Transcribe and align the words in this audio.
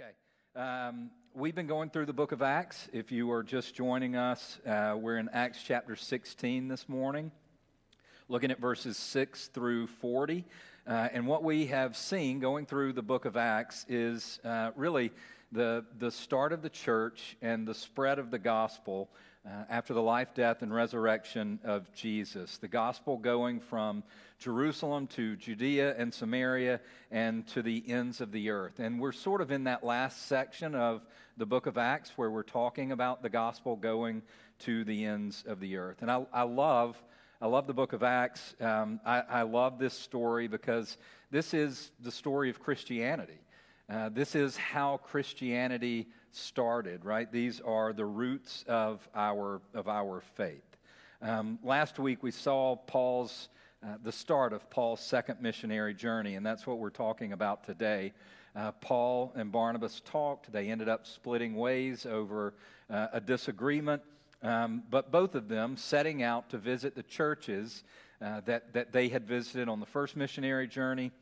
Okay. 0.00 0.12
Um, 0.54 1.10
we've 1.34 1.56
been 1.56 1.66
going 1.66 1.90
through 1.90 2.06
the 2.06 2.12
book 2.12 2.30
of 2.30 2.40
Acts. 2.40 2.88
If 2.92 3.10
you 3.10 3.32
are 3.32 3.42
just 3.42 3.74
joining 3.74 4.14
us, 4.14 4.60
uh, 4.64 4.94
we're 4.96 5.16
in 5.16 5.28
Acts 5.32 5.58
chapter 5.66 5.96
16 5.96 6.68
this 6.68 6.88
morning, 6.88 7.32
looking 8.28 8.52
at 8.52 8.60
verses 8.60 8.96
6 8.96 9.48
through 9.48 9.88
40. 9.88 10.44
Uh, 10.86 11.08
and 11.12 11.26
what 11.26 11.42
we 11.42 11.66
have 11.66 11.96
seen 11.96 12.38
going 12.38 12.64
through 12.64 12.92
the 12.92 13.02
book 13.02 13.24
of 13.24 13.36
Acts 13.36 13.86
is 13.88 14.38
uh, 14.44 14.70
really 14.76 15.10
the, 15.50 15.84
the 15.98 16.12
start 16.12 16.52
of 16.52 16.62
the 16.62 16.70
church 16.70 17.36
and 17.42 17.66
the 17.66 17.74
spread 17.74 18.20
of 18.20 18.30
the 18.30 18.38
gospel 18.38 19.08
uh, 19.46 19.64
after 19.70 19.94
the 19.94 20.02
life, 20.02 20.34
death, 20.34 20.62
and 20.62 20.74
resurrection 20.74 21.58
of 21.64 21.92
Jesus. 21.92 22.58
The 22.58 22.68
gospel 22.68 23.16
going 23.16 23.60
from 23.60 24.02
Jerusalem 24.38 25.06
to 25.08 25.36
Judea 25.36 25.96
and 25.96 26.12
Samaria 26.12 26.80
and 27.10 27.46
to 27.48 27.62
the 27.62 27.82
ends 27.88 28.20
of 28.20 28.32
the 28.32 28.50
earth. 28.50 28.78
And 28.78 29.00
we're 29.00 29.12
sort 29.12 29.40
of 29.40 29.50
in 29.50 29.64
that 29.64 29.84
last 29.84 30.26
section 30.26 30.74
of 30.74 31.02
the 31.36 31.46
book 31.46 31.66
of 31.66 31.78
Acts 31.78 32.12
where 32.16 32.30
we're 32.30 32.42
talking 32.42 32.92
about 32.92 33.22
the 33.22 33.28
gospel 33.28 33.76
going 33.76 34.22
to 34.60 34.84
the 34.84 35.04
ends 35.04 35.44
of 35.46 35.60
the 35.60 35.76
earth. 35.76 36.02
And 36.02 36.10
I, 36.10 36.26
I 36.32 36.42
love. 36.42 37.00
I 37.40 37.46
love 37.46 37.68
the 37.68 37.74
book 37.74 37.92
of 37.92 38.02
Acts. 38.02 38.56
Um, 38.60 39.00
I, 39.06 39.20
I 39.20 39.42
love 39.42 39.78
this 39.78 39.94
story 39.94 40.48
because 40.48 40.98
this 41.30 41.54
is 41.54 41.92
the 42.00 42.10
story 42.10 42.50
of 42.50 42.58
Christianity. 42.58 43.38
Uh, 43.88 44.08
this 44.08 44.34
is 44.34 44.56
how 44.56 44.96
Christianity 44.98 46.08
started, 46.32 47.04
right? 47.04 47.30
These 47.30 47.60
are 47.60 47.92
the 47.92 48.04
roots 48.04 48.64
of 48.68 49.06
our, 49.14 49.60
of 49.74 49.88
our 49.88 50.22
faith. 50.36 50.64
Um, 51.20 51.58
last 51.62 51.98
week 51.98 52.22
we 52.22 52.30
saw 52.30 52.76
Paul's, 52.76 53.48
uh, 53.84 53.96
the 54.02 54.12
start 54.12 54.52
of 54.52 54.68
Paul's 54.70 55.00
second 55.00 55.40
missionary 55.40 55.94
journey, 55.94 56.36
and 56.36 56.44
that's 56.44 56.66
what 56.66 56.78
we're 56.78 56.90
talking 56.90 57.32
about 57.32 57.64
today. 57.64 58.12
Uh, 58.54 58.72
Paul 58.72 59.32
and 59.36 59.52
Barnabas 59.52 60.00
talked. 60.04 60.52
They 60.52 60.68
ended 60.68 60.88
up 60.88 61.06
splitting 61.06 61.54
ways 61.54 62.06
over 62.06 62.54
uh, 62.90 63.08
a 63.12 63.20
disagreement, 63.20 64.02
um, 64.42 64.82
but 64.90 65.10
both 65.10 65.34
of 65.34 65.48
them 65.48 65.76
setting 65.76 66.22
out 66.22 66.50
to 66.50 66.58
visit 66.58 66.94
the 66.94 67.02
churches 67.02 67.84
uh, 68.20 68.40
that, 68.46 68.72
that 68.72 68.92
they 68.92 69.08
had 69.08 69.26
visited 69.26 69.68
on 69.68 69.80
the 69.80 69.86
first 69.86 70.16
missionary 70.16 70.66
journey 70.66 71.12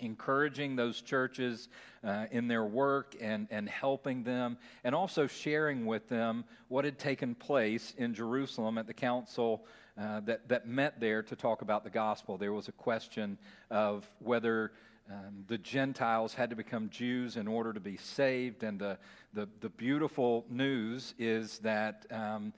encouraging 0.00 0.76
those 0.76 1.00
churches 1.00 1.68
uh, 2.04 2.26
in 2.30 2.48
their 2.48 2.64
work 2.64 3.16
and, 3.20 3.48
and 3.50 3.68
helping 3.68 4.22
them, 4.22 4.58
and 4.84 4.94
also 4.94 5.26
sharing 5.26 5.86
with 5.86 6.08
them 6.08 6.44
what 6.68 6.84
had 6.84 6.98
taken 6.98 7.34
place 7.34 7.94
in 7.98 8.14
Jerusalem 8.14 8.78
at 8.78 8.86
the 8.86 8.94
council 8.94 9.66
uh, 10.00 10.20
that, 10.20 10.48
that 10.48 10.68
met 10.68 11.00
there 11.00 11.22
to 11.22 11.36
talk 11.36 11.62
about 11.62 11.84
the 11.84 11.90
gospel. 11.90 12.38
There 12.38 12.52
was 12.52 12.68
a 12.68 12.72
question 12.72 13.36
of 13.70 14.08
whether 14.20 14.72
um, 15.10 15.44
the 15.48 15.58
Gentiles 15.58 16.34
had 16.34 16.50
to 16.50 16.56
become 16.56 16.90
Jews 16.90 17.36
in 17.36 17.48
order 17.48 17.72
to 17.72 17.80
be 17.80 17.96
saved, 17.96 18.62
and 18.62 18.78
the, 18.78 18.98
the, 19.32 19.48
the 19.60 19.70
beautiful 19.70 20.44
news 20.50 21.14
is 21.18 21.58
that 21.60 22.06
um, 22.10 22.52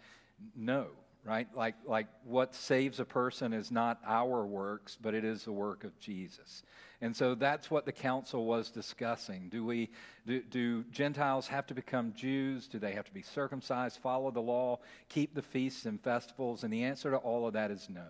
no, 0.56 0.88
right? 1.24 1.48
Like, 1.54 1.76
like 1.86 2.06
what 2.24 2.54
saves 2.54 3.00
a 3.00 3.04
person 3.04 3.52
is 3.52 3.70
not 3.70 4.00
our 4.06 4.44
works, 4.46 4.98
but 5.00 5.14
it 5.14 5.24
is 5.24 5.44
the 5.44 5.52
work 5.52 5.84
of 5.84 5.98
Jesus. 5.98 6.62
And 7.02 7.16
so 7.16 7.34
that's 7.34 7.70
what 7.70 7.86
the 7.86 7.92
council 7.92 8.44
was 8.44 8.70
discussing. 8.70 9.48
Do, 9.48 9.64
we, 9.64 9.88
do, 10.26 10.42
do 10.42 10.84
Gentiles 10.90 11.48
have 11.48 11.66
to 11.68 11.74
become 11.74 12.12
Jews? 12.14 12.68
Do 12.68 12.78
they 12.78 12.92
have 12.92 13.06
to 13.06 13.14
be 13.14 13.22
circumcised, 13.22 13.98
follow 14.02 14.30
the 14.30 14.40
law, 14.40 14.80
keep 15.08 15.34
the 15.34 15.42
feasts 15.42 15.86
and 15.86 16.00
festivals? 16.00 16.62
And 16.62 16.72
the 16.72 16.84
answer 16.84 17.10
to 17.10 17.16
all 17.16 17.46
of 17.46 17.54
that 17.54 17.70
is 17.70 17.88
no. 17.88 18.06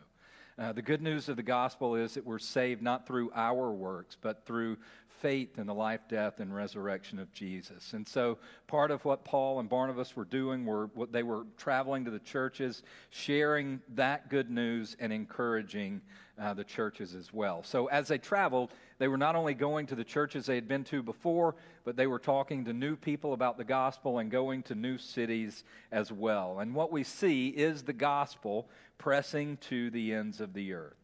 Uh, 0.59 0.73
the 0.73 0.83
good 0.83 1.01
news 1.01 1.29
of 1.29 1.37
the 1.37 1.43
gospel 1.43 1.95
is 1.95 2.15
that 2.15 2.27
we're 2.27 2.39
saved 2.39 2.83
not 2.83 3.07
through 3.07 3.31
our 3.35 3.71
works, 3.71 4.17
but 4.21 4.45
through 4.45 4.77
faith 5.21 5.59
in 5.59 5.67
the 5.67 5.75
life, 5.75 6.01
death, 6.09 6.41
and 6.41 6.55
resurrection 6.55 7.19
of 7.19 7.33
Jesus. 7.33 7.93
And 7.93 8.07
so, 8.07 8.39
part 8.67 8.91
of 8.91 9.05
what 9.05 9.25
Paul 9.25 9.61
and 9.61 9.69
Barnabas 9.69 10.17
were 10.17 10.25
doing 10.25 10.67
were 10.67 10.87
what 10.95 11.13
they 11.13 11.23
were 11.23 11.45
traveling 11.57 12.05
to 12.05 12.11
the 12.11 12.19
churches, 12.19 12.83
sharing 13.11 13.81
that 13.95 14.29
good 14.29 14.51
news 14.51 14.97
and 14.99 15.13
encouraging 15.13 16.03
uh, 16.41 16.55
the 16.55 16.65
churches 16.65 17.15
as 17.15 17.33
well. 17.33 17.63
So, 17.63 17.87
as 17.87 18.09
they 18.09 18.19
traveled, 18.19 18.71
they 18.99 19.09
were 19.09 19.19
not 19.19 19.37
only 19.37 19.55
going 19.55 19.87
to 19.87 19.95
the 19.95 20.05
churches 20.05 20.47
they 20.47 20.55
had 20.55 20.69
been 20.69 20.85
to 20.85 21.03
before, 21.03 21.55
but 21.85 21.97
they 21.97 22.07
were 22.07 22.19
talking 22.19 22.65
to 22.65 22.73
new 22.73 22.97
people 22.97 23.33
about 23.33 23.59
the 23.59 23.65
gospel 23.65 24.19
and 24.19 24.31
going 24.31 24.63
to 24.65 24.75
new 24.75 24.97
cities 24.97 25.65
as 25.93 26.11
well. 26.11 26.61
And 26.61 26.75
what 26.75 26.91
we 26.91 27.05
see 27.05 27.49
is 27.49 27.83
the 27.83 27.93
gospel 27.93 28.69
pressing 28.97 29.59
to 29.69 29.91
the 29.91 30.15
ends 30.15 30.41
of 30.41 30.55
the 30.55 30.73
earth. 30.73 30.97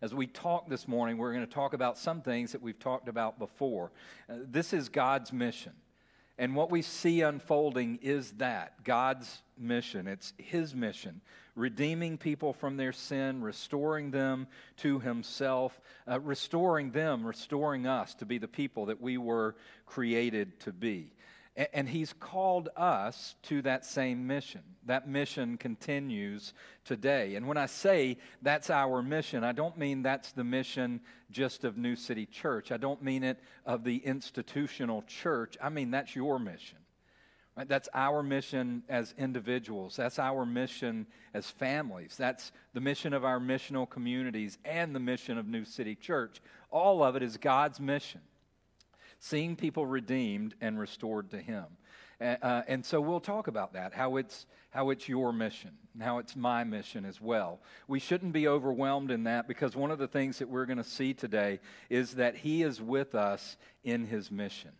As 0.00 0.14
we 0.14 0.26
talk 0.26 0.68
this 0.68 0.88
morning, 0.88 1.16
we're 1.16 1.32
going 1.32 1.46
to 1.46 1.52
talk 1.52 1.74
about 1.74 1.96
some 1.96 2.22
things 2.22 2.52
that 2.52 2.62
we've 2.62 2.78
talked 2.78 3.08
about 3.08 3.38
before. 3.38 3.92
Uh, 4.28 4.34
this 4.50 4.72
is 4.72 4.88
God's 4.88 5.32
mission. 5.32 5.72
And 6.38 6.56
what 6.56 6.70
we 6.70 6.82
see 6.82 7.20
unfolding 7.20 7.98
is 8.02 8.32
that 8.32 8.84
God's 8.84 9.42
mission. 9.58 10.06
It's 10.08 10.32
His 10.38 10.74
mission 10.74 11.20
redeeming 11.54 12.16
people 12.16 12.52
from 12.52 12.76
their 12.76 12.92
sin, 12.92 13.42
restoring 13.42 14.10
them 14.10 14.46
to 14.78 14.98
Himself, 15.00 15.78
uh, 16.08 16.18
restoring 16.20 16.90
them, 16.92 17.26
restoring 17.26 17.86
us 17.86 18.14
to 18.14 18.26
be 18.26 18.38
the 18.38 18.48
people 18.48 18.86
that 18.86 19.00
we 19.00 19.18
were 19.18 19.54
created 19.86 20.58
to 20.60 20.72
be. 20.72 21.12
And, 21.54 21.86
He's 21.86 22.14
called 22.14 22.70
us 22.76 23.34
to 23.42 23.60
that 23.62 23.84
same 23.84 24.26
mission. 24.26 24.62
That 24.86 25.06
mission 25.06 25.58
continues 25.58 26.54
today. 26.84 27.34
And 27.34 27.46
when 27.46 27.58
I 27.58 27.66
say 27.66 28.16
that's 28.40 28.70
our 28.70 29.02
mission, 29.02 29.44
I 29.44 29.52
don't 29.52 29.76
mean 29.76 30.02
that's 30.02 30.32
the 30.32 30.44
mission 30.44 31.00
just 31.30 31.64
of 31.64 31.76
New 31.76 31.94
City 31.94 32.24
Church. 32.24 32.72
I 32.72 32.78
don't 32.78 33.02
mean 33.02 33.22
it 33.22 33.38
of 33.66 33.84
the 33.84 33.98
institutional 33.98 35.02
church. 35.02 35.58
I 35.62 35.68
mean 35.68 35.90
that's 35.90 36.16
your 36.16 36.38
mission. 36.38 36.78
Right? 37.54 37.68
That's 37.68 37.90
our 37.92 38.22
mission 38.22 38.82
as 38.88 39.14
individuals. 39.18 39.94
That's 39.94 40.18
our 40.18 40.46
mission 40.46 41.06
as 41.34 41.50
families. 41.50 42.14
That's 42.16 42.50
the 42.72 42.80
mission 42.80 43.12
of 43.12 43.26
our 43.26 43.38
missional 43.38 43.88
communities 43.88 44.56
and 44.64 44.94
the 44.94 45.00
mission 45.00 45.36
of 45.36 45.46
New 45.46 45.66
City 45.66 45.94
Church. 45.94 46.40
All 46.70 47.02
of 47.02 47.14
it 47.14 47.22
is 47.22 47.36
God's 47.36 47.78
mission 47.78 48.22
seeing 49.22 49.54
people 49.54 49.86
redeemed 49.86 50.52
and 50.60 50.80
restored 50.80 51.30
to 51.30 51.38
Him. 51.38 51.64
Uh, 52.20 52.62
and 52.66 52.84
so 52.84 53.00
we'll 53.00 53.20
talk 53.20 53.46
about 53.46 53.72
that, 53.72 53.94
how 53.94 54.16
it's, 54.16 54.46
how 54.70 54.90
it's 54.90 55.08
your 55.08 55.32
mission, 55.32 55.70
and 55.94 56.02
how 56.02 56.18
it's 56.18 56.34
my 56.34 56.64
mission 56.64 57.04
as 57.04 57.20
well. 57.20 57.60
We 57.86 58.00
shouldn't 58.00 58.32
be 58.32 58.48
overwhelmed 58.48 59.12
in 59.12 59.22
that 59.24 59.46
because 59.46 59.76
one 59.76 59.92
of 59.92 60.00
the 60.00 60.08
things 60.08 60.40
that 60.40 60.48
we're 60.48 60.66
going 60.66 60.78
to 60.78 60.84
see 60.84 61.14
today 61.14 61.60
is 61.88 62.14
that 62.14 62.36
He 62.36 62.64
is 62.64 62.82
with 62.82 63.14
us 63.14 63.56
in 63.84 64.06
His 64.06 64.32
mission. 64.32 64.72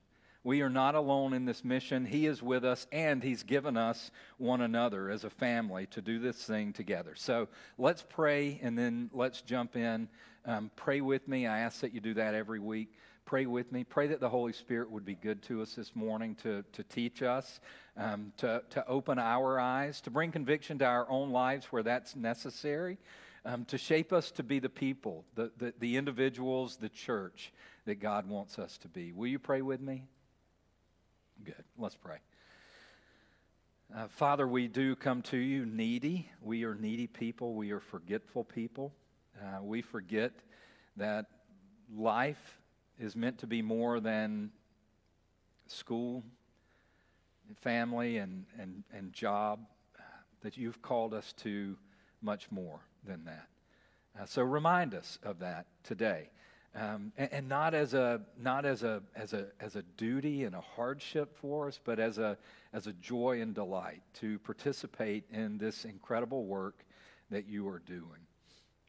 We 0.43 0.61
are 0.63 0.71
not 0.71 0.97
alone 0.97 1.35
in 1.35 1.45
this 1.45 1.65
mission. 1.65 2.05
He 2.05 2.27
is 2.27 2.43
with 2.43 2.65
us, 2.65 2.89
and 2.91 3.23
He's 3.23 3.45
given 3.45 3.77
us 3.77 4.11
one 4.39 4.61
another 4.61 5.09
as 5.09 5.23
a 5.23 5.31
family 5.31 5.87
to 5.93 6.03
do 6.03 6.19
this 6.19 6.37
thing 6.45 6.73
together. 6.73 7.15
So 7.15 7.47
let's 7.79 8.05
pray, 8.09 8.59
and 8.61 8.77
then 8.77 9.09
let's 9.13 9.41
jump 9.41 9.77
in. 9.77 10.09
Um, 10.45 10.73
pray 10.75 11.01
with 11.01 11.29
me. 11.29 11.47
I 11.47 11.61
ask 11.61 11.81
that 11.83 11.95
you 11.95 12.01
do 12.01 12.15
that 12.15 12.35
every 12.35 12.59
week. 12.59 12.93
Pray 13.25 13.47
with 13.47 13.73
me. 13.73 13.85
Pray 13.85 14.09
that 14.09 14.21
the 14.21 14.29
Holy 14.29 14.53
Spirit 14.53 14.91
would 14.91 15.05
be 15.05 15.15
good 15.15 15.43
to 15.45 15.63
us 15.63 15.75
this 15.75 15.95
morning 15.95 16.35
to, 16.43 16.65
to 16.73 16.83
teach 16.83 17.23
us, 17.23 17.61
um, 17.97 18.33
to, 18.39 18.63
to 18.71 18.87
open 18.87 19.19
our 19.19 19.59
eyes, 19.59 20.01
to 20.03 20.11
bring 20.11 20.33
conviction 20.33 20.79
to 20.79 20.85
our 20.85 21.09
own 21.09 21.31
lives 21.31 21.67
where 21.67 21.83
that's 21.83 22.17
necessary, 22.17 22.99
um, 23.45 23.65
to 23.67 23.79
shape 23.79 24.13
us 24.13 24.31
to 24.33 24.43
be 24.43 24.59
the 24.59 24.69
people, 24.69 25.25
the, 25.35 25.51
the, 25.57 25.73
the 25.79 25.97
individuals, 25.97 26.77
the 26.77 26.89
church 26.89 27.53
that 27.87 28.01
God 28.01 28.29
wants 28.29 28.59
us 28.59 28.77
to 28.79 28.89
be. 28.89 29.13
Will 29.13 29.29
you 29.29 29.39
pray 29.39 29.63
with 29.63 29.81
me? 29.81 30.05
Good. 31.45 31.65
Let's 31.79 31.97
pray. 31.97 32.19
Uh, 33.95 34.09
Father, 34.09 34.47
we 34.49 34.69
do 34.69 34.97
come 34.97 35.23
to 35.23 35.37
you 35.37 35.67
needy. 35.67 36.31
We 36.41 36.65
are 36.65 36.75
needy 36.75 37.07
people. 37.07 37.55
We 37.55 37.73
are 37.73 37.81
forgetful 37.81 38.45
people. 38.45 38.93
Uh, 39.41 39.63
we 39.63 39.83
forget 39.83 40.33
that 40.97 41.27
life 41.95 42.59
is 42.99 43.17
meant 43.17 43.39
to 43.39 43.47
be 43.47 43.63
more 43.63 44.01
than 44.01 44.51
school, 45.67 46.23
family, 47.61 48.19
and, 48.19 48.47
and, 48.59 48.85
and 48.93 49.13
job, 49.13 49.61
that 50.43 50.57
you've 50.57 50.83
called 50.83 51.15
us 51.15 51.33
to 51.35 51.77
much 52.21 52.51
more 52.51 52.81
than 53.05 53.25
that. 53.25 53.49
Uh, 54.21 54.27
so 54.27 54.43
remind 54.43 54.95
us 54.95 55.19
of 55.23 55.39
that 55.39 55.67
today. 55.83 56.29
Um, 56.75 57.13
and, 57.19 57.33
and, 57.33 57.49
not 57.49 57.75
as 57.75 57.93
a 57.93 58.23
not 58.41 58.65
as 58.65 58.83
a 58.83 59.03
as 59.15 59.35
a 59.35 59.49
as 59.61 59.77
a 59.77 59.83
duty 59.99 60.45
and 60.45 60.55
a 60.55 60.61
hardship 60.61 61.37
for 61.37 61.69
us, 61.69 61.79
but 61.85 61.99
as 61.99 62.17
a 62.17 62.39
as 62.73 62.87
a 62.87 62.95
joy 62.95 63.43
and 63.43 63.55
delight 63.55 64.01
to 64.21 64.39
participate 64.39 65.25
in 65.31 65.59
this 65.59 65.85
incredible 65.85 66.47
work 66.47 66.87
that 67.31 67.47
you 67.47 67.69
are 67.69 67.81
doing. 67.81 68.27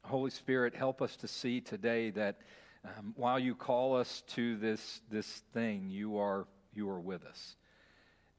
Holy 0.06 0.32
Spirit, 0.32 0.74
help 0.74 1.02
us 1.02 1.18
to 1.18 1.28
see 1.28 1.60
today 1.60 2.10
that 2.12 2.38
um, 2.86 3.14
while 3.16 3.40
you 3.40 3.56
call 3.56 3.96
us 3.96 4.24
to 4.30 4.58
this, 4.58 5.02
this 5.10 5.28
thing, 5.54 5.90
you 5.90 6.18
are, 6.18 6.48
you 6.74 6.90
are 6.90 7.00
with 7.00 7.26
us. 7.26 7.56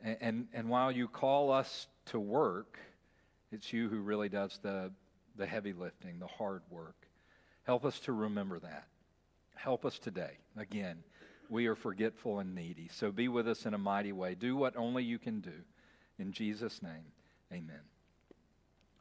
And, 0.03 0.17
and, 0.21 0.47
and 0.53 0.69
while 0.69 0.93
you 0.93 1.09
call 1.09 1.51
us 1.51 1.87
to 2.07 2.21
work, 2.21 2.79
it's 3.51 3.73
you 3.73 3.89
who 3.89 4.01
really 4.01 4.29
does 4.29 4.59
the, 4.63 4.91
the 5.37 5.47
heavy 5.47 5.73
lifting, 5.73 6.19
the 6.19 6.27
hard 6.27 6.63
work. 6.71 7.07
Help 7.63 7.85
us 7.85 7.99
to 8.01 8.13
remember 8.13 8.59
that. 8.59 8.87
Help 9.55 9.87
us 9.87 9.99
today. 9.99 10.33
Again, 10.57 10.99
we 11.49 11.67
are 11.67 11.75
forgetful 11.75 12.41
and 12.41 12.55
needy. 12.55 12.91
So 12.93 13.11
be 13.11 13.29
with 13.29 13.49
us 13.49 13.65
in 13.65 13.73
a 13.73 13.79
mighty 13.79 14.13
way. 14.13 14.35
Do 14.35 14.57
what 14.57 14.77
only 14.77 15.05
you 15.05 15.19
can 15.19 15.41
do. 15.41 15.53
In 16.19 16.33
Jesus' 16.33 16.83
name, 16.83 17.07
amen. 17.53 17.81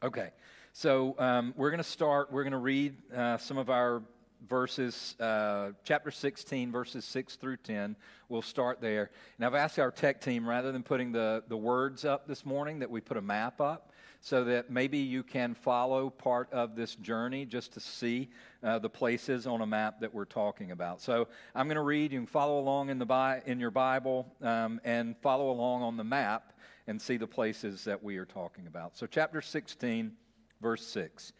Okay, 0.02 0.30
so 0.72 1.14
um, 1.18 1.54
we're 1.56 1.70
going 1.70 1.82
to 1.82 1.88
start, 1.88 2.32
we're 2.32 2.42
going 2.42 2.52
to 2.52 2.58
read 2.58 2.96
uh, 3.14 3.36
some 3.38 3.58
of 3.58 3.70
our 3.70 4.02
verses, 4.48 5.16
uh, 5.20 5.72
chapter 5.84 6.10
16, 6.10 6.72
verses 6.72 7.04
6 7.04 7.36
through 7.36 7.58
10. 7.58 7.96
We'll 8.28 8.42
start 8.42 8.80
there. 8.80 9.10
And 9.36 9.46
I've 9.46 9.54
asked 9.54 9.78
our 9.78 9.90
tech 9.90 10.20
team, 10.20 10.48
rather 10.48 10.72
than 10.72 10.82
putting 10.82 11.12
the, 11.12 11.42
the 11.48 11.56
words 11.56 12.04
up 12.04 12.26
this 12.26 12.44
morning, 12.44 12.80
that 12.80 12.90
we 12.90 13.00
put 13.00 13.16
a 13.16 13.22
map 13.22 13.60
up 13.60 13.92
so 14.20 14.42
that 14.44 14.70
maybe 14.70 14.96
you 14.96 15.22
can 15.22 15.54
follow 15.54 16.08
part 16.08 16.50
of 16.50 16.74
this 16.74 16.94
journey 16.96 17.44
just 17.44 17.74
to 17.74 17.80
see 17.80 18.30
uh, 18.62 18.78
the 18.78 18.88
places 18.88 19.46
on 19.46 19.60
a 19.60 19.66
map 19.66 20.00
that 20.00 20.14
we're 20.14 20.24
talking 20.24 20.70
about. 20.70 21.00
So 21.02 21.28
I'm 21.54 21.66
going 21.66 21.76
to 21.76 21.82
read. 21.82 22.10
You 22.10 22.20
can 22.20 22.26
follow 22.26 22.58
along 22.58 22.88
in, 22.88 22.98
the 22.98 23.04
Bi- 23.04 23.42
in 23.44 23.60
your 23.60 23.70
Bible 23.70 24.32
um, 24.40 24.80
and 24.82 25.14
follow 25.18 25.50
along 25.50 25.82
on 25.82 25.98
the 25.98 26.04
map 26.04 26.54
and 26.86 27.00
see 27.00 27.18
the 27.18 27.26
places 27.26 27.84
that 27.84 28.02
we 28.02 28.16
are 28.16 28.24
talking 28.24 28.66
about. 28.66 28.96
So, 28.96 29.06
chapter 29.06 29.40
16, 29.40 30.12
verse 30.60 30.86
6. 30.86 31.32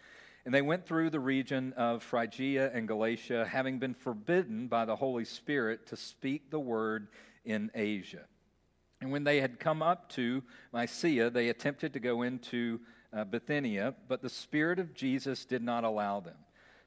And 0.45 0.55
they 0.55 0.63
went 0.63 0.87
through 0.87 1.11
the 1.11 1.21
region 1.21 1.73
of 1.75 2.03
Phrygia 2.03 2.71
and 2.75 2.87
Galatia, 2.87 3.47
having 3.47 3.79
been 3.79 3.95
forbidden 3.95 4.69
by 4.69 4.85
the 4.85 4.97
Holy 4.97 5.25
Spirit 5.25 5.87
to 5.87 5.97
speak 5.97 6.51
the 6.51 6.61
word 6.61 7.09
in 7.45 7.71
Asia. 7.75 8.25
And 9.01 9.11
when 9.11 9.25
they 9.25 9.41
had 9.41 9.59
come 9.59 9.83
up 9.83 10.11
to 10.11 10.43
Mysia, 10.73 11.31
they 11.31 11.49
attempted 11.49 11.95
to 11.95 12.01
go 12.01 12.23
into 12.23 12.81
uh, 13.13 13.25
Bithynia, 13.25 13.95
but 14.09 14.23
the 14.23 14.29
Spirit 14.29 14.79
of 14.79 14.95
Jesus 14.95 15.45
did 15.45 15.63
not 15.63 15.85
allow 15.85 16.21
them. 16.21 16.37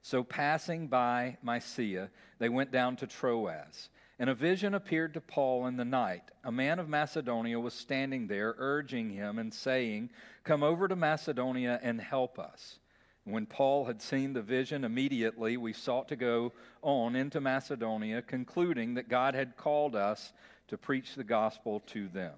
So, 0.02 0.24
passing 0.24 0.88
by 0.88 1.38
Mysia, 1.42 2.10
they 2.40 2.50
went 2.50 2.72
down 2.72 2.96
to 2.98 3.08
Troas. 3.08 3.90
And 4.20 4.30
a 4.30 4.36
vision 4.36 4.74
appeared 4.74 5.14
to 5.14 5.22
Paul 5.22 5.68
in 5.68 5.78
the 5.78 5.86
night. 5.86 6.24
A 6.44 6.52
man 6.52 6.80
of 6.80 6.90
Macedonia 6.90 7.60
was 7.60 7.74
standing 7.74 8.28
there, 8.28 8.56
urging 8.58 9.12
him 9.12 9.38
and 9.38 9.54
saying, 9.54 10.10
Come 10.44 10.64
over 10.64 10.88
to 10.88 10.96
Macedonia 10.96 11.80
and 11.84 12.02
help 12.02 12.40
us. 12.40 12.80
When 13.28 13.46
Paul 13.46 13.84
had 13.84 14.02
seen 14.02 14.32
the 14.32 14.42
vision, 14.42 14.86
immediately 14.86 15.58
we 15.58 15.74
sought 15.74 16.08
to 16.08 16.16
go 16.16 16.54
on 16.82 17.14
into 17.14 17.42
Macedonia, 17.42 18.22
concluding 18.22 18.94
that 18.94 19.10
God 19.10 19.36
had 19.36 19.58
called 19.58 19.98
us 19.98 20.32
to 20.70 20.78
preach 20.78 21.16
the 21.16 21.26
gospel 21.26 21.82
to 21.88 22.08
them. 22.08 22.36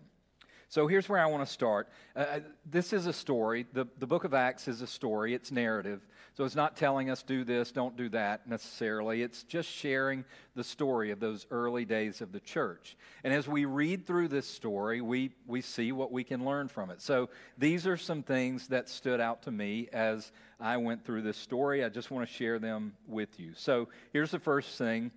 So 0.69 0.86
here's 0.86 1.10
where 1.10 1.19
I 1.19 1.25
want 1.25 1.44
to 1.44 1.51
start. 1.51 1.89
Uh, 2.16 2.19
uh, 2.19 2.39
this 2.63 2.94
is 2.94 3.07
a 3.07 3.13
story. 3.13 3.66
The, 3.74 3.88
the 3.98 4.06
book 4.06 4.24
of 4.24 4.36
Acts 4.36 4.68
is 4.68 4.83
a 4.83 4.88
story, 4.88 5.33
it's 5.33 5.51
narrative. 5.51 6.07
So 6.38 6.44
it's 6.45 6.56
not 6.56 6.77
telling 6.77 7.10
us 7.10 7.24
do 7.24 7.44
this, 7.44 7.71
don't 7.71 7.98
do 7.98 8.07
that 8.10 8.48
necessarily. 8.48 9.24
It's 9.24 9.42
just 9.42 9.68
sharing 9.68 10.24
the 10.54 10.63
story 10.63 11.10
of 11.10 11.19
those 11.19 11.48
early 11.50 11.86
days 11.86 12.21
of 12.21 12.31
the 12.31 12.39
church. 12.39 12.95
And 13.24 13.33
as 13.33 13.48
we 13.48 13.66
read 13.66 14.06
through 14.06 14.27
this 14.27 14.48
story, 14.48 15.01
we, 15.01 15.31
we 15.48 15.62
see 15.62 15.92
what 15.92 16.12
we 16.12 16.24
can 16.24 16.45
learn 16.45 16.68
from 16.68 16.92
it. 16.92 17.01
So 17.01 17.30
these 17.57 17.88
are 17.88 17.98
some 17.98 18.22
things 18.22 18.68
that 18.68 18.89
stood 18.89 19.19
out 19.19 19.42
to 19.44 19.51
me 19.51 19.89
as 19.92 20.31
I 20.60 20.77
went 20.77 21.04
through 21.04 21.24
this 21.24 21.38
story. 21.38 21.83
I 21.83 21.89
just 21.89 22.12
want 22.12 22.27
to 22.27 22.33
share 22.33 22.60
them 22.60 22.94
with 23.07 23.39
you. 23.39 23.54
So 23.56 23.89
here's 24.13 24.31
the 24.31 24.39
first 24.39 24.77
thing 24.77 25.10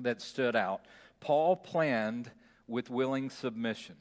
that 0.00 0.22
stood 0.22 0.54
out 0.54 0.82
Paul 1.18 1.56
planned 1.56 2.30
with 2.68 2.90
willing 2.90 3.28
submission. 3.28 3.96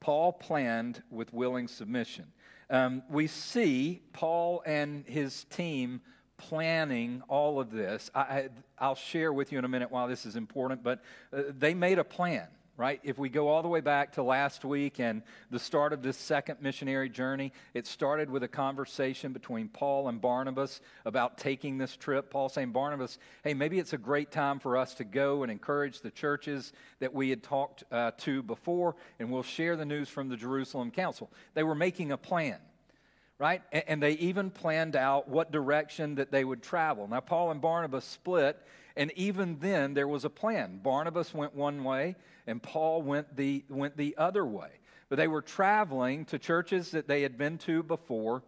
Paul 0.00 0.32
planned 0.32 1.02
with 1.10 1.32
willing 1.32 1.68
submission. 1.68 2.26
Um, 2.70 3.02
we 3.08 3.26
see 3.26 4.02
Paul 4.12 4.62
and 4.66 5.04
his 5.06 5.44
team 5.44 6.00
planning 6.36 7.22
all 7.28 7.58
of 7.60 7.70
this. 7.70 8.10
I, 8.14 8.48
will 8.80 8.94
share 8.94 9.32
with 9.32 9.52
you 9.52 9.58
in 9.58 9.64
a 9.64 9.68
minute 9.68 9.90
why 9.90 10.06
this 10.06 10.24
is 10.24 10.36
important, 10.36 10.82
but 10.82 11.02
uh, 11.32 11.42
they 11.58 11.74
made 11.74 11.98
a 11.98 12.04
plan 12.04 12.48
right? 12.78 13.00
If 13.02 13.18
we 13.18 13.28
go 13.28 13.48
all 13.48 13.60
the 13.60 13.68
way 13.68 13.80
back 13.80 14.12
to 14.12 14.22
last 14.22 14.64
week 14.64 15.00
and 15.00 15.22
the 15.50 15.58
start 15.58 15.92
of 15.92 16.00
this 16.00 16.16
second 16.16 16.62
missionary 16.62 17.08
journey, 17.08 17.52
it 17.74 17.88
started 17.88 18.30
with 18.30 18.44
a 18.44 18.48
conversation 18.48 19.32
between 19.32 19.68
Paul 19.68 20.08
and 20.08 20.20
Barnabas 20.20 20.80
about 21.04 21.38
taking 21.38 21.76
this 21.76 21.96
trip. 21.96 22.30
Paul 22.30 22.48
saying, 22.48 22.70
Barnabas, 22.70 23.18
hey, 23.42 23.52
maybe 23.52 23.80
it's 23.80 23.94
a 23.94 23.98
great 23.98 24.30
time 24.30 24.60
for 24.60 24.76
us 24.76 24.94
to 24.94 25.04
go 25.04 25.42
and 25.42 25.50
encourage 25.50 26.00
the 26.00 26.10
churches 26.12 26.72
that 27.00 27.12
we 27.12 27.30
had 27.30 27.42
talked 27.42 27.82
uh, 27.90 28.12
to 28.18 28.44
before, 28.44 28.94
and 29.18 29.32
we'll 29.32 29.42
share 29.42 29.74
the 29.74 29.84
news 29.84 30.08
from 30.08 30.28
the 30.28 30.36
Jerusalem 30.36 30.92
Council. 30.92 31.28
They 31.54 31.64
were 31.64 31.74
making 31.74 32.12
a 32.12 32.16
plan 32.16 32.58
right? 33.40 33.62
And 33.70 34.02
they 34.02 34.14
even 34.14 34.50
planned 34.50 34.96
out 34.96 35.28
what 35.28 35.52
direction 35.52 36.16
that 36.16 36.32
they 36.32 36.44
would 36.44 36.60
travel. 36.60 37.06
Now, 37.06 37.20
Paul 37.20 37.52
and 37.52 37.60
Barnabas 37.60 38.04
split, 38.04 38.60
and 38.96 39.12
even 39.14 39.58
then 39.60 39.94
there 39.94 40.08
was 40.08 40.24
a 40.24 40.30
plan. 40.30 40.80
Barnabas 40.82 41.32
went 41.32 41.54
one 41.54 41.84
way, 41.84 42.16
and 42.48 42.62
Paul 42.62 43.02
went 43.02 43.36
the, 43.36 43.64
went 43.68 43.96
the 43.96 44.16
other 44.16 44.44
way. 44.44 44.70
But 45.08 45.16
they 45.16 45.28
were 45.28 45.42
traveling 45.42 46.24
to 46.26 46.38
churches 46.38 46.90
that 46.92 47.06
they 47.06 47.22
had 47.22 47.36
been 47.38 47.58
to 47.58 47.82
before, 47.82 48.42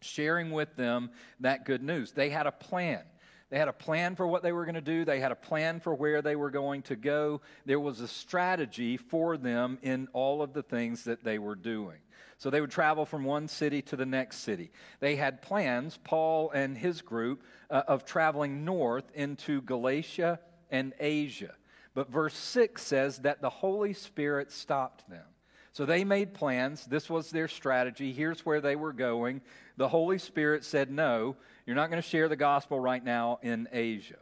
sharing 0.00 0.50
with 0.50 0.74
them 0.76 1.10
that 1.40 1.64
good 1.64 1.82
news. 1.82 2.12
They 2.12 2.30
had 2.30 2.46
a 2.46 2.52
plan. 2.52 3.02
They 3.50 3.58
had 3.58 3.68
a 3.68 3.72
plan 3.72 4.16
for 4.16 4.26
what 4.26 4.42
they 4.42 4.52
were 4.52 4.64
going 4.64 4.74
to 4.76 4.80
do. 4.80 5.04
They 5.04 5.20
had 5.20 5.30
a 5.30 5.36
plan 5.36 5.78
for 5.78 5.94
where 5.94 6.22
they 6.22 6.36
were 6.36 6.50
going 6.50 6.82
to 6.82 6.96
go. 6.96 7.42
There 7.66 7.78
was 7.78 8.00
a 8.00 8.08
strategy 8.08 8.96
for 8.96 9.36
them 9.36 9.78
in 9.82 10.08
all 10.12 10.42
of 10.42 10.54
the 10.54 10.62
things 10.62 11.04
that 11.04 11.22
they 11.22 11.38
were 11.38 11.54
doing. 11.54 11.98
So 12.38 12.50
they 12.50 12.60
would 12.60 12.70
travel 12.70 13.06
from 13.06 13.24
one 13.24 13.46
city 13.46 13.82
to 13.82 13.96
the 13.96 14.06
next 14.06 14.38
city. 14.38 14.72
They 15.00 15.16
had 15.16 15.42
plans, 15.42 15.98
Paul 16.02 16.50
and 16.50 16.76
his 16.76 17.02
group, 17.02 17.42
uh, 17.70 17.82
of 17.86 18.04
traveling 18.04 18.64
north 18.64 19.04
into 19.14 19.60
Galatia 19.62 20.40
and 20.70 20.94
Asia. 20.98 21.54
But 21.94 22.10
verse 22.10 22.34
6 22.34 22.82
says 22.82 23.18
that 23.18 23.40
the 23.40 23.50
Holy 23.50 23.92
Spirit 23.92 24.50
stopped 24.50 25.08
them. 25.08 25.24
So 25.72 25.84
they 25.84 26.04
made 26.04 26.34
plans. 26.34 26.84
This 26.86 27.10
was 27.10 27.30
their 27.30 27.48
strategy. 27.48 28.12
Here's 28.12 28.46
where 28.46 28.60
they 28.60 28.76
were 28.76 28.92
going. 28.92 29.40
The 29.76 29.88
Holy 29.88 30.18
Spirit 30.18 30.64
said, 30.64 30.90
No, 30.90 31.36
you're 31.66 31.76
not 31.76 31.90
going 31.90 32.00
to 32.00 32.08
share 32.08 32.28
the 32.28 32.36
gospel 32.36 32.78
right 32.78 33.04
now 33.04 33.38
in 33.42 33.68
Asia. 33.72 34.18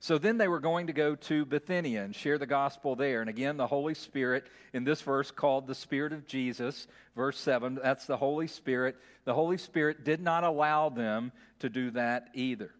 So 0.00 0.16
then 0.16 0.38
they 0.38 0.48
were 0.48 0.60
going 0.60 0.86
to 0.86 0.92
go 0.92 1.16
to 1.16 1.44
Bithynia 1.44 2.04
and 2.04 2.14
share 2.14 2.38
the 2.38 2.46
gospel 2.46 2.94
there. 2.94 3.20
And 3.20 3.28
again, 3.28 3.56
the 3.56 3.66
Holy 3.66 3.94
Spirit, 3.94 4.46
in 4.72 4.84
this 4.84 5.02
verse 5.02 5.30
called 5.30 5.66
the 5.66 5.74
Spirit 5.74 6.12
of 6.12 6.26
Jesus, 6.26 6.86
verse 7.16 7.38
7, 7.38 7.80
that's 7.82 8.06
the 8.06 8.16
Holy 8.16 8.46
Spirit. 8.46 8.96
The 9.24 9.34
Holy 9.34 9.58
Spirit 9.58 10.04
did 10.04 10.20
not 10.20 10.44
allow 10.44 10.88
them 10.88 11.32
to 11.58 11.68
do 11.68 11.90
that 11.90 12.28
either. 12.32 12.70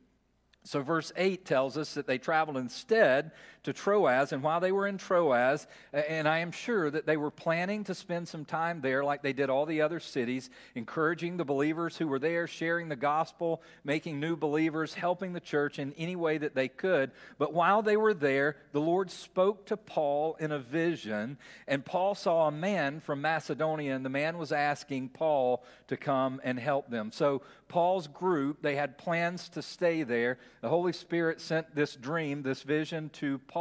So, 0.62 0.82
verse 0.82 1.12
8 1.16 1.46
tells 1.46 1.78
us 1.78 1.94
that 1.94 2.06
they 2.06 2.19
traveled 2.19 2.58
instead 2.58 3.32
to 3.68 3.74
Troas, 3.74 4.32
and 4.32 4.42
while 4.42 4.60
they 4.60 4.72
were 4.72 4.86
in 4.86 4.96
Troas, 4.96 5.66
and 5.92 6.26
I 6.26 6.38
am 6.38 6.52
sure 6.52 6.90
that 6.90 7.04
they 7.04 7.18
were 7.18 7.30
planning 7.30 7.84
to 7.84 7.94
spend 7.94 8.26
some 8.26 8.46
time 8.46 8.80
there 8.80 9.04
like 9.04 9.22
they 9.22 9.34
did 9.34 9.50
all 9.50 9.66
the 9.66 9.82
other 9.82 10.00
cities, 10.00 10.48
encouraging 10.75 11.37
the 11.37 11.44
believers 11.44 11.98
who 11.98 12.08
were 12.08 12.18
there, 12.18 12.46
sharing 12.46 12.88
the 12.88 12.96
gospel, 12.96 13.60
making 13.84 14.20
new 14.20 14.37
believers, 14.37 14.94
helping 14.94 15.34
the 15.34 15.40
church 15.40 15.78
in 15.78 15.92
any 15.98 16.16
way 16.16 16.38
that 16.38 16.54
they 16.54 16.68
could. 16.68 17.10
But 17.37 17.52
while 17.52 17.82
they 17.82 17.98
were 17.98 18.14
there, 18.14 18.56
the 18.72 18.80
Lord 18.80 19.10
spoke 19.10 19.66
to 19.66 19.76
Paul 19.76 20.38
in 20.40 20.50
a 20.50 20.58
vision, 20.58 21.37
and 21.66 21.84
Paul 21.84 22.14
saw 22.14 22.48
a 22.48 22.50
man 22.50 23.00
from 23.00 23.20
Macedonia, 23.20 23.94
and 23.94 24.02
the 24.02 24.08
man 24.08 24.38
was 24.38 24.50
asking 24.50 25.10
Paul 25.10 25.62
to 25.88 25.98
come 25.98 26.40
and 26.42 26.58
help 26.58 26.88
them. 26.88 27.12
So, 27.12 27.42
Paul's 27.68 28.06
group, 28.06 28.62
they 28.62 28.76
had 28.76 28.96
plans 28.96 29.50
to 29.50 29.60
stay 29.60 30.02
there. 30.02 30.38
The 30.62 30.70
Holy 30.70 30.94
Spirit 30.94 31.38
sent 31.38 31.75
this 31.75 31.96
dream, 31.96 32.42
this 32.42 32.62
vision 32.62 33.10
to 33.10 33.37
Paul. 33.40 33.57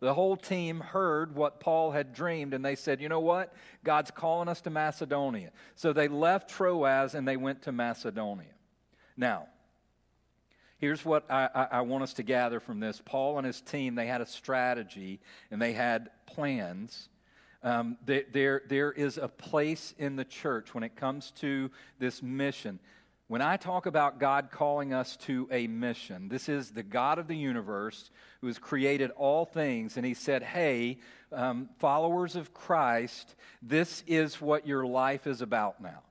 The 0.00 0.14
whole 0.14 0.36
team 0.36 0.80
heard 0.80 1.34
what 1.34 1.60
Paul 1.60 1.90
had 1.90 2.12
dreamed, 2.12 2.54
and 2.54 2.64
they 2.64 2.74
said, 2.74 3.00
You 3.00 3.08
know 3.08 3.20
what? 3.20 3.54
God's 3.84 4.10
calling 4.10 4.48
us 4.48 4.60
to 4.62 4.70
Macedonia. 4.70 5.50
So 5.74 5.92
they 5.92 6.08
left 6.08 6.50
Troas 6.50 7.14
and 7.14 7.26
they 7.26 7.36
went 7.36 7.62
to 7.62 7.72
Macedonia. 7.72 8.54
Now, 9.16 9.48
here's 10.78 11.04
what 11.04 11.30
I, 11.30 11.48
I, 11.54 11.64
I 11.78 11.80
want 11.82 12.04
us 12.04 12.14
to 12.14 12.22
gather 12.22 12.60
from 12.60 12.80
this 12.80 13.02
Paul 13.04 13.38
and 13.38 13.46
his 13.46 13.60
team, 13.60 13.94
they 13.94 14.06
had 14.06 14.20
a 14.20 14.26
strategy 14.26 15.20
and 15.50 15.60
they 15.60 15.72
had 15.72 16.10
plans. 16.26 17.08
Um, 17.62 17.98
there, 18.06 18.22
there, 18.32 18.62
there 18.68 18.92
is 18.92 19.18
a 19.18 19.26
place 19.26 19.92
in 19.98 20.14
the 20.14 20.24
church 20.24 20.74
when 20.74 20.84
it 20.84 20.94
comes 20.94 21.32
to 21.40 21.70
this 21.98 22.22
mission 22.22 22.78
when 23.28 23.42
I 23.42 23.58
talk 23.58 23.84
about 23.84 24.18
God 24.18 24.50
calling 24.50 24.94
us 24.94 25.16
to 25.18 25.48
a 25.52 25.66
mission, 25.66 26.28
this 26.28 26.48
is 26.48 26.70
the 26.70 26.82
God 26.82 27.18
of 27.18 27.28
the 27.28 27.36
universe 27.36 28.10
who 28.40 28.46
has 28.46 28.58
created 28.58 29.10
all 29.12 29.44
things, 29.44 29.96
and 29.96 30.06
He 30.06 30.14
said, 30.14 30.42
Hey, 30.42 30.98
um, 31.30 31.68
followers 31.78 32.36
of 32.36 32.54
Christ, 32.54 33.36
this 33.60 34.02
is 34.06 34.40
what 34.40 34.66
your 34.66 34.86
life 34.86 35.26
is 35.26 35.42
about 35.42 35.82
now. 35.82 36.02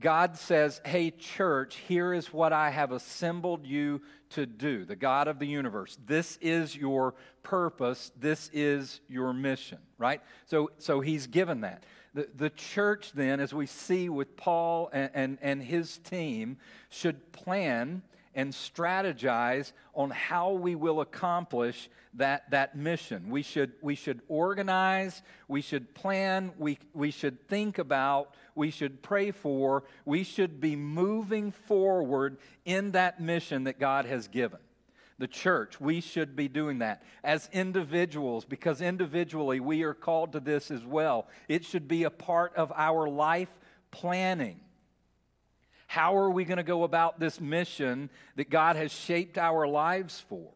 God 0.00 0.38
says, 0.38 0.80
Hey, 0.86 1.10
church, 1.10 1.76
here 1.86 2.14
is 2.14 2.32
what 2.32 2.54
I 2.54 2.70
have 2.70 2.90
assembled 2.90 3.66
you 3.66 4.00
to 4.30 4.46
do. 4.46 4.86
The 4.86 4.96
God 4.96 5.28
of 5.28 5.38
the 5.38 5.46
universe. 5.46 5.98
This 6.06 6.38
is 6.40 6.74
your 6.74 7.14
purpose. 7.42 8.10
This 8.18 8.48
is 8.54 9.02
your 9.06 9.34
mission, 9.34 9.78
right? 9.98 10.22
So, 10.46 10.70
so 10.78 11.00
He's 11.00 11.26
given 11.26 11.60
that. 11.60 11.84
The, 12.14 12.28
the 12.34 12.50
church, 12.50 13.12
then, 13.12 13.40
as 13.40 13.52
we 13.52 13.66
see 13.66 14.08
with 14.08 14.36
Paul 14.36 14.90
and, 14.92 15.10
and, 15.14 15.38
and 15.42 15.62
his 15.62 15.98
team, 15.98 16.58
should 16.88 17.32
plan 17.32 18.02
and 18.34 18.52
strategize 18.52 19.72
on 19.94 20.10
how 20.10 20.52
we 20.52 20.74
will 20.74 21.00
accomplish 21.00 21.90
that, 22.14 22.50
that 22.50 22.76
mission. 22.76 23.30
We 23.30 23.42
should, 23.42 23.72
we 23.80 23.94
should 23.94 24.20
organize, 24.28 25.22
we 25.48 25.60
should 25.60 25.92
plan, 25.94 26.52
we, 26.58 26.78
we 26.94 27.10
should 27.10 27.48
think 27.48 27.78
about, 27.78 28.34
we 28.54 28.70
should 28.70 29.02
pray 29.02 29.30
for, 29.30 29.84
we 30.04 30.22
should 30.24 30.60
be 30.60 30.76
moving 30.76 31.50
forward 31.50 32.38
in 32.64 32.92
that 32.92 33.20
mission 33.20 33.64
that 33.64 33.80
God 33.80 34.04
has 34.04 34.28
given 34.28 34.60
the 35.18 35.26
church, 35.26 35.80
we 35.80 36.00
should 36.00 36.36
be 36.36 36.48
doing 36.48 36.78
that. 36.78 37.02
As 37.24 37.48
individuals, 37.52 38.44
because 38.44 38.80
individually 38.80 39.58
we 39.60 39.82
are 39.82 39.94
called 39.94 40.32
to 40.32 40.40
this 40.40 40.70
as 40.70 40.84
well, 40.84 41.26
it 41.48 41.64
should 41.64 41.88
be 41.88 42.04
a 42.04 42.10
part 42.10 42.54
of 42.54 42.72
our 42.76 43.08
life 43.08 43.50
planning. 43.90 44.60
How 45.88 46.16
are 46.16 46.30
we 46.30 46.44
going 46.44 46.58
to 46.58 46.62
go 46.62 46.84
about 46.84 47.18
this 47.18 47.40
mission 47.40 48.10
that 48.36 48.50
God 48.50 48.76
has 48.76 48.92
shaped 48.92 49.38
our 49.38 49.66
lives 49.66 50.22
for? 50.28 50.50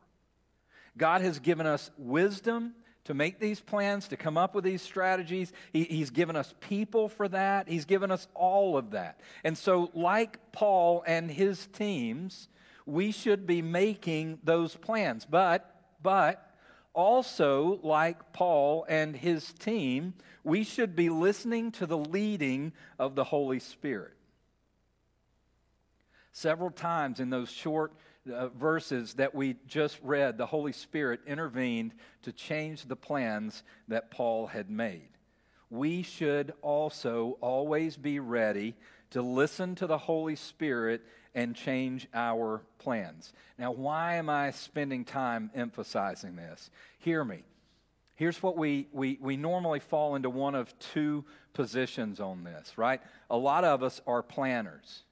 God 0.96 1.22
has 1.22 1.38
given 1.38 1.66
us 1.66 1.90
wisdom 1.96 2.74
to 3.04 3.14
make 3.14 3.40
these 3.40 3.58
plans, 3.58 4.08
to 4.08 4.16
come 4.16 4.38
up 4.38 4.54
with 4.54 4.62
these 4.62 4.82
strategies. 4.82 5.52
He, 5.72 5.84
he's 5.84 6.10
given 6.10 6.36
us 6.36 6.54
people 6.60 7.08
for 7.08 7.26
that. 7.28 7.68
He's 7.68 7.84
given 7.84 8.10
us 8.10 8.28
all 8.34 8.76
of 8.76 8.92
that. 8.92 9.18
And 9.42 9.58
so, 9.58 9.90
like 9.94 10.52
Paul 10.52 11.02
and 11.06 11.30
his 11.30 11.66
teams, 11.68 12.48
we 12.86 13.12
should 13.12 13.46
be 13.46 13.62
making 13.62 14.38
those 14.42 14.74
plans. 14.74 15.24
But, 15.24 15.74
but, 16.02 16.48
also, 16.94 17.80
like 17.82 18.32
Paul 18.32 18.84
and 18.88 19.16
his 19.16 19.52
team, 19.54 20.14
we 20.44 20.62
should 20.62 20.94
be 20.94 21.08
listening 21.08 21.72
to 21.72 21.86
the 21.86 21.96
leading 21.96 22.72
of 22.98 23.14
the 23.14 23.24
Holy 23.24 23.60
Spirit. 23.60 24.12
Several 26.32 26.70
times 26.70 27.20
in 27.20 27.30
those 27.30 27.50
short 27.50 27.92
uh, 28.30 28.48
verses 28.48 29.14
that 29.14 29.34
we 29.34 29.56
just 29.66 29.98
read, 30.02 30.36
the 30.36 30.46
Holy 30.46 30.72
Spirit 30.72 31.20
intervened 31.26 31.94
to 32.22 32.32
change 32.32 32.84
the 32.84 32.96
plans 32.96 33.62
that 33.88 34.10
Paul 34.10 34.46
had 34.46 34.70
made. 34.70 35.08
We 35.70 36.02
should 36.02 36.52
also 36.60 37.38
always 37.40 37.96
be 37.96 38.20
ready 38.20 38.74
to 39.12 39.22
listen 39.22 39.74
to 39.76 39.86
the 39.86 39.98
Holy 39.98 40.36
Spirit 40.36 41.02
and 41.34 41.54
change 41.54 42.08
our 42.12 42.62
plans. 42.78 43.32
Now, 43.58 43.72
why 43.72 44.16
am 44.16 44.28
I 44.28 44.50
spending 44.50 45.04
time 45.04 45.50
emphasizing 45.54 46.36
this? 46.36 46.70
Hear 46.98 47.24
me. 47.24 47.44
Here's 48.14 48.42
what 48.42 48.56
we, 48.56 48.88
we, 48.92 49.18
we 49.20 49.36
normally 49.36 49.80
fall 49.80 50.14
into 50.14 50.28
one 50.28 50.54
of 50.54 50.78
two 50.78 51.24
positions 51.54 52.20
on 52.20 52.44
this, 52.44 52.76
right? 52.76 53.00
A 53.30 53.36
lot 53.36 53.64
of 53.64 53.82
us 53.82 54.00
are 54.06 54.22
planners. 54.22 55.04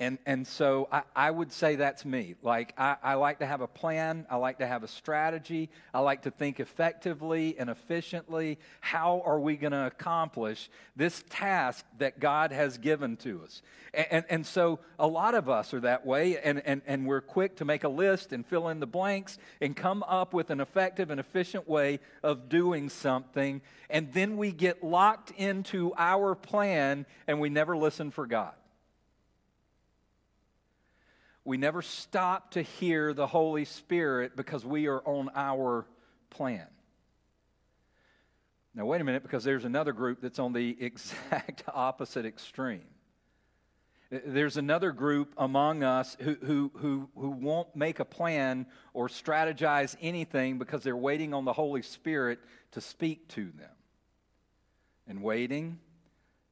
And, 0.00 0.18
and 0.26 0.44
so 0.44 0.88
I, 0.90 1.02
I 1.14 1.30
would 1.30 1.52
say 1.52 1.76
that's 1.76 2.04
me. 2.04 2.34
Like, 2.42 2.74
I, 2.76 2.96
I 3.00 3.14
like 3.14 3.38
to 3.38 3.46
have 3.46 3.60
a 3.60 3.68
plan. 3.68 4.26
I 4.28 4.34
like 4.36 4.58
to 4.58 4.66
have 4.66 4.82
a 4.82 4.88
strategy. 4.88 5.70
I 5.92 6.00
like 6.00 6.22
to 6.22 6.32
think 6.32 6.58
effectively 6.58 7.54
and 7.56 7.70
efficiently. 7.70 8.58
How 8.80 9.22
are 9.24 9.38
we 9.38 9.56
going 9.56 9.70
to 9.72 9.86
accomplish 9.86 10.68
this 10.96 11.22
task 11.30 11.86
that 11.98 12.18
God 12.18 12.50
has 12.50 12.76
given 12.76 13.16
to 13.18 13.42
us? 13.44 13.62
And, 13.92 14.06
and, 14.10 14.24
and, 14.30 14.46
so 14.46 14.80
a 14.98 15.06
lot 15.06 15.36
of 15.36 15.48
us 15.48 15.72
are 15.72 15.80
that 15.80 16.04
way, 16.04 16.38
and, 16.38 16.60
and, 16.66 16.82
and 16.86 17.06
we're 17.06 17.20
quick 17.20 17.56
to 17.58 17.64
make 17.64 17.84
a 17.84 17.88
list 17.88 18.32
and 18.32 18.44
fill 18.44 18.68
in 18.70 18.80
the 18.80 18.88
blanks 18.88 19.38
and 19.60 19.76
come 19.76 20.02
up 20.08 20.34
with 20.34 20.50
an 20.50 20.60
effective 20.60 21.10
and 21.10 21.20
efficient 21.20 21.68
way 21.68 22.00
of 22.24 22.48
doing 22.48 22.88
something. 22.88 23.62
And 23.88 24.12
then 24.12 24.36
we 24.36 24.50
get 24.50 24.82
locked 24.82 25.30
into 25.36 25.92
our 25.96 26.34
plan 26.34 27.06
and 27.28 27.38
we 27.38 27.48
never 27.48 27.76
listen 27.76 28.10
for 28.10 28.26
God 28.26 28.54
we 31.44 31.56
never 31.58 31.82
stop 31.82 32.52
to 32.52 32.62
hear 32.62 33.12
the 33.12 33.26
Holy 33.26 33.64
Spirit 33.64 34.34
because 34.34 34.64
we 34.64 34.86
are 34.86 35.00
on 35.06 35.30
our 35.34 35.86
plan. 36.30 36.66
Now, 38.74 38.86
wait 38.86 39.00
a 39.00 39.04
minute, 39.04 39.22
because 39.22 39.44
there's 39.44 39.64
another 39.64 39.92
group 39.92 40.20
that's 40.20 40.38
on 40.38 40.52
the 40.52 40.76
exact 40.80 41.64
opposite 41.72 42.24
extreme. 42.24 42.86
There's 44.10 44.56
another 44.56 44.92
group 44.92 45.34
among 45.36 45.82
us 45.82 46.16
who, 46.20 46.36
who, 46.42 46.70
who, 46.76 47.08
who 47.16 47.30
won't 47.30 47.74
make 47.74 47.98
a 47.98 48.04
plan 48.04 48.66
or 48.92 49.08
strategize 49.08 49.96
anything 50.00 50.58
because 50.58 50.82
they're 50.82 50.96
waiting 50.96 51.34
on 51.34 51.44
the 51.44 51.52
Holy 51.52 51.82
Spirit 51.82 52.38
to 52.72 52.80
speak 52.80 53.28
to 53.28 53.44
them. 53.44 53.70
And 55.06 55.22
waiting 55.22 55.80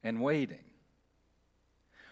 and 0.03 0.21
waiting 0.21 0.63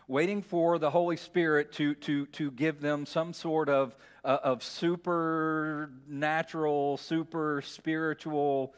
waiting 0.08 0.41
for 0.41 0.79
the 0.79 0.89
Holy 0.89 1.17
Spirit 1.17 1.74
to, 1.74 1.93
to, 1.96 2.25
to 2.27 2.51
give 2.51 2.79
them 2.81 3.05
some 3.05 3.34
sort 3.34 3.67
of, 3.70 3.96
uh, 4.24 4.38
of 4.43 4.63
supernatural, 4.63 6.98
super 6.98 7.62
spiritual 7.65 8.74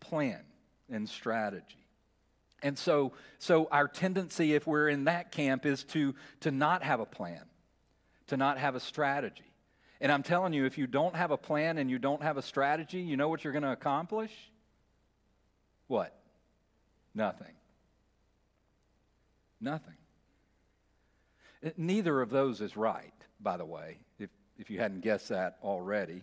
plan 0.00 0.40
and 0.90 1.08
strategy. 1.08 1.86
And 2.62 2.78
so, 2.78 3.12
so 3.38 3.68
our 3.70 3.86
tendency, 3.86 4.54
if 4.54 4.66
we're 4.66 4.88
in 4.88 5.04
that 5.04 5.30
camp, 5.30 5.66
is 5.66 5.84
to, 5.84 6.14
to 6.40 6.50
not 6.50 6.82
have 6.82 7.00
a 7.00 7.06
plan, 7.06 7.42
to 8.28 8.36
not 8.36 8.58
have 8.58 8.74
a 8.74 8.80
strategy. 8.80 9.44
And 10.00 10.12
I'm 10.12 10.22
telling 10.22 10.52
you, 10.52 10.66
if 10.66 10.78
you 10.78 10.86
don't 10.86 11.16
have 11.16 11.30
a 11.30 11.36
plan 11.36 11.78
and 11.78 11.90
you 11.90 11.98
don't 11.98 12.22
have 12.22 12.36
a 12.36 12.42
strategy, 12.42 13.00
you 13.00 13.16
know 13.16 13.28
what 13.28 13.44
you're 13.44 13.52
going 13.52 13.62
to 13.62 13.72
accomplish? 13.72 14.32
What? 15.86 16.14
Nothing. 17.14 17.52
Nothing. 19.60 19.94
Neither 21.76 22.20
of 22.20 22.30
those 22.30 22.60
is 22.60 22.76
right, 22.76 23.12
by 23.40 23.56
the 23.56 23.64
way, 23.64 23.98
if, 24.18 24.30
if 24.58 24.70
you 24.70 24.78
hadn't 24.78 25.00
guessed 25.00 25.28
that 25.30 25.58
already. 25.62 26.22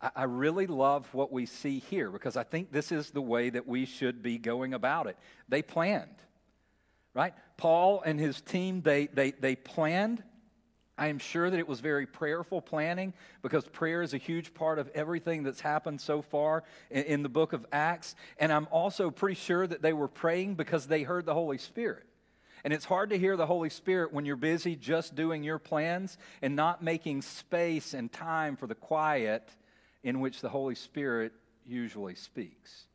I, 0.00 0.10
I 0.16 0.22
really 0.24 0.66
love 0.66 1.08
what 1.12 1.32
we 1.32 1.46
see 1.46 1.78
here 1.78 2.10
because 2.10 2.36
I 2.36 2.44
think 2.44 2.72
this 2.72 2.92
is 2.92 3.10
the 3.10 3.22
way 3.22 3.50
that 3.50 3.66
we 3.66 3.86
should 3.86 4.22
be 4.22 4.38
going 4.38 4.74
about 4.74 5.06
it. 5.06 5.16
They 5.48 5.62
planned, 5.62 6.16
right? 7.14 7.34
Paul 7.56 8.02
and 8.04 8.20
his 8.20 8.40
team, 8.40 8.82
they, 8.82 9.06
they, 9.06 9.32
they 9.32 9.56
planned. 9.56 10.22
I 10.98 11.08
am 11.08 11.18
sure 11.18 11.50
that 11.50 11.58
it 11.58 11.68
was 11.68 11.80
very 11.80 12.06
prayerful 12.06 12.62
planning 12.62 13.12
because 13.42 13.66
prayer 13.66 14.00
is 14.00 14.14
a 14.14 14.18
huge 14.18 14.54
part 14.54 14.78
of 14.78 14.88
everything 14.94 15.42
that's 15.42 15.60
happened 15.60 16.00
so 16.00 16.22
far 16.22 16.64
in, 16.90 17.04
in, 17.04 17.22
the 17.22 17.28
book 17.28 17.52
of 17.52 17.66
Acts. 17.70 18.14
And 18.38 18.50
I'm 18.50 18.66
also 18.70 19.10
pretty 19.10 19.34
sure 19.34 19.66
that 19.66 19.82
they 19.82 19.92
were 19.92 20.08
praying 20.08 20.54
because 20.54 20.86
they 20.86 21.02
heard 21.02 21.26
the 21.26 21.34
Holy 21.34 21.58
Spirit. 21.58 22.05
And 22.66 22.72
it's 22.74 22.84
hard 22.84 23.10
to 23.10 23.18
hear 23.18 23.36
the 23.36 23.46
Holy 23.46 23.70
Spirit 23.70 24.12
when 24.12 24.24
you're 24.24 24.34
busy 24.34 24.74
just 24.74 25.14
doing 25.14 25.44
your 25.44 25.60
plans 25.60 26.18
and 26.42 26.56
not 26.56 26.82
making 26.82 27.22
space 27.22 27.94
and 27.94 28.10
time 28.10 28.56
for 28.56 28.66
the 28.66 28.74
quiet 28.74 29.48
in 30.02 30.18
which 30.18 30.40
the 30.40 30.48
Holy 30.48 30.74
Spirit 30.74 31.32
usually 31.64 32.16
speaks. 32.16 32.86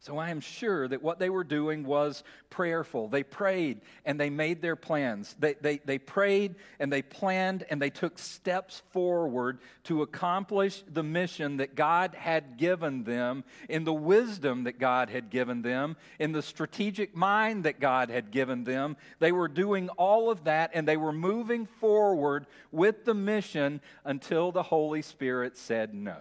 So 0.00 0.16
I 0.16 0.30
am 0.30 0.40
sure 0.40 0.86
that 0.86 1.02
what 1.02 1.18
they 1.18 1.28
were 1.28 1.42
doing 1.42 1.82
was 1.82 2.22
prayerful. 2.50 3.08
They 3.08 3.24
prayed 3.24 3.80
and 4.04 4.18
they 4.18 4.30
made 4.30 4.62
their 4.62 4.76
plans. 4.76 5.34
They, 5.40 5.54
they, 5.54 5.78
they 5.78 5.98
prayed 5.98 6.54
and 6.78 6.92
they 6.92 7.02
planned 7.02 7.64
and 7.68 7.82
they 7.82 7.90
took 7.90 8.16
steps 8.16 8.82
forward 8.90 9.58
to 9.84 10.02
accomplish 10.02 10.84
the 10.86 11.02
mission 11.02 11.56
that 11.56 11.74
God 11.74 12.14
had 12.14 12.58
given 12.58 13.02
them 13.02 13.42
in 13.68 13.82
the 13.82 13.92
wisdom 13.92 14.64
that 14.64 14.78
God 14.78 15.10
had 15.10 15.30
given 15.30 15.62
them, 15.62 15.96
in 16.20 16.30
the 16.30 16.42
strategic 16.42 17.16
mind 17.16 17.64
that 17.64 17.80
God 17.80 18.08
had 18.08 18.30
given 18.30 18.62
them. 18.62 18.96
They 19.18 19.32
were 19.32 19.48
doing 19.48 19.88
all 19.90 20.30
of 20.30 20.44
that 20.44 20.70
and 20.74 20.86
they 20.86 20.96
were 20.96 21.12
moving 21.12 21.66
forward 21.66 22.46
with 22.70 23.04
the 23.04 23.14
mission 23.14 23.80
until 24.04 24.52
the 24.52 24.62
Holy 24.62 25.02
Spirit 25.02 25.56
said 25.56 25.92
no. 25.92 26.18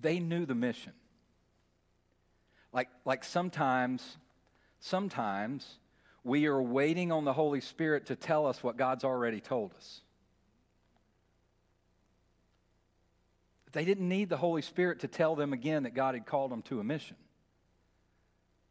They 0.00 0.20
knew 0.20 0.46
the 0.46 0.54
mission. 0.54 0.92
Like, 2.72 2.88
like 3.04 3.24
sometimes, 3.24 4.18
sometimes 4.80 5.66
we 6.24 6.46
are 6.46 6.60
waiting 6.60 7.10
on 7.10 7.24
the 7.24 7.32
Holy 7.32 7.60
Spirit 7.60 8.06
to 8.06 8.16
tell 8.16 8.46
us 8.46 8.62
what 8.62 8.76
God's 8.76 9.04
already 9.04 9.40
told 9.40 9.72
us. 9.74 10.02
They 13.72 13.84
didn't 13.84 14.08
need 14.08 14.28
the 14.28 14.36
Holy 14.36 14.62
Spirit 14.62 15.00
to 15.00 15.08
tell 15.08 15.36
them 15.36 15.52
again 15.52 15.82
that 15.82 15.94
God 15.94 16.14
had 16.14 16.26
called 16.26 16.50
them 16.50 16.62
to 16.62 16.80
a 16.80 16.84
mission. 16.84 17.16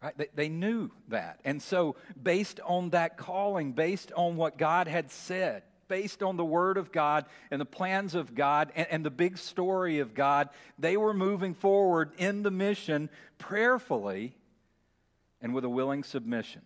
Right? 0.01 0.17
They, 0.17 0.27
they 0.35 0.49
knew 0.49 0.91
that. 1.07 1.39
And 1.43 1.61
so, 1.61 1.95
based 2.21 2.59
on 2.65 2.91
that 2.91 3.17
calling, 3.17 3.73
based 3.73 4.11
on 4.15 4.35
what 4.35 4.57
God 4.57 4.87
had 4.87 5.11
said, 5.11 5.63
based 5.87 6.23
on 6.23 6.37
the 6.37 6.45
Word 6.45 6.77
of 6.77 6.91
God 6.91 7.25
and 7.51 7.59
the 7.61 7.65
plans 7.65 8.15
of 8.15 8.35
God 8.35 8.71
and, 8.75 8.87
and, 8.89 9.05
the 9.05 9.11
big 9.11 9.37
story 9.37 9.99
of 9.99 10.13
God, 10.13 10.49
they 10.77 10.97
were 10.97 11.13
moving 11.13 11.53
forward 11.53 12.11
in 12.17 12.43
the 12.43 12.51
mission 12.51 13.09
prayerfully 13.37 14.35
and 15.41 15.53
with 15.53 15.65
a 15.65 15.69
willing 15.69 16.03
submission. 16.03 16.61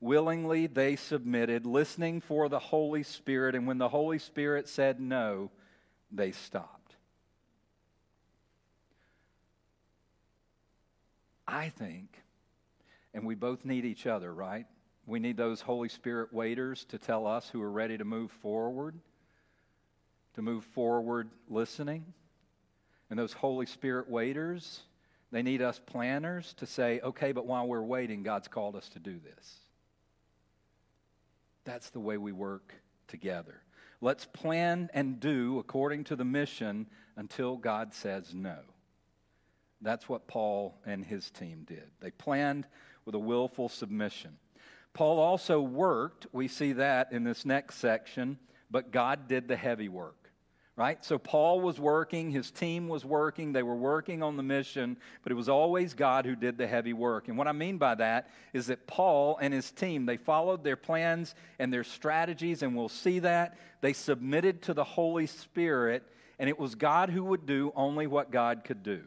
Willingly, 0.00 0.66
they 0.66 0.96
submitted, 0.96 1.64
listening 1.64 2.20
for 2.20 2.48
the 2.48 2.58
Holy 2.58 3.02
Spirit, 3.02 3.54
and 3.54 3.66
when 3.66 3.78
the 3.78 3.88
Holy 3.88 4.18
Spirit 4.18 4.68
said 4.68 5.00
no, 5.00 5.50
they 6.12 6.32
stopped. 6.32 6.96
I 11.48 11.70
think, 11.70 12.22
and 13.14 13.24
we 13.24 13.34
both 13.34 13.64
need 13.64 13.84
each 13.84 14.06
other, 14.06 14.32
right? 14.32 14.66
We 15.06 15.20
need 15.20 15.36
those 15.36 15.60
Holy 15.60 15.88
Spirit 15.88 16.32
waiters 16.32 16.84
to 16.86 16.98
tell 16.98 17.26
us 17.26 17.48
who 17.48 17.62
are 17.62 17.70
ready 17.70 17.96
to 17.96 18.04
move 18.04 18.32
forward, 18.32 18.98
to 20.34 20.42
move 20.42 20.64
forward 20.64 21.30
listening. 21.48 22.04
And 23.08 23.16
those 23.18 23.32
Holy 23.32 23.66
Spirit 23.66 24.10
waiters, 24.10 24.80
they 25.30 25.42
need 25.42 25.62
us 25.62 25.80
planners 25.86 26.54
to 26.54 26.66
say, 26.66 27.00
okay, 27.04 27.30
but 27.30 27.46
while 27.46 27.68
we're 27.68 27.82
waiting, 27.82 28.24
God's 28.24 28.48
called 28.48 28.74
us 28.74 28.88
to 28.90 28.98
do 28.98 29.20
this. 29.22 29.54
That's 31.64 31.90
the 31.90 32.00
way 32.00 32.16
we 32.16 32.32
work 32.32 32.74
together. 33.06 33.62
Let's 34.00 34.24
plan 34.26 34.90
and 34.92 35.20
do 35.20 35.58
according 35.60 36.04
to 36.04 36.16
the 36.16 36.24
mission 36.24 36.86
until 37.16 37.56
God 37.56 37.94
says 37.94 38.34
no. 38.34 38.58
That's 39.80 40.08
what 40.08 40.26
Paul 40.26 40.78
and 40.84 41.04
his 41.04 41.30
team 41.30 41.64
did. 41.66 41.90
They 42.00 42.10
planned 42.10 42.66
with 43.04 43.14
a 43.14 43.20
willful 43.20 43.68
submission. 43.68 44.38
Paul 44.96 45.18
also 45.18 45.60
worked, 45.60 46.26
we 46.32 46.48
see 46.48 46.72
that 46.72 47.12
in 47.12 47.22
this 47.22 47.44
next 47.44 47.76
section, 47.76 48.38
but 48.70 48.90
God 48.90 49.28
did 49.28 49.46
the 49.46 49.56
heavy 49.56 49.90
work 49.90 50.26
right? 50.76 51.02
So 51.02 51.18
Paul 51.18 51.62
was 51.62 51.80
working, 51.80 52.30
his 52.30 52.50
team 52.50 52.86
was 52.86 53.02
working, 53.02 53.52
they 53.52 53.62
were 53.62 53.74
working 53.74 54.22
on 54.22 54.36
the 54.36 54.42
mission, 54.42 54.98
but 55.22 55.32
it 55.32 55.34
was 55.34 55.48
always 55.48 55.94
God 55.94 56.26
who 56.26 56.36
did 56.36 56.58
the 56.58 56.66
heavy 56.66 56.92
work. 56.92 57.28
And 57.28 57.38
what 57.38 57.48
I 57.48 57.52
mean 57.52 57.78
by 57.78 57.94
that 57.94 58.28
is 58.52 58.66
that 58.66 58.86
Paul 58.86 59.38
and 59.40 59.54
his 59.54 59.70
team, 59.70 60.04
they 60.04 60.18
followed 60.18 60.62
their 60.62 60.76
plans 60.76 61.34
and 61.58 61.72
their 61.72 61.82
strategies, 61.82 62.62
and 62.62 62.76
we'll 62.76 62.90
see 62.90 63.20
that. 63.20 63.56
They 63.80 63.94
submitted 63.94 64.62
to 64.62 64.74
the 64.74 64.84
Holy 64.84 65.26
Spirit, 65.26 66.02
and 66.38 66.50
it 66.50 66.58
was 66.58 66.74
God 66.74 67.08
who 67.08 67.24
would 67.24 67.46
do 67.46 67.72
only 67.74 68.06
what 68.06 68.30
God 68.30 68.62
could 68.62 68.82
do. 68.82 69.04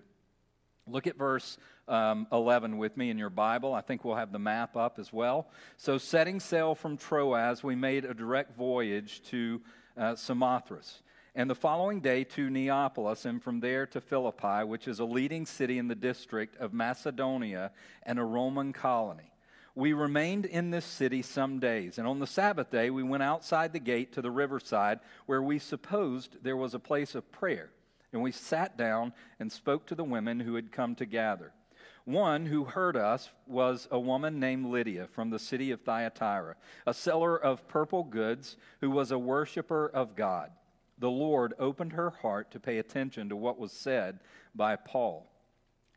Look 0.92 1.08
at 1.08 1.18
verse 1.18 1.58
um, 1.88 2.28
11 2.32 2.78
with 2.78 2.98
me 2.98 3.10
in 3.10 3.18
your 3.18 3.30
Bible. 3.30 3.74
I 3.74 3.82
think 3.82 4.04
we'll 4.04 4.16
have 4.16 4.32
the 4.32 4.40
map 4.40 4.76
up 4.76 5.00
as 5.00 5.12
well. 5.12 5.48
So, 5.78 5.98
setting 5.98 6.40
sail 6.40 6.76
from 6.76 6.98
Troas, 6.98 7.64
we 7.64 7.76
made 7.76 8.06
a 8.06 8.14
direct 8.14 8.58
voyage 8.58 9.22
to 9.30 9.62
uh, 9.98 10.16
Samothrace 10.16 11.02
and 11.36 11.50
the 11.50 11.56
following 11.56 12.02
day 12.02 12.24
to 12.24 12.50
Neapolis, 12.50 13.26
and 13.26 13.42
from 13.42 13.60
there 13.60 13.86
to 13.88 14.02
Philippi, 14.02 14.66
which 14.66 14.88
is 14.88 15.00
a 15.00 15.06
leading 15.06 15.46
city 15.46 15.78
in 15.78 15.88
the 15.88 15.96
district 15.96 16.58
of 16.58 16.74
Macedonia 16.74 17.72
and 18.04 18.20
a 18.20 18.24
Roman 18.24 18.74
colony. 18.74 19.32
We 19.76 19.94
remained 19.94 20.46
in 20.46 20.72
this 20.72 20.86
city 20.86 21.22
some 21.22 21.60
days, 21.60 21.98
and 21.98 22.08
on 22.08 22.20
the 22.20 22.28
Sabbath 22.28 22.72
day 22.72 22.90
we 22.90 23.04
went 23.04 23.24
outside 23.24 23.72
the 23.72 23.80
gate 23.80 24.14
to 24.14 24.22
the 24.22 24.32
riverside, 24.32 25.00
where 25.28 25.42
we 25.42 25.60
supposed 25.60 26.44
there 26.44 26.58
was 26.58 26.74
a 26.74 26.80
place 26.80 27.16
of 27.16 27.32
prayer. 27.32 27.70
And 28.12 28.22
we 28.22 28.32
sat 28.32 28.78
down 28.78 29.14
and 29.40 29.52
spoke 29.52 29.86
to 29.88 29.96
the 29.96 30.04
women 30.04 30.40
who 30.40 30.56
had 30.56 30.72
come 30.72 30.96
to 30.96 31.06
gather. 31.06 31.52
One 32.06 32.48
who 32.48 32.64
heard 32.64 32.98
us 32.98 33.30
was 33.46 33.88
a 33.92 34.00
woman 34.00 34.40
named 34.40 34.66
Lydia 34.66 35.08
from 35.08 35.30
the 35.30 35.38
city 35.38 35.70
of 35.72 35.82
Thyatira, 35.82 36.56
a 36.88 36.94
seller 36.94 37.38
of 37.38 37.68
purple 37.68 38.04
goods 38.04 38.58
who 38.82 38.90
was 38.90 39.12
a 39.12 39.20
worshiper 39.20 39.90
of 39.94 40.16
God 40.16 40.52
the 41.00 41.10
Lord 41.10 41.54
opened 41.58 41.94
her 41.94 42.10
heart 42.10 42.52
to 42.52 42.60
pay 42.60 42.78
attention 42.78 43.30
to 43.30 43.36
what 43.36 43.58
was 43.58 43.72
said 43.72 44.20
by 44.54 44.76
Paul. 44.76 45.26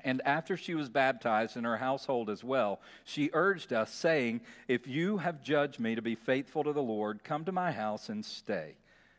And 0.04 0.23
after 0.25 0.57
she 0.57 0.75
was 0.75 0.88
baptized 0.88 1.57
in 1.57 1.64
her 1.64 1.76
household 1.76 2.31
as 2.31 2.42
well, 2.42 2.81
she 3.04 3.31
urged 3.33 3.73
us, 3.73 3.92
saying, 3.92 4.40
If 4.66 4.87
you 4.87 5.19
have 5.19 5.42
judged 5.42 5.78
me 5.78 5.95
to 5.95 6.02
be 6.02 6.14
faithful 6.14 6.64
to 6.64 6.73
the 6.73 6.83
Lord, 6.83 7.23
come 7.23 7.45
to 7.45 7.52
my 7.52 7.71
house 7.71 8.09
and 8.09 8.25
stay. 8.25 8.76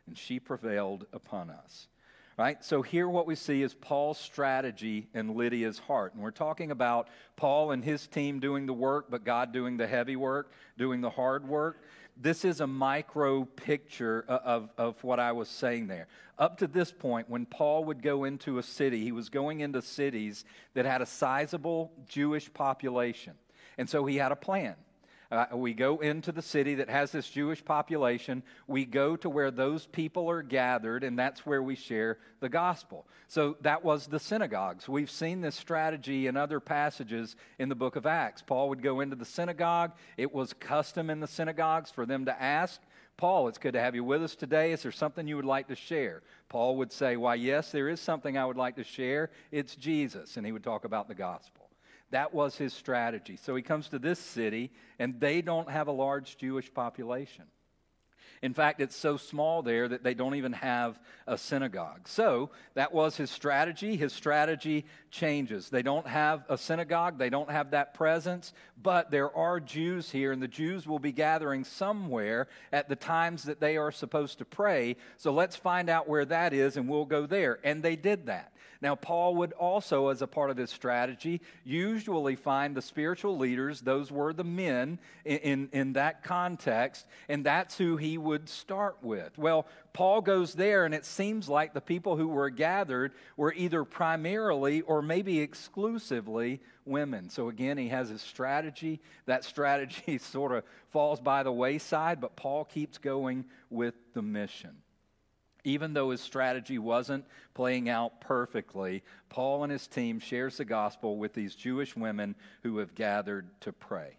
And 0.08 0.18
she 0.18 0.40
prevailed 0.40 1.06
upon 1.14 1.50
us. 1.50 1.88
Right? 2.36 2.64
So 2.64 2.82
here 2.82 3.08
what 3.08 3.28
we 3.28 3.36
see 3.36 3.62
is 3.62 3.76
Paul's 3.76 4.18
strategy 4.18 5.08
and 5.14 5.36
Lydia's 5.36 5.78
heart. 5.78 6.16
And 6.16 6.24
we're 6.24 6.32
talking 6.32 6.72
about 6.72 7.08
Paul 7.36 7.72
and 7.72 7.84
his 7.84 8.08
team 8.08 8.40
doing 8.40 8.66
the 8.66 8.74
work, 8.74 9.06
but 9.12 9.24
God 9.24 9.54
doing 9.54 9.78
the 9.78 9.86
heavy 9.86 10.16
work, 10.16 10.52
doing 10.78 11.02
the 11.02 11.12
hard 11.12 11.48
work 11.48 11.84
this 12.18 12.46
is 12.46 12.62
a 12.62 12.68
micro 12.68 13.46
picture 13.46 14.24
of, 14.28 14.70
of 14.78 15.04
what 15.04 15.20
I 15.20 15.32
was 15.32 15.50
saying 15.50 15.88
there. 15.88 16.08
Up 16.38 16.58
to 16.60 16.68
this 16.68 16.92
point, 16.92 17.30
when 17.30 17.46
Paul 17.46 17.86
would 17.86 18.02
go 18.02 18.24
into 18.24 18.58
a 18.58 18.64
city, 18.64 19.04
he 19.04 19.12
was 19.12 19.30
going 19.30 19.62
into 19.62 19.82
cities 19.82 20.46
that 20.74 20.86
had 20.86 21.02
a 21.02 21.06
sizable 21.06 21.92
Jewish 22.08 22.54
population. 22.54 23.34
And 23.78 23.90
so 23.90 24.06
he 24.06 24.18
had 24.18 24.32
a 24.32 24.36
plan. 24.36 24.76
Uh, 25.34 25.48
we 25.56 25.74
go 25.74 25.98
into 25.98 26.32
the 26.32 26.44
city 26.44 26.76
that 26.76 26.92
has 26.92 27.12
this 27.12 27.28
Jewish 27.28 27.66
population. 27.66 28.44
We 28.68 28.86
go 28.86 29.16
to 29.16 29.28
where 29.28 29.50
those 29.50 29.88
people 29.88 30.30
are 30.30 30.44
gathered, 30.44 31.04
and 31.04 31.18
that's 31.18 31.44
where 31.44 31.64
we 31.64 31.74
share 31.74 32.20
the 32.40 32.50
gospel. 32.50 33.08
So 33.30 33.58
that 33.62 33.84
was 33.84 34.06
the 34.06 34.20
synagogues. 34.20 34.88
We've 34.88 35.10
seen 35.10 35.42
this 35.42 35.56
strategy 35.56 36.28
in 36.28 36.38
other 36.38 36.60
passages 36.60 37.36
in 37.58 37.68
the 37.68 37.74
book 37.74 37.96
of 37.96 38.06
Acts. 38.06 38.44
Paul 38.44 38.70
would 38.70 38.84
go 38.84 39.00
into 39.00 39.16
the 39.16 39.26
synagogue. 39.26 39.94
It 40.18 40.32
was 40.32 40.54
custom 40.54 41.10
in 41.10 41.20
the 41.20 41.28
synagogues 41.28 41.90
for 41.90 42.06
them 42.06 42.26
to 42.26 42.40
ask, 42.40 42.80
Paul, 43.18 43.48
it's 43.48 43.58
good 43.58 43.74
to 43.74 43.82
have 43.82 43.96
you 43.96 44.04
with 44.04 44.22
us 44.22 44.36
today. 44.36 44.72
Is 44.72 44.84
there 44.84 44.92
something 44.92 45.28
you 45.28 45.36
would 45.36 45.46
like 45.46 45.68
to 45.70 45.76
share? 45.76 46.22
Paul 46.48 46.78
would 46.78 46.92
say, 46.92 47.18
Why, 47.18 47.34
yes, 47.34 47.72
there 47.72 47.90
is 47.90 48.00
something 48.00 48.38
I 48.38 48.46
would 48.46 48.58
like 48.58 48.76
to 48.76 48.84
share. 48.84 49.32
It's 49.52 49.76
Jesus. 49.76 50.38
And 50.38 50.46
he 50.46 50.52
would 50.52 50.64
talk 50.64 50.86
about 50.86 51.08
the 51.08 51.16
gospel. 51.16 51.63
That 52.14 52.32
was 52.32 52.56
his 52.56 52.74
strategy. 52.74 53.40
So 53.42 53.56
he 53.56 53.64
comes 53.64 53.90
to 53.90 53.98
this 53.98 54.20
city, 54.20 54.70
and 55.00 55.20
they 55.20 55.42
don't 55.42 55.68
have 55.68 55.88
a 55.88 55.92
large 55.92 56.38
Jewish 56.38 56.72
population. 56.72 57.46
In 58.44 58.54
fact, 58.54 58.82
it's 58.82 58.96
so 58.96 59.18
small 59.18 59.64
there 59.64 59.88
that 59.88 60.04
they 60.04 60.14
don't 60.14 60.36
even 60.36 60.54
have 60.54 61.00
a 61.26 61.40
synagogue. 61.40 62.08
So 62.08 62.52
that 62.76 62.94
was 62.94 63.18
his 63.18 63.32
strategy. 63.32 63.96
His 63.96 64.14
strategy 64.14 64.86
changes. 65.10 65.70
They 65.70 65.82
don't 65.82 66.06
have 66.06 66.44
a 66.50 66.58
synagogue, 66.58 67.18
they 67.18 67.32
don't 67.32 67.50
have 67.50 67.72
that 67.72 67.96
presence, 67.96 68.54
but 68.80 69.10
there 69.10 69.36
are 69.36 69.60
Jews 69.60 70.12
here, 70.12 70.32
and 70.32 70.42
the 70.42 70.48
Jews 70.48 70.86
will 70.86 71.00
be 71.00 71.14
gathering 71.14 71.64
somewhere 71.64 72.48
at 72.72 72.90
the 72.90 72.96
times 72.96 73.44
that 73.44 73.60
they 73.60 73.78
are 73.78 73.92
supposed 73.92 74.38
to 74.38 74.46
pray. 74.46 74.98
So 75.18 75.34
let's 75.34 75.56
find 75.56 75.90
out 75.90 76.08
where 76.08 76.26
that 76.26 76.54
is, 76.54 76.78
and 76.78 76.88
we'll 76.88 77.06
go 77.06 77.26
there. 77.26 77.58
And 77.64 77.82
they 77.82 77.96
did 77.96 78.28
that. 78.28 78.53
Now, 78.84 78.96
Paul 78.96 79.36
would 79.36 79.54
also, 79.54 80.10
as 80.10 80.22
a 80.22 80.28
part 80.28 80.50
of 80.50 80.58
his 80.58 80.70
strategy, 80.70 81.40
usually 81.64 82.36
find 82.36 82.76
the 82.76 82.82
spiritual 82.82 83.38
leaders, 83.38 83.80
those 83.80 84.12
were 84.12 84.34
the 84.34 84.44
men 84.44 85.00
in, 85.24 85.38
in, 85.38 85.70
in, 85.72 85.94
that 85.94 86.22
context, 86.22 87.08
and 87.30 87.46
that's 87.46 87.78
who 87.78 87.96
he 87.96 88.18
would 88.18 88.50
start 88.50 88.98
with. 89.02 89.38
Well, 89.38 89.68
Paul 89.94 90.20
goes 90.20 90.54
there, 90.54 90.84
and 90.84 90.94
it 90.94 91.06
seems 91.06 91.48
like 91.48 91.74
the 91.74 91.80
people 91.80 92.18
who 92.18 92.28
were 92.28 92.50
gathered 92.50 93.14
were 93.38 93.54
either 93.54 93.86
primarily 93.86 94.82
or 94.82 95.02
maybe 95.02 95.40
exclusively 95.40 96.60
women. 96.84 97.30
So 97.30 97.48
again, 97.48 97.78
he 97.78 97.88
has 97.88 98.10
his 98.10 98.22
strategy. 98.22 99.00
That 99.28 99.46
strategy 99.46 100.18
sort 100.18 100.52
of 100.52 100.66
falls 100.92 101.22
by 101.22 101.44
the 101.44 101.54
wayside, 101.54 102.20
but 102.20 102.36
Paul 102.36 102.66
keeps 102.66 102.98
going 102.98 103.46
with 103.70 103.96
the 104.14 104.22
mission. 104.22 104.83
Even 105.64 105.94
though 105.94 106.10
his 106.10 106.22
strategy 106.22 106.78
wasn't 106.78 107.26
playing 107.54 107.88
out 107.88 108.20
perfectly, 108.20 109.04
Paul 109.30 109.64
and 109.64 109.72
his 109.72 109.88
team 109.88 110.20
shares 110.20 110.58
the 110.58 110.66
gospel 110.66 111.18
with 111.18 111.34
these 111.34 111.56
Jewish 111.56 111.96
women 111.96 112.36
who 112.64 112.78
have 112.80 112.96
gathered 112.96 113.50
to 113.62 113.72
pray. 113.72 114.18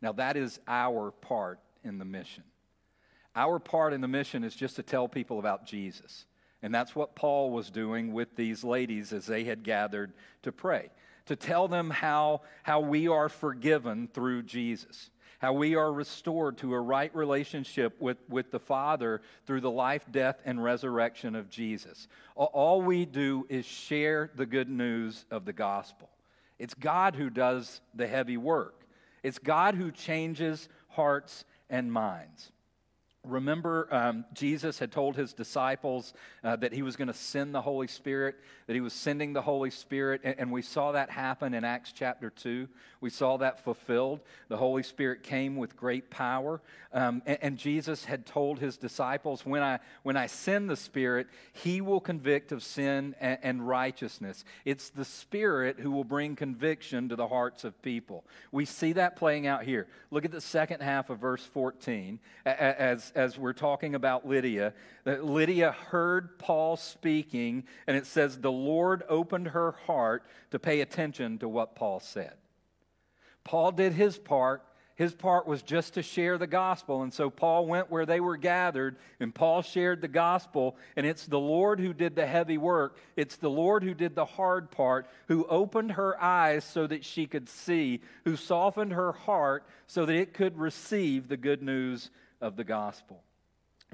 Now 0.00 0.12
that 0.12 0.36
is 0.36 0.58
our 0.66 1.12
part 1.12 1.60
in 1.84 1.98
the 1.98 2.04
mission. 2.04 2.42
Our 3.34 3.58
part 3.58 3.92
in 3.92 4.00
the 4.00 4.08
mission 4.08 4.44
is 4.44 4.54
just 4.54 4.76
to 4.76 4.82
tell 4.82 5.08
people 5.08 5.38
about 5.38 5.66
Jesus. 5.66 6.26
And 6.62 6.74
that's 6.74 6.94
what 6.94 7.16
Paul 7.16 7.50
was 7.50 7.70
doing 7.70 8.12
with 8.12 8.36
these 8.36 8.62
ladies 8.62 9.12
as 9.12 9.26
they 9.26 9.44
had 9.44 9.64
gathered 9.64 10.12
to 10.42 10.52
pray. 10.52 10.90
To 11.26 11.36
tell 11.36 11.68
them 11.68 11.90
how, 11.90 12.42
how 12.62 12.80
we 12.80 13.08
are 13.08 13.28
forgiven 13.28 14.08
through 14.12 14.42
Jesus 14.42 15.10
how 15.42 15.52
we 15.52 15.74
are 15.74 15.92
restored 15.92 16.56
to 16.56 16.72
a 16.72 16.80
right 16.80 17.12
relationship 17.16 18.00
with, 18.00 18.16
with 18.28 18.52
the 18.52 18.60
Father 18.60 19.20
through 19.44 19.60
the 19.60 19.70
life, 19.70 20.06
death, 20.12 20.40
and 20.44 20.62
resurrection 20.62 21.34
of 21.34 21.50
Jesus. 21.50 22.06
All 22.36 22.80
we 22.80 23.04
do 23.04 23.44
is 23.48 23.66
share 23.66 24.30
the 24.36 24.46
good 24.46 24.68
news 24.68 25.24
of 25.32 25.44
the 25.44 25.52
gospel. 25.52 26.08
It's 26.60 26.74
God 26.74 27.16
who 27.16 27.28
does 27.28 27.80
the 27.92 28.06
heavy 28.06 28.36
work, 28.36 28.86
it's 29.24 29.40
God 29.40 29.74
who 29.74 29.90
changes 29.90 30.68
hearts 30.90 31.44
and 31.68 31.92
minds. 31.92 32.52
Remember, 33.24 33.86
um, 33.94 34.24
Jesus 34.32 34.80
had 34.80 34.90
told 34.90 35.14
his 35.14 35.32
disciples 35.32 36.12
uh, 36.42 36.56
that 36.56 36.72
he 36.72 36.82
was 36.82 36.96
going 36.96 37.06
to 37.06 37.14
send 37.14 37.54
the 37.54 37.60
Holy 37.60 37.86
Spirit, 37.86 38.34
that 38.66 38.74
he 38.74 38.80
was 38.80 38.92
sending 38.92 39.32
the 39.32 39.42
Holy 39.42 39.70
Spirit, 39.70 40.22
and, 40.24 40.34
and, 40.40 40.50
we 40.50 40.60
saw 40.60 40.90
that 40.90 41.08
happen 41.08 41.54
in 41.54 41.62
Acts 41.62 41.92
chapter 41.92 42.30
2. 42.30 42.66
We 43.00 43.10
saw 43.10 43.36
that 43.38 43.62
fulfilled. 43.62 44.20
The 44.48 44.56
Holy 44.56 44.82
Spirit 44.82 45.22
came 45.22 45.56
with 45.56 45.76
great 45.76 46.10
power, 46.10 46.60
um, 46.92 47.22
and, 47.24 47.38
and, 47.42 47.58
Jesus 47.58 48.06
had 48.06 48.26
told 48.26 48.58
his 48.58 48.76
disciples, 48.76 49.46
when 49.46 49.62
I, 49.62 49.78
when 50.02 50.16
I 50.16 50.26
send 50.26 50.68
the 50.68 50.76
Spirit, 50.76 51.28
he 51.52 51.80
will 51.80 52.00
convict 52.00 52.50
of 52.50 52.64
sin 52.64 53.14
and, 53.20 53.38
and 53.42 53.68
righteousness. 53.68 54.44
It's 54.64 54.90
the 54.90 55.04
Spirit 55.04 55.78
who 55.78 55.92
will 55.92 56.02
bring 56.02 56.34
conviction 56.34 57.08
to 57.10 57.14
the 57.14 57.28
hearts 57.28 57.62
of 57.62 57.80
people. 57.82 58.24
We 58.50 58.64
see 58.64 58.94
that 58.94 59.14
playing 59.14 59.46
out 59.46 59.62
here. 59.62 59.86
Look 60.10 60.24
at 60.24 60.32
the 60.32 60.40
second 60.40 60.82
half 60.82 61.08
of 61.08 61.20
verse 61.20 61.44
14 61.44 62.18
as 62.44 63.11
as, 63.14 63.38
we're 63.38 63.52
talking 63.52 63.94
about 63.94 64.26
Lydia, 64.26 64.74
that 65.04 65.24
Lydia 65.24 65.72
heard 65.72 66.38
Paul 66.38 66.76
speaking, 66.76 67.64
and 67.86 67.96
it 67.96 68.06
says 68.06 68.38
the 68.38 68.52
Lord 68.52 69.02
opened 69.08 69.48
her 69.48 69.72
heart 69.86 70.24
to 70.50 70.58
pay 70.58 70.80
attention 70.80 71.38
to 71.38 71.48
what 71.48 71.74
Paul 71.74 72.00
said. 72.00 72.34
Paul 73.44 73.72
did 73.72 73.92
his 73.92 74.18
part, 74.18 74.62
his 74.94 75.14
part 75.14 75.46
was 75.46 75.62
just 75.62 75.94
to 75.94 76.02
share 76.02 76.36
the 76.38 76.46
gospel. 76.46 77.02
And 77.02 77.12
so 77.12 77.30
Paul 77.30 77.66
went 77.66 77.90
where 77.90 78.04
they 78.06 78.20
were 78.20 78.36
gathered, 78.36 78.96
and 79.20 79.34
Paul 79.34 79.62
shared 79.62 80.00
the 80.00 80.08
gospel. 80.08 80.76
And 80.96 81.06
it's 81.06 81.26
the 81.26 81.40
Lord 81.40 81.80
who 81.80 81.94
did 81.94 82.14
the 82.14 82.26
heavy 82.26 82.58
work. 82.58 82.98
It's 83.16 83.36
the 83.36 83.50
Lord 83.50 83.82
who 83.82 83.94
did 83.94 84.14
the 84.14 84.24
hard 84.24 84.70
part, 84.70 85.08
who 85.28 85.46
opened 85.46 85.92
her 85.92 86.22
eyes 86.22 86.64
so 86.64 86.86
that 86.86 87.04
she 87.04 87.26
could 87.26 87.48
see, 87.48 88.00
who 88.24 88.36
softened 88.36 88.92
her 88.92 89.12
heart 89.12 89.66
so 89.86 90.04
that 90.04 90.14
it 90.14 90.34
could 90.34 90.58
receive 90.58 91.28
the 91.28 91.36
good 91.36 91.62
news 91.62 92.10
of 92.42 92.56
the 92.56 92.64
gospel. 92.64 93.22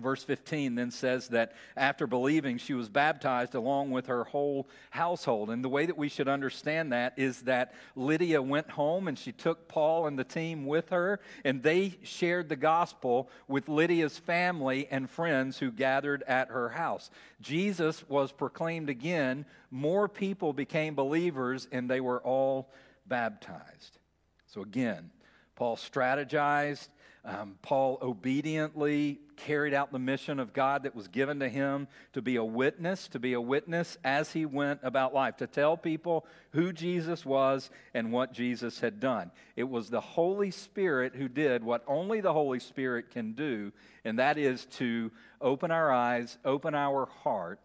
Verse 0.00 0.22
15 0.22 0.74
then 0.76 0.90
says 0.90 1.28
that 1.28 1.52
after 1.76 2.06
believing, 2.06 2.58
she 2.58 2.74
was 2.74 2.88
baptized 2.88 3.54
along 3.54 3.90
with 3.90 4.06
her 4.06 4.24
whole 4.24 4.68
household. 4.90 5.50
And 5.50 5.64
the 5.64 5.68
way 5.68 5.86
that 5.86 5.98
we 5.98 6.08
should 6.08 6.28
understand 6.28 6.92
that 6.92 7.14
is 7.16 7.42
that 7.42 7.74
Lydia 7.96 8.40
went 8.40 8.70
home 8.70 9.08
and 9.08 9.18
she 9.18 9.32
took 9.32 9.68
Paul 9.68 10.06
and 10.06 10.18
the 10.18 10.24
team 10.24 10.66
with 10.66 10.90
her, 10.90 11.20
and 11.44 11.62
they 11.62 11.98
shared 12.02 12.48
the 12.48 12.56
gospel 12.56 13.28
with 13.48 13.68
Lydia's 13.68 14.18
family 14.18 14.86
and 14.90 15.10
friends 15.10 15.58
who 15.58 15.70
gathered 15.70 16.22
at 16.26 16.48
her 16.48 16.68
house. 16.68 17.10
Jesus 17.40 18.08
was 18.08 18.30
proclaimed 18.30 18.90
again, 18.90 19.46
more 19.70 20.08
people 20.08 20.52
became 20.52 20.94
believers, 20.94 21.68
and 21.72 21.90
they 21.90 22.00
were 22.00 22.20
all 22.20 22.72
baptized. 23.06 23.98
So 24.46 24.62
again, 24.62 25.10
Paul 25.56 25.76
strategized 25.76 26.88
um, 27.24 27.56
Paul 27.62 27.98
obediently 28.00 29.18
carried 29.36 29.74
out 29.74 29.92
the 29.92 29.98
mission 29.98 30.40
of 30.40 30.52
God 30.52 30.82
that 30.82 30.94
was 30.94 31.08
given 31.08 31.40
to 31.40 31.48
him 31.48 31.88
to 32.12 32.22
be 32.22 32.36
a 32.36 32.44
witness, 32.44 33.08
to 33.08 33.18
be 33.18 33.34
a 33.34 33.40
witness 33.40 33.98
as 34.02 34.32
he 34.32 34.46
went 34.46 34.80
about 34.82 35.14
life, 35.14 35.36
to 35.36 35.46
tell 35.46 35.76
people 35.76 36.26
who 36.52 36.72
Jesus 36.72 37.24
was 37.24 37.70
and 37.94 38.12
what 38.12 38.32
Jesus 38.32 38.80
had 38.80 39.00
done. 39.00 39.30
It 39.56 39.68
was 39.68 39.90
the 39.90 40.00
Holy 40.00 40.50
Spirit 40.50 41.14
who 41.14 41.28
did 41.28 41.62
what 41.62 41.84
only 41.86 42.20
the 42.20 42.32
Holy 42.32 42.60
Spirit 42.60 43.10
can 43.10 43.32
do, 43.32 43.72
and 44.04 44.18
that 44.18 44.38
is 44.38 44.64
to 44.76 45.10
open 45.40 45.70
our 45.70 45.92
eyes, 45.92 46.38
open 46.44 46.74
our 46.74 47.06
heart, 47.22 47.60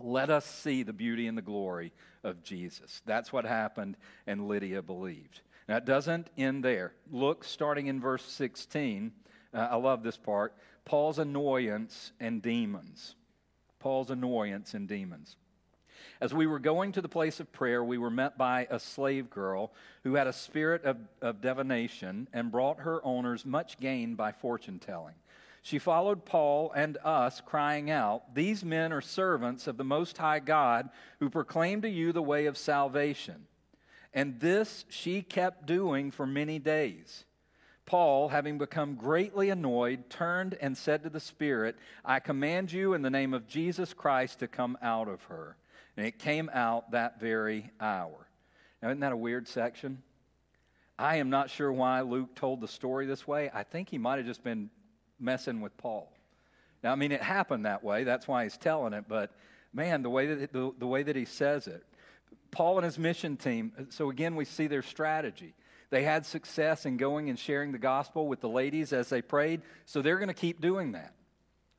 let 0.00 0.30
us 0.30 0.44
see 0.44 0.82
the 0.82 0.92
beauty 0.92 1.26
and 1.26 1.36
the 1.36 1.42
glory 1.42 1.92
of 2.22 2.42
Jesus. 2.42 3.02
That's 3.04 3.32
what 3.32 3.44
happened, 3.44 3.96
and 4.26 4.46
Lydia 4.46 4.82
believed. 4.82 5.40
Now, 5.68 5.76
it 5.76 5.84
doesn't 5.84 6.28
end 6.38 6.64
there. 6.64 6.92
Look, 7.10 7.44
starting 7.44 7.88
in 7.88 8.00
verse 8.00 8.24
16, 8.24 9.12
uh, 9.52 9.68
I 9.70 9.76
love 9.76 10.02
this 10.02 10.16
part 10.16 10.54
Paul's 10.84 11.18
annoyance 11.18 12.12
and 12.18 12.40
demons. 12.40 13.14
Paul's 13.78 14.10
annoyance 14.10 14.74
and 14.74 14.88
demons. 14.88 15.36
As 16.20 16.34
we 16.34 16.46
were 16.46 16.58
going 16.58 16.92
to 16.92 17.00
the 17.00 17.08
place 17.08 17.38
of 17.38 17.52
prayer, 17.52 17.84
we 17.84 17.98
were 17.98 18.10
met 18.10 18.36
by 18.36 18.66
a 18.70 18.80
slave 18.80 19.30
girl 19.30 19.72
who 20.02 20.14
had 20.14 20.26
a 20.26 20.32
spirit 20.32 20.84
of, 20.84 20.96
of 21.20 21.40
divination 21.40 22.28
and 22.32 22.50
brought 22.50 22.80
her 22.80 23.04
owners 23.04 23.46
much 23.46 23.78
gain 23.78 24.14
by 24.14 24.32
fortune 24.32 24.80
telling. 24.80 25.14
She 25.62 25.78
followed 25.78 26.24
Paul 26.24 26.72
and 26.74 26.98
us, 27.04 27.40
crying 27.44 27.90
out, 27.90 28.34
These 28.34 28.64
men 28.64 28.92
are 28.92 29.00
servants 29.00 29.66
of 29.66 29.76
the 29.76 29.84
Most 29.84 30.18
High 30.18 30.38
God 30.38 30.88
who 31.20 31.30
proclaim 31.30 31.82
to 31.82 31.88
you 31.88 32.12
the 32.12 32.22
way 32.22 32.46
of 32.46 32.56
salvation. 32.56 33.46
And 34.14 34.40
this 34.40 34.84
she 34.88 35.22
kept 35.22 35.66
doing 35.66 36.10
for 36.10 36.26
many 36.26 36.58
days. 36.58 37.24
Paul, 37.86 38.28
having 38.28 38.58
become 38.58 38.96
greatly 38.96 39.48
annoyed, 39.48 40.10
turned 40.10 40.58
and 40.60 40.76
said 40.76 41.02
to 41.04 41.10
the 41.10 41.20
Spirit, 41.20 41.76
I 42.04 42.20
command 42.20 42.70
you 42.70 42.92
in 42.92 43.00
the 43.00 43.08
name 43.08 43.32
of 43.32 43.48
Jesus 43.48 43.94
Christ 43.94 44.40
to 44.40 44.48
come 44.48 44.76
out 44.82 45.08
of 45.08 45.22
her. 45.24 45.56
And 45.96 46.04
it 46.04 46.18
came 46.18 46.50
out 46.52 46.90
that 46.90 47.18
very 47.18 47.70
hour. 47.80 48.28
Now, 48.82 48.88
isn't 48.90 49.00
that 49.00 49.12
a 49.12 49.16
weird 49.16 49.48
section? 49.48 50.02
I 50.98 51.16
am 51.16 51.30
not 51.30 51.48
sure 51.48 51.72
why 51.72 52.02
Luke 52.02 52.34
told 52.34 52.60
the 52.60 52.68
story 52.68 53.06
this 53.06 53.26
way. 53.26 53.50
I 53.54 53.62
think 53.62 53.88
he 53.88 53.98
might 53.98 54.18
have 54.18 54.26
just 54.26 54.44
been 54.44 54.68
messing 55.18 55.60
with 55.60 55.76
Paul. 55.76 56.12
Now, 56.82 56.92
I 56.92 56.96
mean, 56.96 57.12
it 57.12 57.22
happened 57.22 57.66
that 57.66 57.82
way. 57.82 58.04
That's 58.04 58.28
why 58.28 58.44
he's 58.44 58.56
telling 58.56 58.92
it. 58.92 59.04
But 59.08 59.32
man, 59.72 60.02
the 60.02 60.10
way 60.10 60.26
that, 60.26 60.52
the, 60.52 60.72
the 60.78 60.86
way 60.86 61.02
that 61.02 61.16
he 61.16 61.24
says 61.24 61.66
it, 61.66 61.84
Paul 62.50 62.78
and 62.78 62.84
his 62.84 62.98
mission 62.98 63.36
team, 63.36 63.72
so 63.90 64.10
again, 64.10 64.36
we 64.36 64.44
see 64.44 64.66
their 64.66 64.82
strategy. 64.82 65.54
They 65.90 66.02
had 66.02 66.26
success 66.26 66.84
in 66.86 66.96
going 66.96 67.30
and 67.30 67.38
sharing 67.38 67.72
the 67.72 67.78
gospel 67.78 68.28
with 68.28 68.40
the 68.40 68.48
ladies 68.48 68.92
as 68.92 69.08
they 69.08 69.22
prayed, 69.22 69.62
so 69.86 70.02
they're 70.02 70.18
going 70.18 70.28
to 70.28 70.34
keep 70.34 70.60
doing 70.60 70.92
that. 70.92 71.14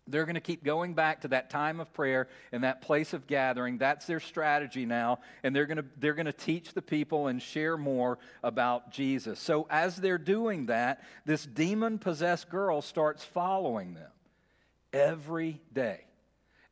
They're 0.08 0.25
going 0.25 0.36
to 0.36 0.41
keep 0.41 0.63
going 0.63 0.95
back 0.95 1.21
to 1.21 1.27
that 1.29 1.51
time 1.51 1.79
of 1.79 1.93
prayer 1.93 2.27
and 2.51 2.63
that 2.63 2.82
place 2.82 3.13
of 3.13 3.27
gathering. 3.27 3.77
That's 3.77 4.08
their 4.08 4.19
strategy 4.19 4.86
now, 4.86 5.19
and 5.43 5.55
they're 5.55 5.67
going 5.67 5.77
to, 5.77 5.86
they're 5.97 6.15
going 6.15 6.25
to 6.25 6.34
teach 6.34 6.73
the 6.73 6.82
people 6.82 7.27
and 7.27 7.39
share 7.39 7.77
more 7.77 8.17
about 8.41 8.91
Jesus. 8.91 9.39
So, 9.39 9.67
as 9.69 9.95
they're 9.95 10.17
doing 10.17 10.65
that, 10.67 11.03
this 11.25 11.45
demon 11.45 11.99
possessed 11.99 12.49
girl 12.49 12.82
starts 12.82 13.23
following 13.23 13.93
them 13.93 14.12
every 14.91 15.62
day. 15.71 16.01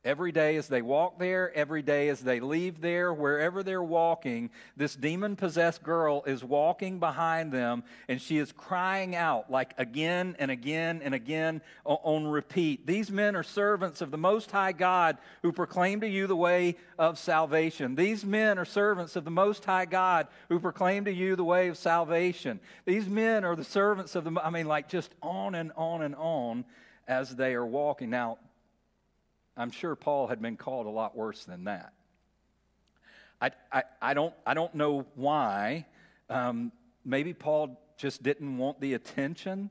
Every 0.04 0.30
day 0.30 0.54
as 0.56 0.68
they 0.68 0.80
walk 0.80 1.18
there, 1.18 1.52
every 1.56 1.82
day 1.82 2.08
as 2.08 2.20
they 2.20 2.38
leave 2.38 2.80
there, 2.80 3.12
wherever 3.12 3.64
they're 3.64 3.82
walking, 3.82 4.50
this 4.76 4.94
demon 4.94 5.34
possessed 5.34 5.82
girl 5.82 6.22
is 6.24 6.44
walking 6.44 7.00
behind 7.00 7.50
them 7.50 7.82
and 8.08 8.22
she 8.22 8.38
is 8.38 8.52
crying 8.52 9.16
out 9.16 9.50
like 9.50 9.74
again 9.76 10.36
and 10.38 10.52
again 10.52 11.00
and 11.02 11.14
again 11.14 11.62
on 11.84 12.28
repeat. 12.28 12.86
These 12.86 13.10
men 13.10 13.34
are 13.34 13.42
servants 13.42 14.00
of 14.00 14.12
the 14.12 14.16
Most 14.16 14.52
High 14.52 14.70
God 14.70 15.18
who 15.42 15.50
proclaim 15.50 16.00
to 16.02 16.08
you 16.08 16.28
the 16.28 16.36
way 16.36 16.76
of 16.96 17.18
salvation. 17.18 17.96
These 17.96 18.24
men 18.24 18.56
are 18.56 18.64
servants 18.64 19.16
of 19.16 19.24
the 19.24 19.32
Most 19.32 19.64
High 19.64 19.86
God 19.86 20.28
who 20.48 20.60
proclaim 20.60 21.06
to 21.06 21.12
you 21.12 21.34
the 21.34 21.44
way 21.44 21.66
of 21.66 21.76
salvation. 21.76 22.60
These 22.84 23.08
men 23.08 23.44
are 23.44 23.56
the 23.56 23.64
servants 23.64 24.14
of 24.14 24.22
the, 24.22 24.40
I 24.40 24.50
mean, 24.50 24.66
like 24.66 24.88
just 24.88 25.12
on 25.22 25.56
and 25.56 25.72
on 25.76 26.02
and 26.02 26.14
on 26.14 26.64
as 27.08 27.34
they 27.34 27.54
are 27.54 27.66
walking. 27.66 28.10
Now, 28.10 28.38
I'm 29.58 29.70
sure 29.70 29.96
Paul 29.96 30.28
had 30.28 30.40
been 30.40 30.56
called 30.56 30.86
a 30.86 30.90
lot 30.90 31.16
worse 31.16 31.44
than 31.44 31.64
that. 31.64 31.92
I, 33.40 33.50
I, 33.72 33.82
I, 34.00 34.14
don't, 34.14 34.34
I 34.46 34.54
don't 34.54 34.74
know 34.74 35.06
why. 35.14 35.86
Um, 36.30 36.72
maybe 37.04 37.32
Paul 37.32 37.80
just 37.96 38.22
didn't 38.22 38.56
want 38.56 38.80
the 38.80 38.94
attention. 38.94 39.70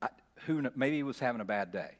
I, 0.00 0.08
who, 0.46 0.68
maybe 0.74 0.96
he 0.96 1.02
was 1.02 1.18
having 1.18 1.40
a 1.40 1.44
bad 1.44 1.72
day, 1.72 1.92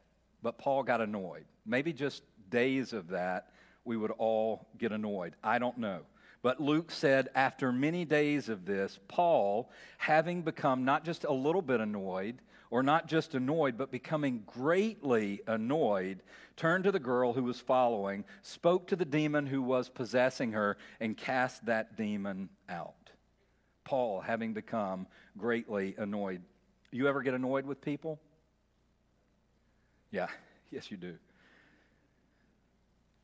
but 0.43 0.59
Paul 0.59 0.83
got 0.83 1.01
annoyed. 1.01 1.45
Maybe 1.67 1.93
just 1.93 2.23
days 2.49 2.93
of 2.93 3.09
that, 3.09 3.53
we 3.85 3.97
would 3.97 4.11
all 4.13 4.67
get 4.79 4.93
annoyed. 4.93 5.35
I 5.43 5.59
don't 5.59 5.79
know. 5.79 6.01
But 6.43 6.61
Luke 6.61 6.91
said, 6.91 7.29
after 7.35 7.71
many 7.71 8.07
days 8.07 8.49
of 8.49 8.65
this, 8.65 8.99
Paul, 9.09 9.71
having 9.99 10.41
become 10.41 10.85
not 10.87 11.05
just 11.05 11.25
a 11.25 11.33
little 11.33 11.61
bit 11.61 11.81
annoyed, 11.81 12.41
or 12.71 12.83
not 12.83 13.09
just 13.09 13.35
annoyed, 13.35 13.77
but 13.77 13.91
becoming 13.91 14.43
greatly 14.47 15.41
annoyed, 15.47 16.23
turned 16.57 16.85
to 16.85 16.93
the 16.93 17.01
girl 17.01 17.33
who 17.33 17.43
was 17.43 17.61
following, 17.61 18.25
spoke 18.43 18.87
to 18.89 18.97
the 18.97 19.05
demon 19.05 19.47
who 19.47 19.61
was 19.61 19.89
possessing 19.89 20.53
her, 20.53 20.77
and 21.01 21.17
cast 21.17 21.67
that 21.67 21.97
demon 21.97 22.49
out. 22.69 22.95
Paul, 23.85 24.21
having 24.21 24.53
become 24.53 25.07
greatly 25.37 25.97
annoyed. 25.99 26.43
You 26.93 27.09
ever 27.09 27.23
get 27.23 27.35
annoyed 27.35 27.67
with 27.67 27.81
people? 27.81 28.21
Yeah, 30.13 30.29
yes, 30.71 30.91
you 30.91 30.97
do. 30.97 31.17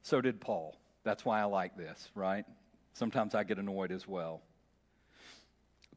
So 0.03 0.21
did 0.21 0.41
Paul. 0.41 0.77
That's 1.05 1.25
why 1.25 1.41
I 1.41 1.45
like 1.45 1.77
this, 1.77 2.11
right? 2.17 2.45
Sometimes 2.95 3.35
I 3.35 3.45
get 3.45 3.59
annoyed 3.59 3.93
as 3.93 4.09
well 4.09 4.43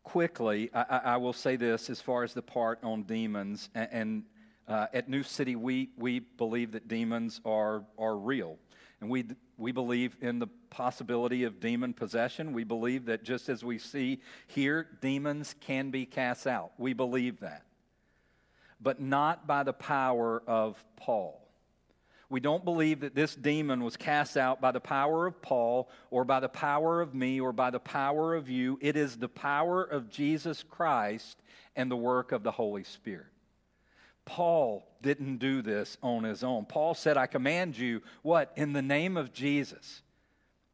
quickly, 0.04 0.70
I, 0.74 1.02
I, 1.04 1.18
will 1.18 1.34
say 1.34 1.56
this 1.56 1.90
as 1.90 2.02
far 2.02 2.24
as 2.24 2.34
the 2.34 2.42
part 2.42 2.80
on 2.84 3.04
demons. 3.04 3.70
And, 3.76 3.90
and 3.92 4.24
uh, 4.68 4.88
at 4.94 5.10
New 5.10 5.24
City, 5.24 5.56
we, 5.56 5.90
we 5.98 6.20
believe 6.20 6.72
that 6.72 6.88
demons 6.88 7.42
are, 7.46 7.84
are 7.98 8.16
real. 8.16 8.58
And 9.02 9.10
we, 9.10 9.26
we 9.58 9.72
believe 9.72 10.16
in 10.22 10.40
the 10.40 10.48
possibility 10.70 11.44
of 11.44 11.60
demon 11.60 11.94
possession. 11.94 12.54
We 12.54 12.64
believe 12.64 13.06
that 13.06 13.24
just 13.24 13.50
as 13.50 13.64
we 13.64 13.78
see 13.78 14.22
here, 14.48 14.88
demons 15.02 15.56
can 15.60 15.90
be 15.90 16.06
cast 16.06 16.48
out. 16.48 16.72
We 16.78 16.94
believe 16.94 17.40
that. 17.40 17.64
But 18.82 19.02
not 19.02 19.48
by 19.48 19.64
the 19.64 19.74
power 19.74 20.42
of 20.48 20.84
Paul. 20.96 21.39
We 22.30 22.40
don't 22.40 22.64
believe 22.64 23.00
that 23.00 23.16
this 23.16 23.34
demon 23.34 23.84
was 23.84 23.98
cast 23.98 24.38
out 24.38 24.62
by 24.62 24.72
the 24.72 24.80
power 24.80 25.26
of 25.26 25.42
Paul 25.42 25.90
or 26.12 26.24
by 26.24 26.40
the 26.40 26.50
power 26.50 27.02
of 27.02 27.16
me 27.16 27.42
or 27.42 27.52
by 27.52 27.72
the 27.72 27.80
power 27.80 28.36
of 28.36 28.50
you. 28.50 28.78
It 28.82 28.96
is 28.96 29.18
the 29.18 29.28
power 29.28 29.84
of 29.84 30.10
Jesus 30.10 30.64
Christ 30.64 31.42
and 31.76 31.90
the 31.90 31.96
work 31.96 32.32
of 32.32 32.44
the 32.44 32.52
Holy 32.52 32.84
Spirit. 32.84 33.26
Paul 34.26 34.88
didn't 35.02 35.38
do 35.38 35.64
this 35.64 35.98
on 36.04 36.24
his 36.24 36.44
own. 36.44 36.66
Paul 36.66 36.94
said, 36.94 37.18
I 37.18 37.26
command 37.26 37.76
you, 37.76 38.04
what? 38.22 38.52
In 38.56 38.74
the 38.74 38.82
name 38.84 39.18
of 39.18 39.34
Jesus. 39.34 40.04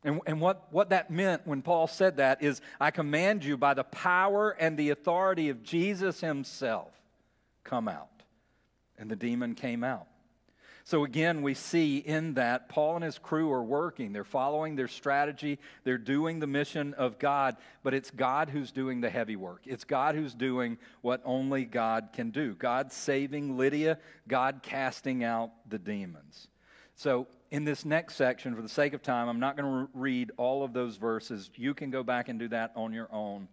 And, 0.03 0.19
and 0.27 0.41
what, 0.41 0.67
what 0.71 0.89
that 0.89 1.09
meant 1.09 1.47
when 1.47 1.61
Paul 1.61 1.87
said 1.87 2.17
that 2.17 2.43
is, 2.43 2.59
I 2.81 2.91
command 2.91 3.45
you 3.45 3.55
by 3.55 3.73
the 3.73 3.85
power 3.85 4.51
and 4.51 4.77
the 4.77 4.89
authority 4.89 5.47
of 5.47 5.63
Jesus 5.63 6.19
himself, 6.19 6.91
come 7.63 7.87
out. 7.87 8.09
And 8.97 9.09
the 9.09 9.15
demon 9.15 9.55
came 9.55 9.85
out. 9.85 10.07
So, 10.87 11.03
again, 11.03 11.41
we 11.41 11.55
see 11.55 11.97
in 11.97 12.35
that 12.35 12.69
Paul 12.69 12.93
and 12.93 13.03
his 13.03 13.17
crew 13.17 13.51
are 13.51 13.63
working. 13.63 14.13
They're 14.13 14.23
following 14.23 14.75
their 14.75 14.87
strategy, 14.87 15.57
they're 15.83 15.97
doing 15.97 16.39
the 16.39 16.45
mission 16.45 16.93
of 16.93 17.17
God, 17.17 17.57
but 17.81 17.95
it's 17.95 18.11
God 18.11 18.51
who's 18.51 18.71
doing 18.71 19.01
the 19.01 19.09
heavy 19.09 19.35
work. 19.35 19.63
It's 19.65 19.83
God 19.83 20.13
who's 20.13 20.35
doing 20.35 20.77
what 21.01 21.21
only 21.25 21.65
God 21.65 22.09
can 22.13 22.29
do. 22.29 22.53
God 22.53 22.91
saving 22.91 23.57
Lydia, 23.57 23.97
God 24.27 24.59
casting 24.61 25.23
out 25.23 25.49
the 25.67 25.79
demons. 25.79 26.49
So, 26.93 27.25
in 27.49 27.63
this 27.63 27.83
next 27.83 28.13
section, 28.15 28.55
for 28.55 28.61
the 28.61 28.69
sake 28.69 28.93
of 28.93 29.01
time, 29.01 29.27
I'm 29.27 29.39
not 29.39 29.57
going 29.57 29.87
to 29.87 29.89
read 29.95 30.33
all 30.37 30.63
of 30.63 30.71
those 30.71 30.97
verses. 30.97 31.49
You 31.55 31.73
can 31.73 31.89
go 31.89 32.03
back 32.03 32.29
and 32.29 32.37
do 32.37 32.47
that 32.49 32.73
on 32.75 32.93
your 32.93 33.09
own. 33.11 33.47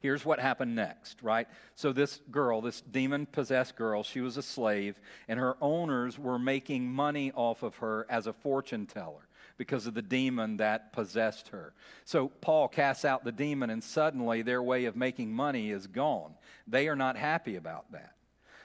Here's 0.00 0.24
what 0.24 0.38
happened 0.38 0.76
next, 0.76 1.22
right? 1.22 1.48
So, 1.74 1.92
this 1.92 2.20
girl, 2.30 2.60
this 2.60 2.80
demon 2.80 3.26
possessed 3.26 3.74
girl, 3.74 4.02
she 4.04 4.20
was 4.20 4.36
a 4.36 4.42
slave, 4.42 5.00
and 5.26 5.40
her 5.40 5.56
owners 5.60 6.18
were 6.18 6.38
making 6.38 6.90
money 6.90 7.32
off 7.32 7.62
of 7.64 7.76
her 7.76 8.06
as 8.08 8.26
a 8.26 8.32
fortune 8.32 8.86
teller 8.86 9.26
because 9.56 9.88
of 9.88 9.94
the 9.94 10.02
demon 10.02 10.58
that 10.58 10.92
possessed 10.92 11.48
her. 11.48 11.74
So, 12.04 12.28
Paul 12.28 12.68
casts 12.68 13.04
out 13.04 13.24
the 13.24 13.32
demon, 13.32 13.70
and 13.70 13.82
suddenly 13.82 14.42
their 14.42 14.62
way 14.62 14.84
of 14.84 14.94
making 14.94 15.32
money 15.32 15.70
is 15.70 15.88
gone. 15.88 16.34
They 16.68 16.86
are 16.86 16.96
not 16.96 17.16
happy 17.16 17.56
about 17.56 17.90
that. 17.90 18.14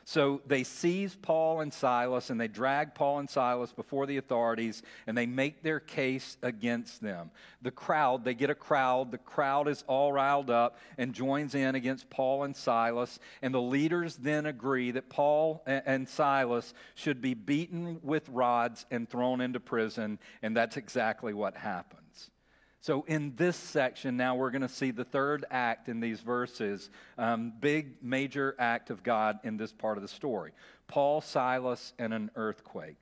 So 0.06 0.42
they 0.46 0.64
seize 0.64 1.16
Paul 1.16 1.62
and 1.62 1.74
Silas 1.74 2.30
and 2.30 2.40
they 2.40 2.50
drag 2.50 2.94
Paul 2.94 3.20
and 3.20 3.30
Silas 3.30 3.72
before 3.72 4.06
the 4.06 4.18
authorities 4.18 4.84
and 5.08 5.18
they 5.18 5.26
make 5.26 5.64
their 5.64 5.80
case 5.80 6.38
against 6.42 7.02
them. 7.02 7.32
The 7.62 7.72
crowd, 7.72 8.26
they 8.26 8.34
get 8.34 8.50
a 8.50 8.56
crowd, 8.56 9.12
the 9.12 9.18
crowd 9.18 9.68
is 9.70 9.84
all 9.88 10.12
riled 10.12 10.50
up 10.50 10.78
and 10.98 11.14
joins 11.14 11.56
in 11.56 11.76
against 11.76 12.10
Paul 12.10 12.44
and 12.44 12.56
Silas. 12.56 13.18
And 13.42 13.54
the 13.54 13.62
leaders 13.62 14.18
then 14.18 14.46
agree 14.46 14.92
that 14.92 15.10
Paul 15.10 15.64
and 15.66 16.08
Silas 16.08 16.74
should 16.96 17.22
be 17.22 17.34
beaten 17.34 18.00
with 18.04 18.28
rods 18.28 18.86
and 18.92 19.10
thrown 19.10 19.40
into 19.40 19.62
prison. 19.62 20.20
And 20.42 20.56
that's 20.56 20.76
exactly 20.76 21.34
what 21.34 21.56
happened. 21.56 22.03
So, 22.84 23.06
in 23.08 23.34
this 23.38 23.56
section, 23.56 24.18
now 24.18 24.36
we're 24.36 24.52
going 24.52 24.62
to 24.62 24.68
see 24.68 24.92
the 24.92 25.06
third 25.06 25.46
act 25.50 25.88
in 25.88 26.02
these 26.02 26.20
verses. 26.20 26.90
Um, 27.18 27.54
big, 27.62 28.04
major 28.04 28.58
act 28.60 28.90
of 28.90 29.04
God 29.04 29.40
in 29.46 29.56
this 29.56 29.72
part 29.72 29.98
of 29.98 30.02
the 30.02 30.10
story 30.10 30.52
Paul, 30.90 31.22
Silas, 31.22 31.94
and 31.98 32.14
an 32.14 32.30
earthquake. 32.36 33.00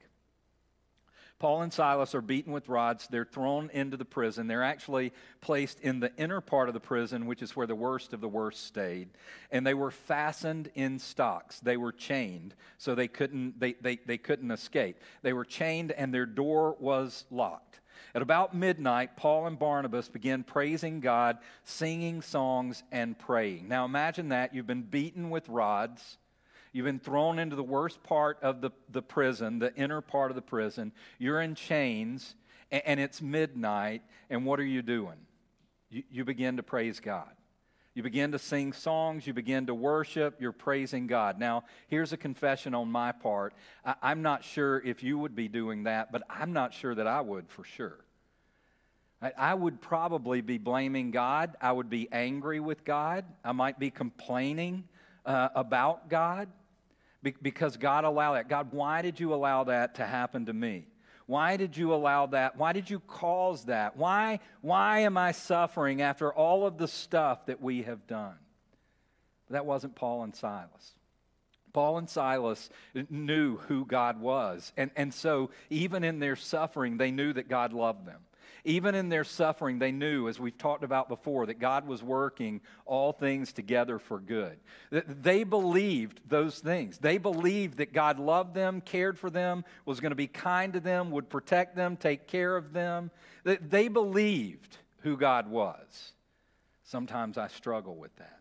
Paul 1.40 1.64
and 1.64 1.74
Silas 1.74 2.14
are 2.14 2.22
beaten 2.22 2.54
with 2.54 2.70
rods. 2.70 3.08
They're 3.08 3.26
thrown 3.26 3.72
into 3.74 3.98
the 3.98 4.06
prison. 4.06 4.46
They're 4.46 4.62
actually 4.62 5.14
placed 5.42 5.80
in 5.80 6.00
the 6.00 6.16
inner 6.16 6.42
part 6.42 6.68
of 6.68 6.76
the 6.76 6.80
prison, 6.80 7.26
which 7.26 7.42
is 7.42 7.56
where 7.56 7.66
the 7.66 7.74
worst 7.74 8.14
of 8.14 8.22
the 8.22 8.28
worst 8.28 8.68
stayed. 8.68 9.10
And 9.50 9.66
they 9.66 9.74
were 9.74 9.90
fastened 9.90 10.70
in 10.76 11.00
stocks. 11.00 11.60
They 11.60 11.78
were 11.78 11.92
chained, 11.92 12.54
so 12.78 12.94
they 12.94 13.08
couldn't, 13.08 13.60
they, 13.60 13.74
they, 13.82 13.96
they 14.06 14.20
couldn't 14.20 14.52
escape. 14.52 15.00
They 15.24 15.34
were 15.34 15.44
chained, 15.44 15.92
and 15.92 16.14
their 16.14 16.28
door 16.28 16.78
was 16.80 17.26
locked. 17.32 17.81
At 18.14 18.22
about 18.22 18.56
midnight, 18.56 19.16
Paul 19.16 19.48
and 19.48 19.58
Barnabas 19.58 20.10
began 20.10 20.44
praising 20.44 21.00
God, 21.00 21.38
singing 21.64 22.22
songs, 22.22 22.84
and 22.92 23.18
praying. 23.18 23.68
Now 23.68 23.86
imagine 23.86 24.30
that. 24.30 24.54
You've 24.54 24.68
been 24.68 24.84
beaten 24.84 25.30
with 25.30 25.48
rods. 25.50 26.18
You've 26.74 26.86
been 26.86 27.00
thrown 27.00 27.40
into 27.40 27.56
the 27.56 27.64
worst 27.64 28.02
part 28.04 28.38
of 28.42 28.62
the, 28.62 28.72
the 28.90 29.02
prison, 29.02 29.60
the 29.60 29.76
inner 29.76 30.02
part 30.02 30.32
of 30.32 30.36
the 30.36 30.42
prison. 30.42 30.92
You're 31.18 31.42
in 31.42 31.56
chains, 31.56 32.36
and, 32.72 32.82
and 32.86 33.00
it's 33.00 33.22
midnight. 33.22 34.04
And 34.30 34.46
what 34.46 34.60
are 34.60 34.66
you 34.66 34.82
doing? 34.82 35.18
You, 35.90 36.04
you 36.10 36.26
begin 36.26 36.58
to 36.58 36.64
praise 36.64 37.00
God. 37.00 37.30
You 37.94 38.04
begin 38.04 38.32
to 38.32 38.40
sing 38.40 38.72
songs, 38.72 39.28
you 39.28 39.34
begin 39.34 39.68
to 39.68 39.76
worship, 39.76 40.40
you're 40.40 40.54
praising 40.54 41.08
God. 41.08 41.38
Now, 41.38 41.66
here's 41.90 42.14
a 42.14 42.18
confession 42.18 42.74
on 42.74 42.90
my 42.90 43.12
part. 43.12 43.54
I, 43.84 44.12
am 44.12 44.22
not 44.22 44.46
sure 44.46 44.80
if 44.80 45.04
you 45.04 45.18
would 45.18 45.36
be 45.36 45.50
doing 45.50 45.84
that, 45.84 46.12
but 46.12 46.24
I'm 46.30 46.54
not 46.54 46.74
sure 46.74 46.96
that 46.96 47.06
I 47.06 47.20
would 47.20 47.50
for 47.50 47.66
sure. 47.66 47.98
I, 49.22 49.34
I 49.38 49.54
would 49.54 49.82
probably 49.82 50.40
be 50.40 50.58
blaming 50.58 51.12
God. 51.12 51.58
I 51.60 51.74
would 51.74 51.90
be 51.90 52.08
angry 52.14 52.62
with 52.62 52.86
God. 52.86 53.26
I 53.44 53.52
might 53.52 53.78
be 53.78 53.92
complaining 53.92 54.86
uh, 55.26 55.50
about 55.54 56.10
God 56.10 56.48
because 57.42 57.76
God 57.76 58.06
allowed 58.06 58.36
that. 58.36 58.48
God, 58.48 58.70
why 58.72 59.02
did 59.02 59.20
you 59.20 59.34
allow 59.34 59.66
that 59.66 59.96
to 59.96 60.06
happen 60.06 60.46
to 60.46 60.54
me? 60.54 60.86
Why 61.32 61.56
did 61.56 61.78
you 61.78 61.94
allow 61.94 62.26
that? 62.26 62.58
Why 62.58 62.74
did 62.74 62.90
you 62.90 63.00
cause 63.00 63.64
that? 63.68 63.96
Why, 63.96 64.42
why 64.60 65.00
am 65.00 65.16
I 65.16 65.32
suffering 65.32 66.02
after 66.02 66.30
all 66.34 66.68
of 66.68 66.78
the 66.78 66.90
stuff 66.90 67.46
that 67.46 67.62
we 67.62 67.84
have 67.84 68.06
done? 68.06 68.36
That 69.50 69.66
wasn't 69.66 69.96
Paul 69.96 70.24
and 70.24 70.36
Silas. 70.36 70.94
Paul 71.72 72.00
and 72.00 72.10
Silas 72.10 72.70
knew 73.10 73.56
who 73.56 73.86
God 73.86 74.20
was. 74.20 74.74
And, 74.76 74.92
and 74.98 75.14
so, 75.14 75.52
even 75.70 76.04
in 76.04 76.20
their 76.20 76.36
suffering, 76.36 76.98
they 76.98 77.12
knew 77.12 77.32
that 77.32 77.48
God 77.48 77.72
loved 77.72 78.06
them. 78.06 78.20
Even 78.64 78.94
in 78.94 79.10
their 79.10 79.24
suffering, 79.24 79.80
they 79.80 79.92
knew, 79.92 80.28
as 80.28 80.40
we've 80.40 80.58
talked 80.58 80.84
about 80.84 81.10
before, 81.10 81.46
that 81.48 81.60
God 81.60 81.88
was 81.88 82.04
working 82.04 82.62
all 82.86 83.12
things 83.12 83.54
together 83.54 83.98
for 83.98 84.20
good. 84.20 84.60
They 84.92 85.44
believed 85.44 86.20
those 86.28 86.60
things. 86.60 86.98
They 86.98 87.18
believed 87.18 87.78
that 87.78 87.94
God 87.94 88.20
loved 88.20 88.54
them, 88.54 88.82
cared 88.82 89.18
for 89.18 89.30
them, 89.30 89.66
was 89.86 90.00
going 90.00 90.12
to 90.12 90.16
be 90.16 90.28
kind 90.28 90.74
to 90.74 90.80
them, 90.80 91.12
would 91.12 91.30
protect 91.30 91.76
them, 91.76 91.98
take 91.98 92.28
care 92.28 92.56
of 92.56 92.74
them. 92.74 93.10
They 93.44 93.88
believed 93.88 94.78
who 95.00 95.18
God 95.18 95.50
was. 95.50 96.14
Sometimes 96.84 97.38
I 97.38 97.48
struggle 97.48 97.96
with 97.96 98.16
that. 98.18 98.41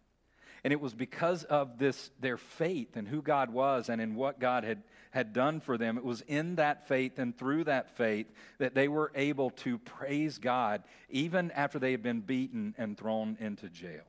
And 0.63 0.73
it 0.73 0.81
was 0.81 0.95
because 0.95 1.45
of 1.45 1.79
this 1.79 2.11
their 2.21 2.37
faith 2.37 2.97
in 2.97 3.07
who 3.07 3.23
God 3.23 3.51
was 3.51 3.89
and 3.89 4.01
in 4.01 4.15
what 4.15 4.39
God 4.39 4.65
had 4.65 4.83
had 5.11 5.33
done 5.33 5.61
for 5.61 5.77
them. 5.77 5.99
It 5.99 6.05
was 6.05 6.21
in 6.23 6.57
that 6.57 6.89
faith 6.89 7.19
and 7.19 7.37
through 7.37 7.65
that 7.65 7.97
faith 7.97 8.27
that 8.59 8.75
they 8.75 8.89
were 8.89 9.11
able 9.15 9.51
to 9.51 9.79
praise 9.79 10.39
God 10.39 10.83
even 11.09 11.51
after 11.51 11.79
they 11.79 11.91
had 11.91 12.03
been 12.03 12.21
beaten 12.21 12.75
and 12.79 12.97
thrown 12.97 13.37
into 13.41 13.69
jail. 13.69 14.05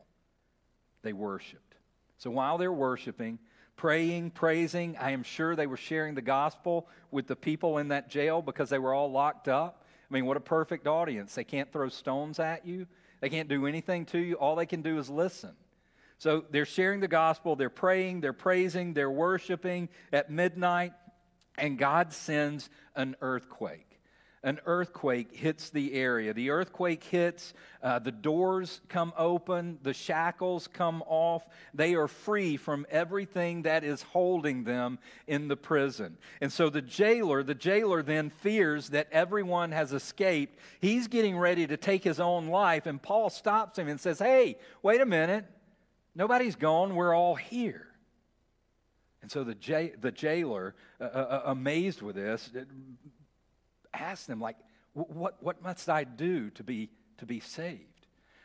They 1.01 1.13
worshiped. 1.13 1.75
So 2.17 2.29
while 2.29 2.59
they're 2.59 2.71
worshiping, 2.71 3.39
praying, 3.75 4.29
praising, 4.31 4.95
I 4.97 5.11
am 5.11 5.23
sure 5.23 5.55
they 5.55 5.65
were 5.65 5.77
sharing 5.77 6.13
the 6.13 6.21
gospel 6.21 6.87
with 7.09 7.25
the 7.25 7.35
people 7.35 7.79
in 7.79 7.87
that 7.87 8.09
jail 8.09 8.43
because 8.43 8.69
they 8.69 8.77
were 8.77 8.93
all 8.93 9.11
locked 9.11 9.47
up. 9.47 9.83
I 10.09 10.13
mean, 10.13 10.27
what 10.27 10.37
a 10.37 10.41
perfect 10.41 10.85
audience. 10.85 11.33
They 11.33 11.43
can't 11.43 11.71
throw 11.71 11.89
stones 11.89 12.39
at 12.39 12.65
you, 12.65 12.85
they 13.21 13.29
can't 13.29 13.49
do 13.49 13.65
anything 13.65 14.05
to 14.07 14.19
you. 14.19 14.35
All 14.35 14.55
they 14.55 14.65
can 14.67 14.83
do 14.83 14.99
is 14.99 15.09
listen. 15.09 15.51
So 16.21 16.45
they're 16.51 16.65
sharing 16.65 16.99
the 16.99 17.07
gospel, 17.07 17.55
they're 17.55 17.71
praying, 17.71 18.21
they're 18.21 18.31
praising, 18.31 18.93
they're 18.93 19.09
worshiping 19.09 19.89
at 20.13 20.29
midnight, 20.29 20.93
and 21.57 21.79
God 21.79 22.13
sends 22.13 22.69
an 22.95 23.15
earthquake. 23.21 23.99
An 24.43 24.59
earthquake 24.67 25.35
hits 25.35 25.71
the 25.71 25.95
area. 25.95 26.35
The 26.35 26.51
earthquake 26.51 27.03
hits, 27.03 27.55
uh, 27.81 27.97
the 27.97 28.11
doors 28.11 28.81
come 28.87 29.13
open, 29.17 29.79
the 29.81 29.95
shackles 29.95 30.67
come 30.67 31.01
off. 31.07 31.43
They 31.73 31.95
are 31.95 32.07
free 32.07 32.55
from 32.55 32.85
everything 32.91 33.63
that 33.63 33.83
is 33.83 34.03
holding 34.03 34.63
them 34.63 34.99
in 35.25 35.47
the 35.47 35.57
prison. 35.57 36.19
And 36.39 36.53
so 36.53 36.69
the 36.69 36.83
jailer, 36.83 37.41
the 37.41 37.55
jailer 37.55 38.03
then 38.03 38.29
fears 38.29 38.89
that 38.89 39.07
everyone 39.11 39.71
has 39.71 39.91
escaped. 39.91 40.59
He's 40.81 41.07
getting 41.07 41.35
ready 41.35 41.65
to 41.65 41.77
take 41.77 42.03
his 42.03 42.19
own 42.19 42.49
life, 42.49 42.85
and 42.85 43.01
Paul 43.01 43.31
stops 43.31 43.79
him 43.79 43.87
and 43.87 43.99
says, 43.99 44.19
Hey, 44.19 44.59
wait 44.83 45.01
a 45.01 45.05
minute. 45.07 45.45
Nobody's 46.15 46.55
gone, 46.55 46.95
we're 46.95 47.15
all 47.15 47.35
here. 47.35 47.87
And 49.21 49.31
so 49.31 49.43
the, 49.43 49.55
the 49.99 50.11
jailer, 50.11 50.75
uh, 50.99 51.03
uh, 51.03 51.07
uh 51.07 51.41
amazed 51.45 52.01
with 52.01 52.15
this, 52.15 52.49
asked 53.93 54.27
them, 54.27 54.41
like, 54.41 54.57
what, 54.93 55.41
what 55.41 55.61
must 55.61 55.89
I 55.89 56.03
do 56.03 56.49
to 56.51 56.63
be, 56.63 56.89
to 57.17 57.25
be 57.25 57.39
saved? 57.39 57.85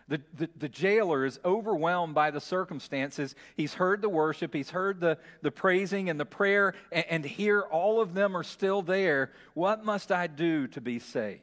The, 0.08 0.20
the, 0.34 0.48
the, 0.56 0.68
jailer 0.68 1.24
is 1.24 1.40
overwhelmed 1.44 2.14
by 2.14 2.30
the 2.30 2.40
circumstances. 2.40 3.34
He's 3.56 3.74
heard 3.74 4.02
the 4.02 4.08
worship, 4.08 4.54
he's 4.54 4.70
heard 4.70 5.00
the, 5.00 5.18
the 5.42 5.50
praising 5.50 6.08
and 6.08 6.20
the 6.20 6.24
prayer, 6.24 6.74
and, 6.92 7.04
and 7.10 7.24
here 7.24 7.62
all 7.62 8.00
of 8.00 8.14
them 8.14 8.36
are 8.36 8.44
still 8.44 8.82
there. 8.82 9.32
What 9.54 9.84
must 9.84 10.12
I 10.12 10.28
do 10.28 10.68
to 10.68 10.80
be 10.80 11.00
saved? 11.00 11.40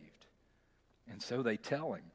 And 1.12 1.22
so 1.22 1.42
they 1.42 1.58
tell 1.58 1.94
him. 1.94 2.06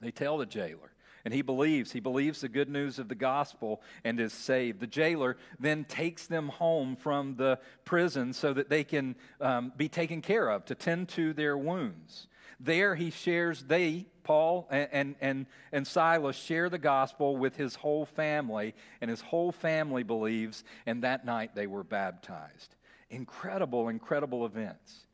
They 0.00 0.12
tell 0.12 0.38
the 0.38 0.46
jailer. 0.46 0.92
And 1.24 1.32
he 1.32 1.42
believes. 1.42 1.92
He 1.92 2.00
believes 2.00 2.40
the 2.40 2.48
good 2.48 2.68
news 2.68 2.98
of 2.98 3.08
the 3.08 3.14
gospel 3.14 3.80
and 4.04 4.18
is 4.18 4.32
saved. 4.32 4.80
The 4.80 4.86
jailer 4.86 5.36
then 5.60 5.84
takes 5.84 6.26
them 6.26 6.48
home 6.48 6.96
from 6.96 7.36
the 7.36 7.58
prison 7.84 8.32
so 8.32 8.52
that 8.52 8.68
they 8.68 8.82
can 8.84 9.14
um, 9.40 9.72
be 9.76 9.88
taken 9.88 10.20
care 10.20 10.48
of, 10.48 10.64
to 10.64 10.74
tend 10.74 11.08
to 11.10 11.32
their 11.32 11.56
wounds. 11.56 12.26
There 12.58 12.94
he 12.94 13.10
shares, 13.10 13.64
they, 13.64 14.06
Paul 14.24 14.68
and, 14.70 14.88
and, 14.92 15.14
and, 15.20 15.46
and 15.72 15.86
Silas, 15.86 16.36
share 16.36 16.68
the 16.68 16.78
gospel 16.78 17.36
with 17.36 17.56
his 17.56 17.74
whole 17.74 18.04
family, 18.04 18.74
and 19.00 19.10
his 19.10 19.20
whole 19.20 19.52
family 19.52 20.02
believes, 20.02 20.64
and 20.86 21.02
that 21.02 21.24
night 21.24 21.54
they 21.54 21.66
were 21.66 21.84
baptized. 21.84 22.76
Incredible, 23.10 23.88
incredible 23.88 24.46
events. 24.46 25.06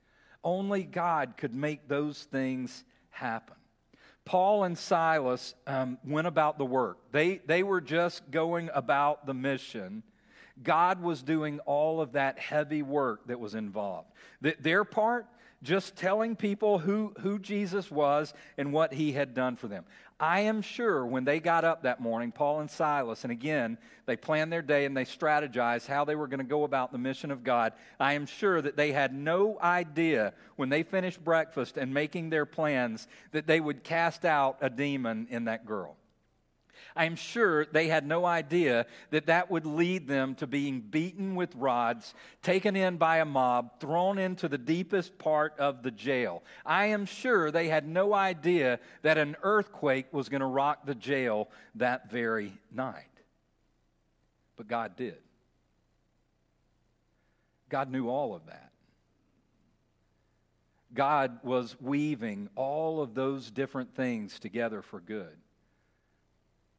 Only 0.44 0.84
God 0.84 1.34
could 1.36 1.54
make 1.54 1.88
those 1.88 2.22
things 2.24 2.84
happen. 3.10 3.56
Paul 4.28 4.64
and 4.64 4.76
Silas 4.76 5.54
um, 5.66 5.96
went 6.04 6.26
about 6.26 6.58
the 6.58 6.64
work. 6.66 6.98
They, 7.12 7.38
they 7.46 7.62
were 7.62 7.80
just 7.80 8.30
going 8.30 8.68
about 8.74 9.24
the 9.24 9.32
mission. 9.32 10.02
God 10.62 11.00
was 11.00 11.22
doing 11.22 11.60
all 11.60 12.02
of 12.02 12.12
that 12.12 12.38
heavy 12.38 12.82
work 12.82 13.26
that 13.28 13.40
was 13.40 13.54
involved. 13.54 14.08
Their 14.60 14.84
part, 14.84 15.26
just 15.62 15.96
telling 15.96 16.36
people 16.36 16.78
who, 16.78 17.12
who 17.20 17.38
Jesus 17.38 17.90
was 17.90 18.32
and 18.56 18.72
what 18.72 18.92
he 18.92 19.12
had 19.12 19.34
done 19.34 19.56
for 19.56 19.68
them. 19.68 19.84
I 20.20 20.40
am 20.40 20.62
sure 20.62 21.06
when 21.06 21.24
they 21.24 21.38
got 21.38 21.64
up 21.64 21.82
that 21.82 22.00
morning, 22.00 22.32
Paul 22.32 22.60
and 22.60 22.70
Silas, 22.70 23.22
and 23.22 23.30
again, 23.30 23.78
they 24.06 24.16
planned 24.16 24.52
their 24.52 24.62
day 24.62 24.84
and 24.84 24.96
they 24.96 25.04
strategized 25.04 25.86
how 25.86 26.04
they 26.04 26.16
were 26.16 26.26
going 26.26 26.38
to 26.38 26.44
go 26.44 26.64
about 26.64 26.90
the 26.90 26.98
mission 26.98 27.30
of 27.30 27.44
God. 27.44 27.72
I 28.00 28.14
am 28.14 28.26
sure 28.26 28.60
that 28.60 28.76
they 28.76 28.90
had 28.90 29.14
no 29.14 29.58
idea 29.60 30.34
when 30.56 30.70
they 30.70 30.82
finished 30.82 31.22
breakfast 31.22 31.76
and 31.76 31.94
making 31.94 32.30
their 32.30 32.46
plans 32.46 33.06
that 33.30 33.46
they 33.46 33.60
would 33.60 33.84
cast 33.84 34.24
out 34.24 34.58
a 34.60 34.70
demon 34.70 35.28
in 35.30 35.44
that 35.44 35.66
girl. 35.66 35.96
I'm 36.96 37.16
sure 37.16 37.66
they 37.66 37.88
had 37.88 38.06
no 38.06 38.24
idea 38.24 38.86
that 39.10 39.26
that 39.26 39.50
would 39.50 39.66
lead 39.66 40.08
them 40.08 40.34
to 40.36 40.46
being 40.46 40.80
beaten 40.80 41.34
with 41.34 41.54
rods, 41.54 42.14
taken 42.42 42.76
in 42.76 42.96
by 42.96 43.18
a 43.18 43.24
mob, 43.24 43.80
thrown 43.80 44.18
into 44.18 44.48
the 44.48 44.58
deepest 44.58 45.18
part 45.18 45.54
of 45.58 45.82
the 45.82 45.90
jail. 45.90 46.42
I 46.64 46.86
am 46.86 47.06
sure 47.06 47.50
they 47.50 47.68
had 47.68 47.86
no 47.86 48.14
idea 48.14 48.80
that 49.02 49.18
an 49.18 49.36
earthquake 49.42 50.12
was 50.12 50.28
going 50.28 50.40
to 50.40 50.46
rock 50.46 50.86
the 50.86 50.94
jail 50.94 51.48
that 51.76 52.10
very 52.10 52.52
night. 52.72 53.04
But 54.56 54.68
God 54.68 54.96
did. 54.96 55.18
God 57.68 57.90
knew 57.90 58.08
all 58.08 58.34
of 58.34 58.46
that. 58.46 58.72
God 60.94 61.38
was 61.42 61.76
weaving 61.80 62.48
all 62.56 63.02
of 63.02 63.14
those 63.14 63.50
different 63.50 63.94
things 63.94 64.38
together 64.38 64.82
for 64.82 65.00
good 65.00 65.36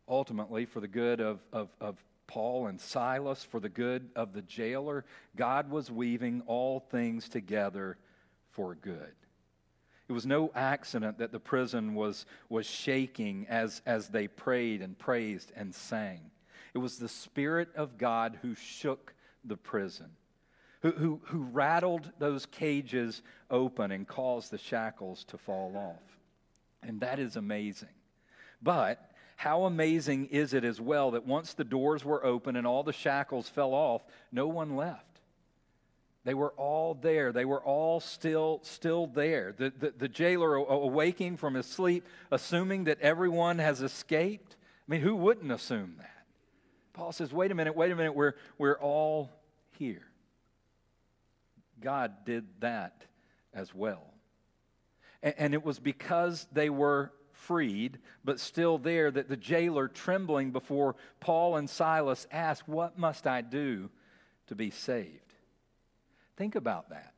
ultimately 0.10 0.66
for 0.66 0.80
the 0.80 0.88
good 0.88 1.22
of, 1.22 1.40
of, 1.54 1.70
of 1.80 2.04
Paul 2.28 2.68
and 2.68 2.80
Silas, 2.80 3.44
for 3.44 3.60
the 3.60 3.70
good 3.70 4.10
of 4.16 4.34
the 4.34 4.42
jailer. 4.42 5.06
God 5.36 5.72
was 5.72 5.90
weaving 5.90 6.44
all 6.46 6.80
things 6.80 7.30
together 7.30 7.98
for 8.52 8.76
good. 8.76 9.14
It 10.08 10.14
was 10.14 10.26
no 10.26 10.52
accident 10.56 11.20
that 11.20 11.32
the 11.32 11.40
prison 11.40 11.94
was, 11.94 12.26
was 12.50 12.66
shaking 12.66 13.46
as, 13.48 13.82
as 13.86 14.10
they 14.10 14.28
prayed 14.28 14.82
and 14.82 14.98
praised 14.98 15.52
and 15.56 15.74
sang. 15.74 16.32
It 16.74 16.80
was 16.80 16.98
the 16.98 17.08
Spirit 17.08 17.70
of 17.76 17.98
God 17.98 18.40
who 18.42 18.56
shook 18.56 19.14
the 19.44 19.58
prison, 19.58 20.10
who, 20.82 20.92
who, 20.92 21.22
who 21.26 21.44
rattled 21.44 22.12
those 22.20 22.46
cages 22.48 23.22
open 23.50 23.92
and 23.92 24.08
caused 24.08 24.52
the 24.52 24.58
shackles 24.58 25.24
to 25.26 25.38
fall 25.38 25.76
off. 25.76 26.20
And 26.82 27.02
that 27.02 27.20
is 27.20 27.36
amazing. 27.36 27.90
But 28.62 29.09
how 29.40 29.64
amazing 29.64 30.26
is 30.26 30.54
it 30.54 30.66
as 30.66 30.82
well 30.82 31.12
that 31.12 31.26
once 31.26 31.54
the 31.54 31.64
doors 31.64 32.04
were 32.04 32.26
open 32.26 32.58
and 32.58 32.68
all 32.68 32.84
the 32.84 32.92
shackles 32.92 33.48
fell 33.48 33.74
off, 33.74 34.02
no 34.34 34.50
one 34.50 34.76
left. 34.76 35.22
They 36.26 36.34
were 36.34 36.52
all 36.58 36.94
there. 36.94 37.32
They 37.32 37.46
were 37.46 37.64
all 37.64 38.02
still, 38.02 38.60
still 38.64 39.08
there. 39.08 39.56
The, 39.58 39.72
the, 39.80 39.94
the 39.98 40.08
jailer 40.10 40.56
awaking 40.56 41.38
from 41.38 41.54
his 41.54 41.68
sleep, 41.68 42.06
assuming 42.30 42.84
that 42.84 43.00
everyone 43.00 43.60
has 43.60 43.82
escaped. 43.82 44.58
I 44.86 44.92
mean, 44.92 45.00
who 45.00 45.16
wouldn't 45.16 45.54
assume 45.54 45.96
that? 46.00 46.26
Paul 46.92 47.14
says, 47.14 47.32
wait 47.32 47.50
a 47.50 47.56
minute, 47.56 47.78
wait 47.78 47.94
a 47.94 47.96
minute, 47.96 48.16
we're, 48.16 48.34
we're 48.58 48.78
all 48.78 49.30
here. 49.78 50.06
God 51.80 52.26
did 52.26 52.46
that 52.60 53.06
as 53.54 53.74
well. 53.74 54.04
And, 55.24 55.34
and 55.38 55.54
it 55.54 55.64
was 55.64 55.80
because 55.80 56.46
they 56.52 56.70
were 56.70 57.14
freed, 57.40 57.98
but 58.24 58.40
still 58.40 58.78
there, 58.78 59.10
that 59.10 59.30
the 59.30 59.38
jailer, 59.38 59.88
trembling 59.88 60.52
before 60.52 60.96
Paul 61.20 61.56
and 61.56 61.70
Silas, 61.70 62.28
asked, 62.32 62.68
What 62.68 62.98
must 62.98 63.26
I 63.26 63.42
do 63.42 63.90
to 64.48 64.56
be 64.56 64.70
saved? 64.70 65.34
Think 66.38 66.56
about 66.56 66.90
that. 66.90 67.14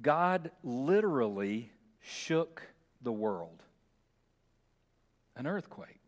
God 0.00 0.50
literally 0.62 1.70
shook 2.00 2.62
the 3.02 3.12
world. 3.12 3.62
An 5.36 5.46
earthquake. 5.46 6.00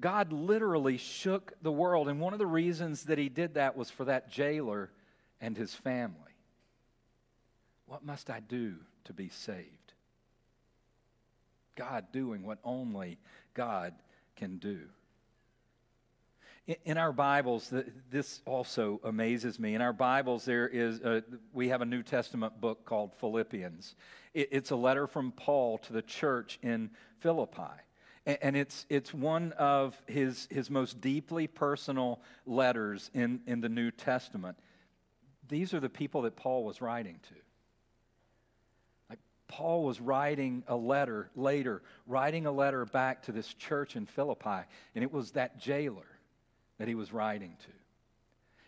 God 0.00 0.32
literally 0.32 0.96
shook 0.96 1.52
the 1.62 1.72
world. 1.72 2.08
And 2.08 2.20
one 2.20 2.32
of 2.32 2.38
the 2.38 2.46
reasons 2.46 3.04
that 3.04 3.18
he 3.18 3.28
did 3.28 3.54
that 3.54 3.76
was 3.76 3.90
for 3.90 4.04
that 4.04 4.30
jailer 4.30 4.90
and 5.40 5.56
his 5.56 5.74
family. 5.74 6.16
What 7.86 8.04
must 8.04 8.30
I 8.30 8.40
do 8.40 8.74
to 9.04 9.12
be 9.12 9.28
saved? 9.28 9.81
God 11.76 12.06
doing 12.12 12.42
what 12.44 12.58
only 12.64 13.18
God 13.54 13.94
can 14.36 14.58
do. 14.58 14.80
In 16.84 16.96
our 16.96 17.12
Bibles, 17.12 17.72
this 18.10 18.40
also 18.46 19.00
amazes 19.02 19.58
me. 19.58 19.74
In 19.74 19.82
our 19.82 19.92
Bibles, 19.92 20.44
there 20.44 20.68
is 20.68 21.00
a, 21.00 21.24
we 21.52 21.70
have 21.70 21.82
a 21.82 21.84
New 21.84 22.04
Testament 22.04 22.60
book 22.60 22.84
called 22.84 23.12
Philippians. 23.18 23.96
It's 24.32 24.70
a 24.70 24.76
letter 24.76 25.08
from 25.08 25.32
Paul 25.32 25.78
to 25.78 25.92
the 25.92 26.02
church 26.02 26.60
in 26.62 26.90
Philippi. 27.18 27.72
And 28.24 28.56
it's, 28.56 28.86
it's 28.88 29.12
one 29.12 29.50
of 29.58 30.00
his, 30.06 30.46
his 30.50 30.70
most 30.70 31.00
deeply 31.00 31.48
personal 31.48 32.20
letters 32.46 33.10
in, 33.12 33.40
in 33.48 33.60
the 33.60 33.68
New 33.68 33.90
Testament. 33.90 34.56
These 35.48 35.74
are 35.74 35.80
the 35.80 35.88
people 35.88 36.22
that 36.22 36.36
Paul 36.36 36.62
was 36.62 36.80
writing 36.80 37.18
to. 37.24 37.34
Paul 39.52 39.84
was 39.84 40.00
writing 40.00 40.64
a 40.66 40.74
letter 40.74 41.30
later, 41.36 41.82
writing 42.06 42.46
a 42.46 42.50
letter 42.50 42.86
back 42.86 43.22
to 43.24 43.32
this 43.32 43.52
church 43.52 43.96
in 43.96 44.06
Philippi, 44.06 44.66
and 44.94 45.04
it 45.04 45.12
was 45.12 45.32
that 45.32 45.58
jailer 45.58 46.06
that 46.78 46.88
he 46.88 46.94
was 46.94 47.12
writing 47.12 47.54
to. 47.60 47.81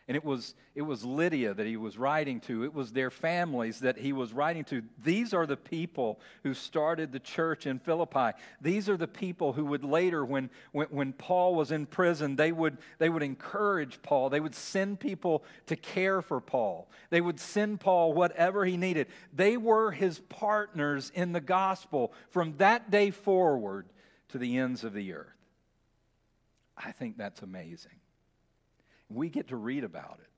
And 0.07 0.19
it 0.19 0.25
was, 0.25 0.55
it 0.75 0.83
was 0.83 1.03
Lydia 1.03 1.55
that 1.55 1.67
he 1.67 1.79
was 1.79 1.97
writing 1.97 2.38
to. 2.40 2.62
It 2.64 2.75
was 2.75 2.93
their 2.93 3.11
families 3.11 3.81
that 3.81 3.97
he 3.97 4.12
was 4.12 4.35
writing 4.35 4.62
to. 4.64 4.83
These 5.03 5.33
are 5.33 5.47
the 5.47 5.57
people 5.57 6.21
who 6.43 6.53
started 6.53 7.11
the 7.11 7.21
church 7.21 7.67
in 7.67 7.79
Philippi. 7.79 8.33
These 8.61 8.90
are 8.90 8.99
the 8.99 9.09
people 9.09 9.55
who 9.55 9.64
would 9.64 9.83
later, 9.83 10.23
when, 10.23 10.51
when, 10.73 10.88
when 10.88 11.12
Paul 11.14 11.55
was 11.55 11.73
in 11.73 11.87
prison, 11.87 12.37
they 12.37 12.53
would, 12.53 12.77
they 12.99 13.09
would 13.09 13.23
encourage 13.23 14.03
Paul. 14.03 14.29
They 14.29 14.40
would 14.40 14.55
send 14.55 15.01
people 15.01 15.43
to 15.67 15.77
care 15.77 16.21
for 16.21 16.38
Paul. 16.38 16.90
They 17.09 17.23
would 17.23 17.40
send 17.40 17.81
Paul 17.81 18.12
whatever 18.12 18.67
he 18.67 18.77
needed. 18.77 19.07
They 19.33 19.57
were 19.57 19.90
his 19.90 20.19
partners 20.19 21.12
in 21.14 21.33
the 21.33 21.40
gospel 21.40 22.12
from 22.29 22.59
that 22.59 22.90
day 22.90 23.11
forward 23.11 23.88
to 24.29 24.37
the 24.37 24.59
ends 24.59 24.85
of 24.85 24.93
the 24.93 25.14
earth. 25.14 25.29
I 26.77 26.93
think 26.93 27.17
that's 27.17 27.40
amazing. 27.40 28.01
We 29.09 29.29
get 29.29 29.49
to 29.49 29.57
read 29.57 29.85
about 29.85 30.19
it. 30.21 30.29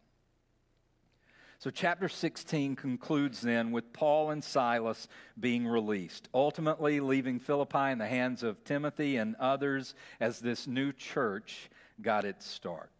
So, 1.58 1.70
chapter 1.70 2.08
16 2.08 2.76
concludes 2.76 3.40
then 3.40 3.72
with 3.72 3.94
Paul 3.94 4.30
and 4.30 4.44
Silas 4.44 5.08
being 5.40 5.66
released, 5.66 6.28
ultimately 6.34 7.00
leaving 7.00 7.38
Philippi 7.38 7.90
in 7.90 7.98
the 7.98 8.06
hands 8.06 8.42
of 8.42 8.62
Timothy 8.64 9.16
and 9.16 9.34
others 9.36 9.94
as 10.20 10.38
this 10.38 10.66
new 10.66 10.92
church 10.92 11.70
got 12.02 12.26
its 12.26 12.46
start. 12.46 12.90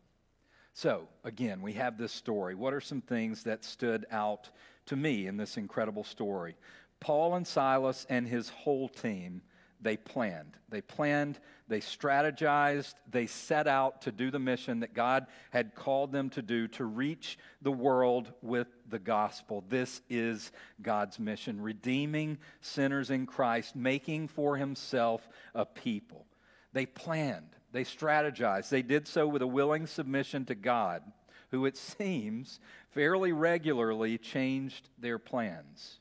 So, 0.72 1.08
again, 1.22 1.60
we 1.60 1.74
have 1.74 1.98
this 1.98 2.12
story. 2.12 2.54
What 2.54 2.72
are 2.72 2.80
some 2.80 3.02
things 3.02 3.42
that 3.44 3.62
stood 3.62 4.06
out 4.10 4.48
to 4.86 4.96
me 4.96 5.26
in 5.26 5.36
this 5.36 5.58
incredible 5.58 6.04
story? 6.04 6.56
Paul 6.98 7.34
and 7.34 7.46
Silas 7.46 8.06
and 8.08 8.26
his 8.26 8.48
whole 8.48 8.88
team 8.88 9.42
they 9.80 9.96
planned. 9.96 10.56
They 10.68 10.80
planned, 10.80 11.38
they 11.68 11.80
strategized, 11.80 12.94
they 13.10 13.26
set 13.26 13.66
out 13.66 14.02
to 14.02 14.12
do 14.12 14.30
the 14.30 14.38
mission 14.38 14.80
that 14.80 14.94
God 14.94 15.26
had 15.50 15.74
called 15.74 16.12
them 16.12 16.30
to 16.30 16.42
do 16.42 16.68
to 16.68 16.84
reach 16.84 17.38
the 17.62 17.72
world 17.72 18.32
with 18.42 18.68
the 18.88 18.98
gospel. 18.98 19.64
This 19.68 20.00
is 20.08 20.52
God's 20.80 21.18
mission 21.18 21.60
redeeming 21.60 22.38
sinners 22.60 23.10
in 23.10 23.26
Christ, 23.26 23.76
making 23.76 24.28
for 24.28 24.56
himself 24.56 25.28
a 25.54 25.64
people. 25.64 26.26
They 26.72 26.86
planned, 26.86 27.56
they 27.72 27.84
strategized, 27.84 28.68
they 28.70 28.82
did 28.82 29.06
so 29.06 29.26
with 29.26 29.42
a 29.42 29.46
willing 29.46 29.86
submission 29.86 30.44
to 30.46 30.54
God, 30.54 31.02
who 31.50 31.64
it 31.64 31.76
seems 31.76 32.60
fairly 32.90 33.32
regularly 33.32 34.18
changed 34.18 34.88
their 34.98 35.18
plans. 35.18 36.00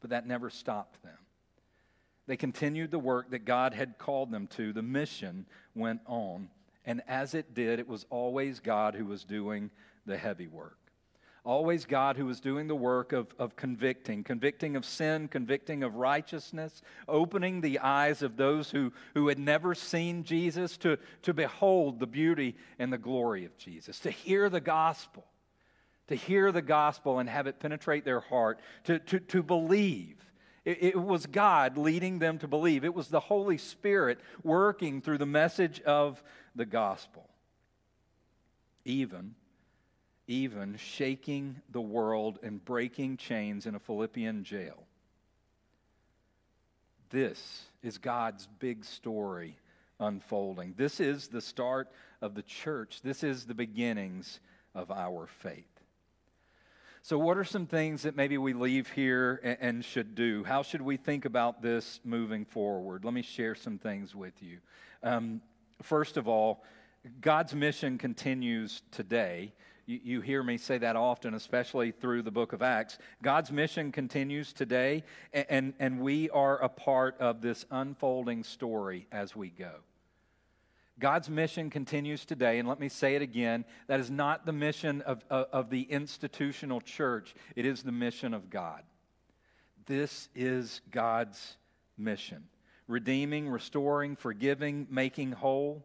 But 0.00 0.10
that 0.10 0.26
never 0.26 0.50
stopped 0.50 1.02
them. 1.02 1.23
They 2.26 2.36
continued 2.36 2.90
the 2.90 2.98
work 2.98 3.30
that 3.30 3.44
God 3.44 3.74
had 3.74 3.98
called 3.98 4.30
them 4.30 4.46
to. 4.48 4.72
The 4.72 4.82
mission 4.82 5.46
went 5.74 6.00
on. 6.06 6.48
And 6.86 7.02
as 7.06 7.34
it 7.34 7.54
did, 7.54 7.78
it 7.78 7.88
was 7.88 8.06
always 8.10 8.60
God 8.60 8.94
who 8.94 9.06
was 9.06 9.24
doing 9.24 9.70
the 10.06 10.16
heavy 10.16 10.46
work. 10.46 10.78
Always 11.44 11.84
God 11.84 12.16
who 12.16 12.24
was 12.24 12.40
doing 12.40 12.68
the 12.68 12.74
work 12.74 13.12
of, 13.12 13.26
of 13.38 13.54
convicting, 13.54 14.24
convicting 14.24 14.76
of 14.76 14.86
sin, 14.86 15.28
convicting 15.28 15.82
of 15.82 15.96
righteousness, 15.96 16.80
opening 17.06 17.60
the 17.60 17.80
eyes 17.80 18.22
of 18.22 18.38
those 18.38 18.70
who, 18.70 18.94
who 19.12 19.28
had 19.28 19.38
never 19.38 19.74
seen 19.74 20.24
Jesus 20.24 20.78
to, 20.78 20.96
to 21.20 21.34
behold 21.34 22.00
the 22.00 22.06
beauty 22.06 22.56
and 22.78 22.90
the 22.90 22.98
glory 22.98 23.44
of 23.44 23.58
Jesus, 23.58 24.00
to 24.00 24.10
hear 24.10 24.48
the 24.48 24.60
gospel, 24.60 25.26
to 26.08 26.14
hear 26.14 26.50
the 26.50 26.62
gospel 26.62 27.18
and 27.18 27.28
have 27.28 27.46
it 27.46 27.60
penetrate 27.60 28.06
their 28.06 28.20
heart, 28.20 28.58
to, 28.84 28.98
to, 29.00 29.20
to 29.20 29.42
believe 29.42 30.23
it, 30.64 30.78
it, 30.82 31.00
was 31.00 31.26
God 31.26 31.76
leading 31.76 32.18
them 32.18 32.38
to 32.38 32.48
believe. 32.48 32.84
It 32.84 32.94
was 32.94 33.08
the 33.08 33.20
Holy 33.20 33.58
Spirit 33.58 34.18
working 34.42 35.00
through 35.02 35.18
the 35.18 35.26
message 35.26 35.80
of 35.82 36.22
the 36.54 36.64
gospel. 36.64 37.28
even, 38.84 39.34
even 40.26 40.76
shaking 40.76 41.56
the 41.70 41.80
world 41.80 42.38
and 42.42 42.64
breaking 42.64 43.16
chains 43.16 43.66
in 43.66 43.74
a 43.74 43.78
Philippian 43.78 44.44
jail. 44.44 44.84
This 47.10 47.64
is 47.82 47.98
God's 47.98 48.48
big 48.58 48.84
story 48.84 49.56
unfolding. 50.00 50.74
This 50.76 51.00
is 51.00 51.28
the 51.28 51.40
start 51.40 51.88
of 52.20 52.34
the 52.34 52.42
church. 52.42 53.00
This 53.02 53.22
is 53.22 53.44
the 53.44 53.54
beginnings 53.54 54.40
of 54.74 54.90
our 54.90 55.26
faith. 55.26 55.73
So, 57.04 57.18
what 57.18 57.36
are 57.36 57.44
some 57.44 57.66
things 57.66 58.04
that 58.04 58.16
maybe 58.16 58.38
we 58.38 58.54
leave 58.54 58.88
here 58.88 59.38
and, 59.44 59.58
and, 59.60 59.84
should 59.84 60.14
do? 60.14 60.42
How 60.42 60.62
should 60.62 60.80
we 60.80 60.96
think 60.96 61.26
about 61.26 61.60
this 61.60 62.00
moving 62.02 62.46
forward? 62.46 63.04
Let 63.04 63.12
me 63.12 63.20
share 63.20 63.54
some 63.54 63.76
things 63.76 64.14
with 64.14 64.42
you. 64.42 64.56
Um, 65.02 65.42
first 65.82 66.16
of 66.16 66.28
all, 66.28 66.64
God's 67.20 67.54
mission 67.54 67.98
continues 67.98 68.80
today. 68.90 69.52
You, 69.84 70.00
you, 70.02 70.20
hear 70.22 70.42
me 70.42 70.56
say 70.56 70.78
that 70.78 70.96
often, 70.96 71.34
especially 71.34 71.90
through 71.90 72.22
the 72.22 72.30
book 72.30 72.54
of 72.54 72.62
Acts. 72.62 72.96
God's 73.22 73.52
mission 73.52 73.92
continues 73.92 74.54
today, 74.54 75.04
and, 75.34 75.46
and, 75.50 75.74
and 75.78 76.00
we 76.00 76.30
are 76.30 76.56
a 76.56 76.70
part 76.70 77.20
of 77.20 77.42
this 77.42 77.66
unfolding 77.70 78.44
story 78.44 79.08
as 79.12 79.36
we 79.36 79.50
go. 79.50 79.72
God's 80.98 81.28
mission 81.28 81.70
continues 81.70 82.24
today, 82.24 82.58
and 82.58 82.68
let 82.68 82.78
me 82.78 82.88
say 82.88 83.16
it 83.16 83.22
again 83.22 83.64
that 83.88 83.98
is 84.00 84.10
not 84.10 84.46
the 84.46 84.52
mission 84.52 85.00
of, 85.02 85.24
of, 85.28 85.46
of, 85.52 85.70
the 85.70 85.82
institutional 85.82 86.80
church, 86.80 87.34
it 87.56 87.66
is 87.66 87.82
the 87.82 87.92
mission 87.92 88.32
of 88.32 88.48
God. 88.48 88.82
This 89.86 90.28
is 90.34 90.80
God's 90.90 91.56
mission 91.98 92.44
redeeming, 92.86 93.48
restoring, 93.48 94.14
forgiving, 94.14 94.86
making 94.90 95.32
whole. 95.32 95.84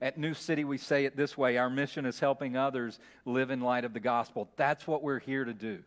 At 0.00 0.16
New 0.16 0.32
City, 0.32 0.64
we 0.64 0.78
say 0.78 1.04
it 1.04 1.16
this 1.16 1.36
way 1.36 1.58
our 1.58 1.68
mission 1.68 2.06
is 2.06 2.20
helping 2.20 2.56
others 2.56 2.98
live 3.24 3.50
in 3.50 3.60
light 3.60 3.84
of 3.84 3.92
the 3.92 4.00
gospel. 4.00 4.48
That's 4.56 4.86
what 4.86 5.02
we're 5.02 5.18
here 5.18 5.44
to 5.44 5.54
do 5.54 5.82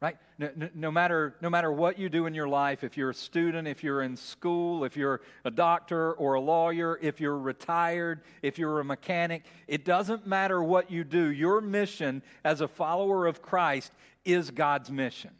right? 0.00 0.16
No, 0.38 0.50
no, 0.74 0.90
matter 0.90 1.34
no 1.40 1.48
matter 1.48 1.72
what 1.72 1.98
you 1.98 2.08
do 2.08 2.26
in 2.26 2.34
your 2.34 2.48
life 2.48 2.84
if 2.84 2.96
you're 2.96 3.10
a 3.10 3.14
student 3.14 3.66
if 3.68 3.82
you're 3.82 4.02
in 4.02 4.16
school 4.16 4.84
if 4.84 4.96
you're 4.96 5.20
a 5.44 5.50
doctor 5.50 6.12
or 6.12 6.34
a 6.34 6.40
lawyer 6.40 6.98
if 7.00 7.20
you're 7.20 7.38
retired 7.38 8.20
if 8.42 8.58
you're 8.58 8.80
a 8.80 8.84
mechanic 8.84 9.44
it 9.66 9.84
doesn't 9.84 10.26
matter 10.26 10.62
what 10.62 10.90
you 10.90 11.04
do. 11.04 11.26
Your 11.26 11.60
mission 11.60 12.22
as 12.44 12.60
a 12.60 12.68
follower 12.68 13.26
of 13.26 13.40
christ 13.40 13.92
is 14.24 14.50
god's 14.50 14.90
mission. 14.90 15.30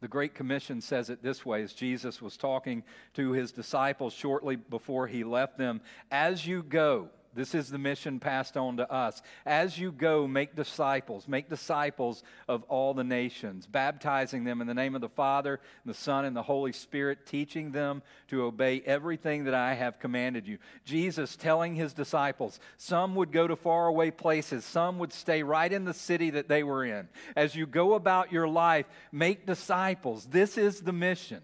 The 0.00 0.08
Great 0.08 0.34
Commission 0.34 0.80
says 0.82 1.10
it 1.10 1.22
this 1.22 1.44
way 1.44 1.62
as 1.62 1.72
Jesus 1.72 2.20
was 2.20 2.36
talking 2.36 2.84
to 3.14 3.32
his 3.32 3.50
disciples 3.50 4.12
shortly 4.12 4.56
before 4.56 5.06
he 5.06 5.24
left 5.24 5.58
them 5.58 5.80
As 6.10 6.46
you 6.46 6.62
go, 6.62 7.08
this 7.36 7.54
is 7.54 7.68
the 7.68 7.78
mission 7.78 8.18
passed 8.18 8.56
on 8.56 8.78
to 8.78 8.90
us. 8.90 9.22
As 9.44 9.78
you 9.78 9.92
go, 9.92 10.26
make 10.26 10.56
disciples, 10.56 11.28
make 11.28 11.48
disciples 11.48 12.22
of 12.48 12.62
all 12.64 12.94
the 12.94 13.04
nations, 13.04 13.66
baptizing 13.66 14.44
them 14.44 14.60
in 14.60 14.66
the 14.66 14.74
name 14.74 14.94
of 14.94 15.00
the 15.00 15.08
Father, 15.08 15.60
and 15.84 15.94
the 15.94 15.98
Son, 15.98 16.24
and 16.24 16.34
the 16.34 16.42
Holy 16.42 16.72
Spirit, 16.72 17.26
teaching 17.26 17.72
them 17.72 18.02
to 18.28 18.44
obey 18.44 18.82
everything 18.86 19.44
that 19.44 19.54
I 19.54 19.74
have 19.74 20.00
commanded 20.00 20.48
you. 20.48 20.58
Jesus 20.84 21.36
telling 21.36 21.74
his 21.74 21.92
disciples, 21.92 22.58
some 22.78 23.14
would 23.14 23.30
go 23.30 23.46
to 23.46 23.54
faraway 23.54 24.10
places, 24.10 24.64
some 24.64 24.98
would 24.98 25.12
stay 25.12 25.42
right 25.42 25.72
in 25.72 25.84
the 25.84 25.94
city 25.94 26.30
that 26.30 26.48
they 26.48 26.62
were 26.62 26.84
in. 26.84 27.08
As 27.36 27.54
you 27.54 27.66
go 27.66 27.94
about 27.94 28.32
your 28.32 28.48
life, 28.48 28.86
make 29.12 29.46
disciples. 29.46 30.26
This 30.26 30.56
is 30.56 30.80
the 30.80 30.92
mission. 30.92 31.42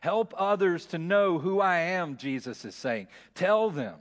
Help 0.00 0.32
others 0.36 0.86
to 0.86 0.98
know 0.98 1.38
who 1.38 1.60
I 1.60 1.78
am, 1.78 2.16
Jesus 2.16 2.64
is 2.64 2.74
saying. 2.74 3.08
Tell 3.34 3.70
them 3.70 3.96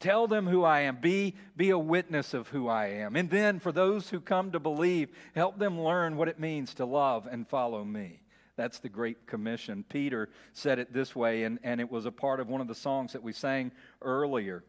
Tell 0.00 0.26
them 0.26 0.46
who 0.46 0.64
I 0.64 0.80
am. 0.80 0.96
Be, 0.96 1.34
be 1.56 1.70
a 1.70 1.78
witness 1.78 2.34
of 2.34 2.48
who 2.48 2.68
I 2.68 2.86
am. 2.86 3.16
And 3.16 3.30
then, 3.30 3.60
for 3.60 3.70
those 3.70 4.08
who 4.08 4.20
come 4.20 4.50
to 4.52 4.58
believe, 4.58 5.10
help 5.34 5.58
them 5.58 5.80
learn 5.80 6.16
what 6.16 6.28
it 6.28 6.40
means 6.40 6.74
to 6.74 6.86
love 6.86 7.28
and 7.30 7.46
follow 7.46 7.84
me. 7.84 8.20
That's 8.56 8.78
the 8.78 8.88
Great 8.88 9.26
Commission. 9.26 9.84
Peter 9.88 10.30
said 10.52 10.78
it 10.78 10.92
this 10.92 11.14
way, 11.14 11.44
and, 11.44 11.58
and 11.62 11.80
it 11.80 11.90
was 11.90 12.06
a 12.06 12.12
part 12.12 12.40
of 12.40 12.48
one 12.48 12.60
of 12.60 12.68
the 12.68 12.74
songs 12.74 13.12
that 13.12 13.22
we 13.22 13.32
sang 13.32 13.72
earlier 14.02 14.64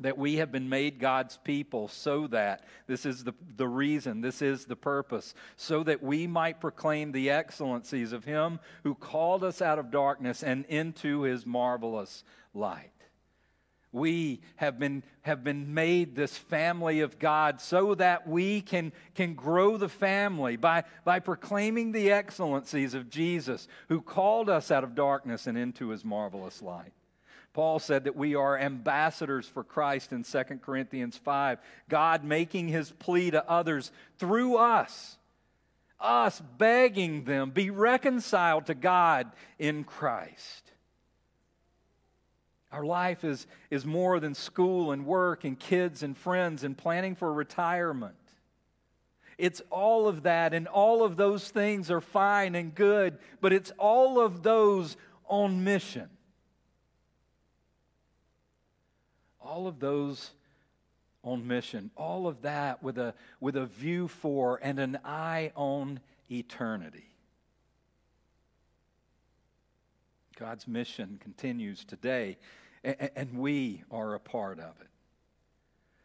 that 0.00 0.18
we 0.18 0.36
have 0.36 0.52
been 0.52 0.68
made 0.68 0.98
God's 0.98 1.36
people 1.38 1.88
so 1.88 2.26
that 2.28 2.64
this 2.86 3.04
is 3.04 3.24
the, 3.24 3.34
the 3.56 3.66
reason, 3.66 4.20
this 4.20 4.42
is 4.42 4.64
the 4.64 4.76
purpose, 4.76 5.34
so 5.56 5.82
that 5.84 6.02
we 6.02 6.26
might 6.26 6.60
proclaim 6.60 7.12
the 7.12 7.30
excellencies 7.30 8.12
of 8.12 8.24
Him 8.24 8.60
who 8.84 8.94
called 8.94 9.42
us 9.42 9.60
out 9.60 9.78
of 9.78 9.90
darkness 9.90 10.42
and 10.42 10.64
into 10.66 11.22
His 11.22 11.44
marvelous 11.44 12.24
light. 12.54 12.92
We 13.90 14.40
have 14.56 14.78
been, 14.78 15.02
have 15.22 15.42
been 15.42 15.72
made 15.72 16.14
this 16.14 16.36
family 16.36 17.00
of 17.00 17.18
God 17.18 17.60
so 17.60 17.94
that 17.94 18.28
we 18.28 18.60
can, 18.60 18.92
can 19.14 19.34
grow 19.34 19.78
the 19.78 19.88
family 19.88 20.56
by, 20.56 20.84
by 21.04 21.20
proclaiming 21.20 21.92
the 21.92 22.12
excellencies 22.12 22.92
of 22.92 23.08
Jesus, 23.08 23.66
who 23.88 24.02
called 24.02 24.50
us 24.50 24.70
out 24.70 24.84
of 24.84 24.94
darkness 24.94 25.46
and 25.46 25.56
into 25.56 25.88
his 25.88 26.04
marvelous 26.04 26.60
light. 26.60 26.92
Paul 27.54 27.78
said 27.78 28.04
that 28.04 28.14
we 28.14 28.34
are 28.34 28.58
ambassadors 28.58 29.46
for 29.46 29.64
Christ 29.64 30.12
in 30.12 30.22
2 30.22 30.42
Corinthians 30.62 31.16
5, 31.16 31.58
God 31.88 32.22
making 32.24 32.68
his 32.68 32.92
plea 32.92 33.30
to 33.30 33.50
others 33.50 33.90
through 34.18 34.58
us, 34.58 35.16
us 35.98 36.40
begging 36.58 37.24
them, 37.24 37.50
be 37.50 37.70
reconciled 37.70 38.66
to 38.66 38.74
God 38.74 39.32
in 39.58 39.82
Christ. 39.82 40.67
Our 42.70 42.84
life 42.84 43.24
is, 43.24 43.46
is 43.70 43.86
more 43.86 44.20
than 44.20 44.34
school 44.34 44.92
and 44.92 45.06
work 45.06 45.44
and 45.44 45.58
kids 45.58 46.02
and 46.02 46.16
friends 46.16 46.64
and 46.64 46.76
planning 46.76 47.14
for 47.14 47.32
retirement. 47.32 48.14
It's 49.38 49.62
all 49.70 50.08
of 50.08 50.24
that, 50.24 50.52
and 50.52 50.66
all 50.66 51.04
of 51.04 51.16
those 51.16 51.48
things 51.48 51.90
are 51.90 52.00
fine 52.00 52.56
and 52.56 52.74
good, 52.74 53.18
but 53.40 53.52
it's 53.52 53.72
all 53.78 54.20
of 54.20 54.42
those 54.42 54.96
on 55.28 55.62
mission. 55.62 56.08
All 59.40 59.66
of 59.66 59.78
those 59.78 60.32
on 61.22 61.46
mission. 61.46 61.90
All 61.96 62.26
of 62.26 62.42
that 62.42 62.82
with 62.82 62.98
a, 62.98 63.14
with 63.40 63.56
a 63.56 63.66
view 63.66 64.08
for 64.08 64.58
and 64.60 64.78
an 64.78 64.98
eye 65.04 65.52
on 65.54 66.00
eternity. 66.30 67.08
God's 70.38 70.68
mission 70.68 71.18
continues 71.20 71.84
today, 71.84 72.38
and 72.84 73.38
we 73.38 73.82
are 73.90 74.14
a 74.14 74.20
part 74.20 74.60
of 74.60 74.80
it. 74.80 74.86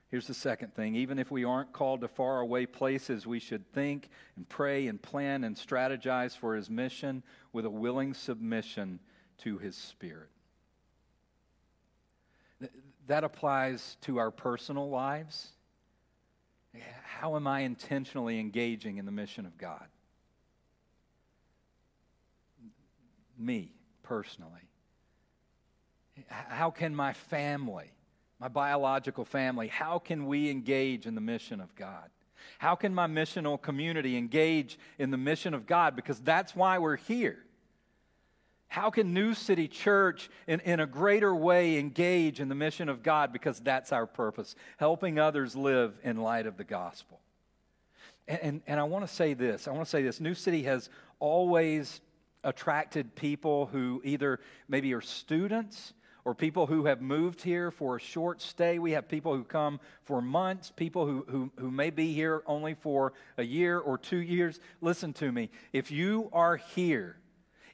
Here's 0.09 0.25
the 0.27 0.33
second 0.33 0.73
thing 0.73 0.95
even 0.95 1.19
if 1.19 1.29
we 1.29 1.43
aren't 1.43 1.71
called 1.71 2.01
to 2.01 2.07
faraway 2.07 2.65
places, 2.65 3.27
we 3.27 3.39
should 3.39 3.71
think 3.73 4.09
and 4.35 4.49
pray 4.49 4.87
and 4.87 5.01
plan 5.01 5.43
and 5.43 5.55
strategize 5.55 6.35
for 6.35 6.55
His 6.55 6.69
mission 6.69 7.21
with 7.51 7.65
a 7.65 7.69
willing 7.69 8.13
submission 8.15 8.99
to 9.39 9.59
His 9.59 9.75
Spirit. 9.75 10.29
That 13.07 13.23
applies 13.23 13.97
to 14.01 14.17
our 14.17 14.31
personal 14.31 14.89
lives. 14.89 15.49
How 17.03 17.35
am 17.35 17.45
I 17.45 17.61
intentionally 17.61 18.39
engaging 18.39 18.97
in 18.97 19.05
the 19.05 19.11
mission 19.11 19.45
of 19.45 19.57
God? 19.59 19.85
Me 23.37 23.73
personally? 24.03 24.69
How 26.27 26.69
can 26.69 26.95
my 26.95 27.13
family, 27.13 27.91
my 28.39 28.47
biological 28.47 29.25
family, 29.25 29.67
how 29.67 29.97
can 29.99 30.27
we 30.27 30.49
engage 30.49 31.05
in 31.07 31.15
the 31.15 31.21
mission 31.21 31.59
of 31.59 31.73
God? 31.75 32.09
How 32.59 32.75
can 32.75 32.93
my 32.93 33.07
missional 33.07 33.59
community 33.59 34.17
engage 34.17 34.77
in 34.99 35.11
the 35.11 35.17
mission 35.17 35.53
of 35.53 35.65
God? 35.65 35.95
Because 35.95 36.19
that's 36.19 36.55
why 36.55 36.77
we're 36.77 36.97
here. 36.97 37.39
How 38.67 38.89
can 38.89 39.13
New 39.13 39.35
City 39.35 39.67
Church, 39.67 40.29
in, 40.47 40.59
in 40.61 40.79
a 40.79 40.87
greater 40.87 41.33
way, 41.35 41.77
engage 41.77 42.39
in 42.39 42.49
the 42.49 42.55
mission 42.55 42.89
of 42.89 43.03
God? 43.03 43.31
Because 43.31 43.59
that's 43.59 43.91
our 43.91 44.07
purpose, 44.07 44.55
helping 44.77 45.19
others 45.19 45.55
live 45.55 45.93
in 46.03 46.17
light 46.17 46.47
of 46.47 46.57
the 46.57 46.63
gospel. 46.63 47.19
And, 48.27 48.39
and, 48.41 48.61
and 48.65 48.79
I 48.79 48.83
want 48.83 49.07
to 49.07 49.13
say 49.13 49.33
this 49.35 49.67
I 49.67 49.71
want 49.71 49.85
to 49.85 49.89
say 49.89 50.01
this 50.01 50.19
New 50.19 50.33
City 50.33 50.63
has 50.63 50.89
always 51.19 52.01
attracted 52.43 53.15
people 53.15 53.67
who 53.67 54.01
either 54.03 54.39
maybe 54.67 54.93
are 54.93 55.01
students 55.01 55.93
or 56.25 56.33
people 56.33 56.67
who 56.67 56.85
have 56.85 57.01
moved 57.01 57.41
here 57.41 57.69
for 57.69 57.97
a 57.97 57.99
short 57.99 58.41
stay. 58.41 58.79
We 58.79 58.91
have 58.91 59.09
people 59.09 59.35
who 59.35 59.43
come 59.43 59.79
for 60.03 60.21
months, 60.21 60.71
people 60.71 61.05
who, 61.05 61.25
who, 61.27 61.51
who 61.57 61.69
may 61.69 61.89
be 61.89 62.13
here 62.13 62.43
only 62.45 62.75
for 62.75 63.13
a 63.37 63.43
year 63.43 63.77
or 63.77 63.97
two 63.97 64.17
years. 64.17 64.59
Listen 64.81 65.13
to 65.13 65.31
me. 65.31 65.49
If 65.73 65.91
you 65.91 66.29
are 66.31 66.57
here, 66.57 67.17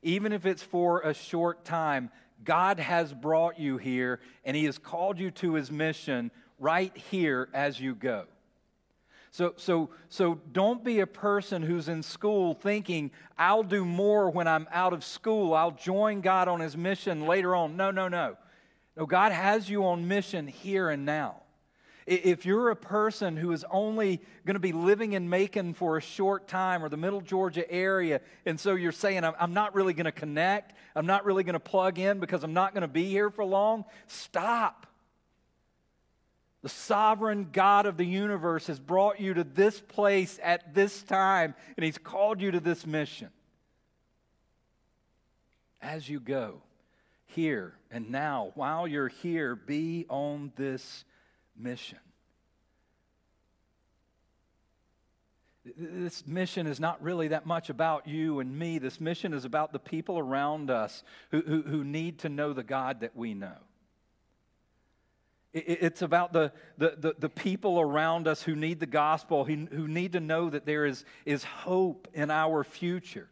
even 0.01 0.31
if 0.31 0.45
it's 0.45 0.63
for 0.63 1.01
a 1.01 1.13
short 1.13 1.63
time, 1.63 2.09
God 2.43 2.79
has 2.79 3.13
brought 3.13 3.59
you 3.59 3.77
here 3.77 4.19
and 4.43 4.55
He 4.55 4.65
has 4.65 4.77
called 4.77 5.19
you 5.19 5.29
to 5.31 5.53
His 5.53 5.71
mission 5.71 6.31
right 6.57 6.95
here 6.95 7.49
as 7.53 7.79
you 7.79 7.93
go. 7.93 8.25
So, 9.31 9.53
so, 9.57 9.89
so 10.09 10.39
don't 10.51 10.83
be 10.83 10.99
a 11.01 11.07
person 11.07 11.61
who's 11.61 11.87
in 11.87 12.01
school 12.01 12.55
thinking, 12.55 13.11
I'll 13.37 13.63
do 13.63 13.85
more 13.85 14.29
when 14.29 14.47
I'm 14.47 14.67
out 14.71 14.91
of 14.91 15.03
school. 15.03 15.53
I'll 15.53 15.71
join 15.71 16.21
God 16.21 16.47
on 16.47 16.59
his 16.59 16.75
mission 16.75 17.25
later 17.27 17.55
on. 17.55 17.77
No, 17.77 17.91
no, 17.91 18.07
no. 18.07 18.37
No, 18.97 19.05
God 19.05 19.31
has 19.31 19.69
you 19.69 19.85
on 19.85 20.07
mission 20.07 20.47
here 20.47 20.89
and 20.89 21.05
now. 21.05 21.43
If 22.07 22.43
you're 22.43 22.71
a 22.71 22.75
person 22.75 23.37
who 23.37 23.51
is 23.51 23.63
only 23.69 24.19
going 24.43 24.55
to 24.55 24.59
be 24.59 24.71
living 24.71 25.13
in 25.13 25.29
Macon 25.29 25.75
for 25.75 25.95
a 25.95 26.01
short 26.01 26.47
time 26.47 26.83
or 26.83 26.89
the 26.89 26.97
middle 26.97 27.21
Georgia 27.21 27.69
area, 27.71 28.19
and 28.47 28.59
so 28.59 28.73
you're 28.73 28.91
saying, 28.91 29.23
I'm 29.23 29.53
not 29.53 29.75
really 29.75 29.93
going 29.93 30.05
to 30.05 30.11
connect, 30.11 30.73
I'm 30.95 31.05
not 31.05 31.23
really 31.23 31.43
going 31.43 31.53
to 31.53 31.59
plug 31.59 31.99
in 31.99 32.19
because 32.19 32.43
I'm 32.43 32.53
not 32.53 32.73
going 32.73 32.81
to 32.81 32.87
be 32.87 33.05
here 33.05 33.29
for 33.29 33.45
long, 33.45 33.85
stop. 34.07 34.87
The 36.61 36.69
sovereign 36.69 37.49
God 37.51 37.85
of 37.85 37.95
the 37.95 38.05
universe 38.05 38.67
has 38.67 38.79
brought 38.79 39.19
you 39.19 39.33
to 39.33 39.43
this 39.43 39.79
place 39.79 40.39
at 40.43 40.73
this 40.73 41.03
time, 41.03 41.55
and 41.77 41.85
He's 41.85 41.97
called 41.97 42.41
you 42.41 42.51
to 42.51 42.59
this 42.59 42.85
mission. 42.85 43.29
As 45.81 46.09
you 46.09 46.19
go, 46.19 46.61
here 47.27 47.75
and 47.89 48.09
now, 48.09 48.51
while 48.55 48.87
you're 48.87 49.07
here, 49.07 49.55
be 49.55 50.05
on 50.09 50.51
this 50.57 51.05
mission. 51.57 51.99
This 55.77 56.25
mission 56.25 56.67
is 56.67 56.79
not 56.79 57.01
really 57.01 57.29
that 57.29 57.45
much 57.45 57.69
about 57.69 58.07
you 58.07 58.39
and 58.39 58.57
me. 58.57 58.79
This 58.79 58.99
mission 58.99 59.33
is 59.33 59.45
about 59.45 59.71
the 59.71 59.79
people 59.79 60.17
around 60.17 60.71
us 60.71 61.03
who, 61.31 61.41
who, 61.41 61.61
who 61.61 61.83
need 61.83 62.19
to 62.19 62.29
know 62.29 62.53
the 62.53 62.63
God 62.63 63.01
that 63.01 63.15
we 63.15 63.33
know. 63.33 63.57
It's 65.51 66.03
about 66.03 66.31
the, 66.31 66.51
the, 66.77 66.95
the, 66.95 67.15
the, 67.17 67.29
people 67.29 67.79
around 67.79 68.27
us 68.27 68.43
who 68.43 68.55
need 68.55 68.79
the 68.79 68.85
gospel, 68.85 69.45
who, 69.45 69.65
who 69.71 69.87
need 69.87 70.13
to 70.13 70.19
know 70.19 70.47
that 70.47 70.67
there 70.67 70.85
is, 70.85 71.05
is 71.25 71.43
hope 71.43 72.07
in 72.13 72.29
our 72.29 72.63
future, 72.63 73.27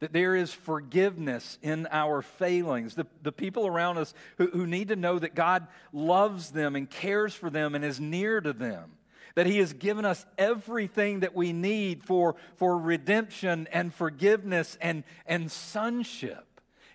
that 0.00 0.14
there 0.14 0.34
is 0.34 0.50
forgiveness 0.50 1.58
in 1.60 1.88
our 1.90 2.22
failings. 2.22 2.94
The, 2.94 3.06
the 3.22 3.32
people 3.32 3.66
around 3.66 3.98
us 3.98 4.14
who, 4.38 4.46
who 4.46 4.66
need 4.66 4.88
to 4.88 4.96
know 4.96 5.18
that 5.18 5.34
God 5.34 5.66
loves 5.92 6.52
them 6.52 6.74
and 6.74 6.88
cares 6.88 7.34
for 7.34 7.50
them 7.50 7.74
and 7.74 7.84
is 7.84 8.00
near 8.00 8.40
to 8.40 8.54
them, 8.54 8.92
that 9.34 9.44
He 9.44 9.58
has 9.58 9.74
given 9.74 10.06
us 10.06 10.24
everything 10.38 11.20
that 11.20 11.34
we 11.34 11.52
need 11.52 12.02
for, 12.02 12.36
for 12.56 12.78
redemption 12.78 13.68
and 13.72 13.92
forgiveness 13.92 14.78
and, 14.80 15.04
and 15.26 15.52
sonship. 15.52 16.45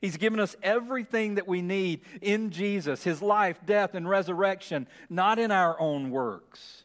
He's 0.01 0.17
given 0.17 0.39
us 0.39 0.55
everything 0.63 1.35
that 1.35 1.47
we 1.47 1.61
need 1.61 2.01
in 2.21 2.49
Jesus, 2.49 3.03
his 3.03 3.21
life, 3.21 3.59
death, 3.65 3.93
and 3.93 4.09
resurrection, 4.09 4.87
not 5.09 5.37
in 5.37 5.51
our 5.51 5.79
own 5.79 6.09
works. 6.09 6.83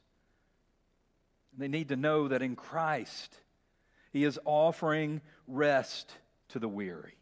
They 1.56 1.68
need 1.68 1.88
to 1.88 1.96
know 1.96 2.28
that 2.28 2.42
in 2.42 2.54
Christ, 2.56 3.34
he 4.12 4.24
is 4.24 4.38
offering 4.44 5.22
rest 5.48 6.12
to 6.50 6.58
the 6.58 6.68
weary. 6.68 7.14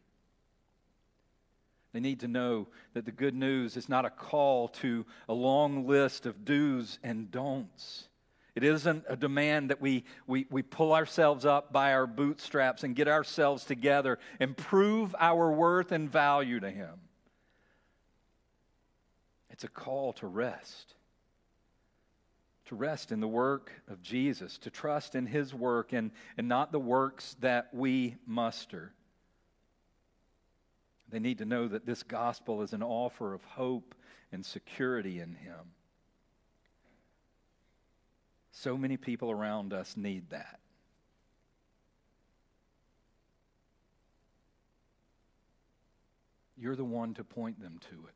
They 1.92 2.00
need 2.00 2.20
to 2.20 2.28
know 2.28 2.66
that 2.94 3.04
the 3.04 3.12
good 3.12 3.36
news 3.36 3.76
is 3.76 3.88
not 3.88 4.04
a 4.04 4.10
call 4.10 4.66
to 4.68 5.06
a 5.28 5.32
long 5.32 5.86
list 5.86 6.26
of 6.26 6.44
do's 6.44 6.98
and 7.04 7.30
don'ts. 7.30 8.08
It 8.54 8.62
isn't 8.62 9.04
a 9.08 9.16
demand 9.16 9.70
that 9.70 9.80
we, 9.80 10.04
we, 10.26 10.46
we 10.48 10.62
pull 10.62 10.92
ourselves 10.92 11.44
up 11.44 11.72
by 11.72 11.92
our 11.92 12.06
bootstraps 12.06 12.84
and 12.84 12.94
get 12.94 13.08
ourselves 13.08 13.64
together 13.64 14.18
and 14.38 14.56
prove 14.56 15.14
our 15.18 15.50
worth 15.50 15.90
and 15.90 16.10
value 16.10 16.60
to 16.60 16.70
Him. 16.70 17.00
It's 19.50 19.64
a 19.64 19.68
call 19.68 20.12
to 20.14 20.28
rest. 20.28 20.94
To 22.66 22.76
rest 22.76 23.10
in 23.10 23.20
the 23.20 23.28
work 23.28 23.72
of 23.88 24.02
Jesus, 24.02 24.56
to 24.58 24.70
trust 24.70 25.16
in 25.16 25.26
His 25.26 25.52
work 25.52 25.92
and, 25.92 26.12
and 26.38 26.48
not 26.48 26.70
the 26.70 26.78
works 26.78 27.36
that 27.40 27.70
we 27.72 28.16
muster. 28.24 28.92
They 31.08 31.18
need 31.18 31.38
to 31.38 31.44
know 31.44 31.66
that 31.66 31.86
this 31.86 32.04
gospel 32.04 32.62
is 32.62 32.72
an 32.72 32.82
offer 32.84 33.34
of 33.34 33.44
hope 33.44 33.96
and 34.30 34.46
security 34.46 35.18
in 35.18 35.34
Him. 35.34 35.72
So 38.56 38.78
many 38.78 38.96
people 38.96 39.32
around 39.32 39.72
us 39.72 39.96
need 39.96 40.30
that. 40.30 40.60
You're 46.56 46.76
the 46.76 46.84
one 46.84 47.14
to 47.14 47.24
point 47.24 47.60
them 47.60 47.80
to 47.90 48.06
it. 48.06 48.14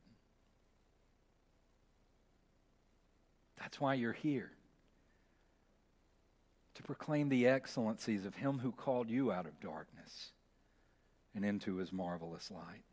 That's 3.59 3.81
why 3.81 3.95
you're 3.95 4.13
here. 4.13 4.53
To 6.77 6.83
proclaim 6.85 7.29
the 7.29 7.49
excellencies 7.49 8.25
of 8.25 8.37
Him 8.37 8.61
who 8.61 8.71
called 8.71 9.11
you 9.11 9.33
out 9.33 9.45
of 9.45 9.61
darkness 9.61 10.31
and 11.35 11.45
into 11.45 11.77
His 11.77 11.93
marvelous 11.93 12.49
light. 12.49 12.85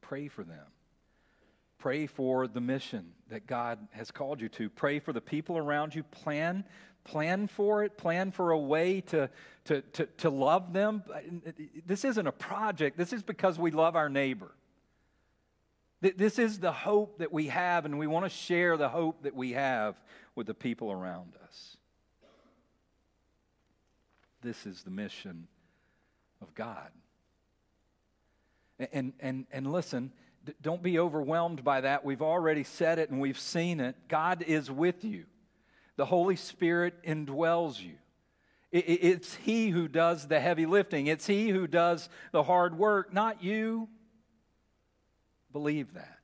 Pray 0.00 0.28
for 0.28 0.44
them. 0.44 0.77
Pray 1.78 2.06
for 2.06 2.48
the 2.48 2.60
mission 2.60 3.12
that 3.28 3.46
God 3.46 3.78
has 3.92 4.10
called 4.10 4.40
you 4.40 4.48
to. 4.50 4.68
Pray 4.68 4.98
for 4.98 5.12
the 5.12 5.20
people 5.20 5.56
around 5.56 5.94
you. 5.94 6.02
Plan, 6.02 6.64
plan 7.04 7.46
for 7.46 7.84
it. 7.84 7.96
Plan 7.96 8.32
for 8.32 8.50
a 8.50 8.58
way 8.58 9.00
to, 9.02 9.30
to, 9.66 9.82
to, 9.82 10.06
to 10.18 10.30
love 10.30 10.72
them. 10.72 11.04
This 11.86 12.04
isn't 12.04 12.26
a 12.26 12.32
project. 12.32 12.98
This 12.98 13.12
is 13.12 13.22
because 13.22 13.58
we 13.58 13.70
love 13.70 13.94
our 13.94 14.08
neighbor. 14.08 14.50
This 16.00 16.38
is 16.38 16.60
the 16.60 16.72
hope 16.72 17.18
that 17.18 17.32
we 17.32 17.48
have, 17.48 17.84
and 17.84 17.98
we 17.98 18.06
want 18.06 18.24
to 18.24 18.30
share 18.30 18.76
the 18.76 18.88
hope 18.88 19.22
that 19.22 19.34
we 19.34 19.52
have 19.52 19.96
with 20.36 20.46
the 20.46 20.54
people 20.54 20.92
around 20.92 21.32
us. 21.42 21.76
This 24.42 24.64
is 24.66 24.84
the 24.84 24.90
mission 24.90 25.48
of 26.40 26.54
God. 26.54 26.90
And, 28.92 29.12
and, 29.18 29.46
and 29.50 29.72
listen, 29.72 30.12
don't 30.60 30.82
be 30.82 30.98
overwhelmed 30.98 31.64
by 31.64 31.82
that. 31.82 32.04
We've 32.04 32.22
already 32.22 32.64
said 32.64 32.98
it 32.98 33.10
and 33.10 33.20
we've 33.20 33.38
seen 33.38 33.80
it. 33.80 33.96
God 34.08 34.42
is 34.42 34.70
with 34.70 35.04
you, 35.04 35.24
the 35.96 36.06
Holy 36.06 36.36
Spirit 36.36 36.94
indwells 37.04 37.80
you. 37.80 37.94
It's 38.70 39.34
He 39.34 39.70
who 39.70 39.88
does 39.88 40.28
the 40.28 40.40
heavy 40.40 40.66
lifting, 40.66 41.06
it's 41.06 41.26
He 41.26 41.48
who 41.48 41.66
does 41.66 42.08
the 42.32 42.42
hard 42.42 42.76
work, 42.76 43.12
not 43.12 43.42
you. 43.42 43.88
Believe 45.52 45.94
that. 45.94 46.17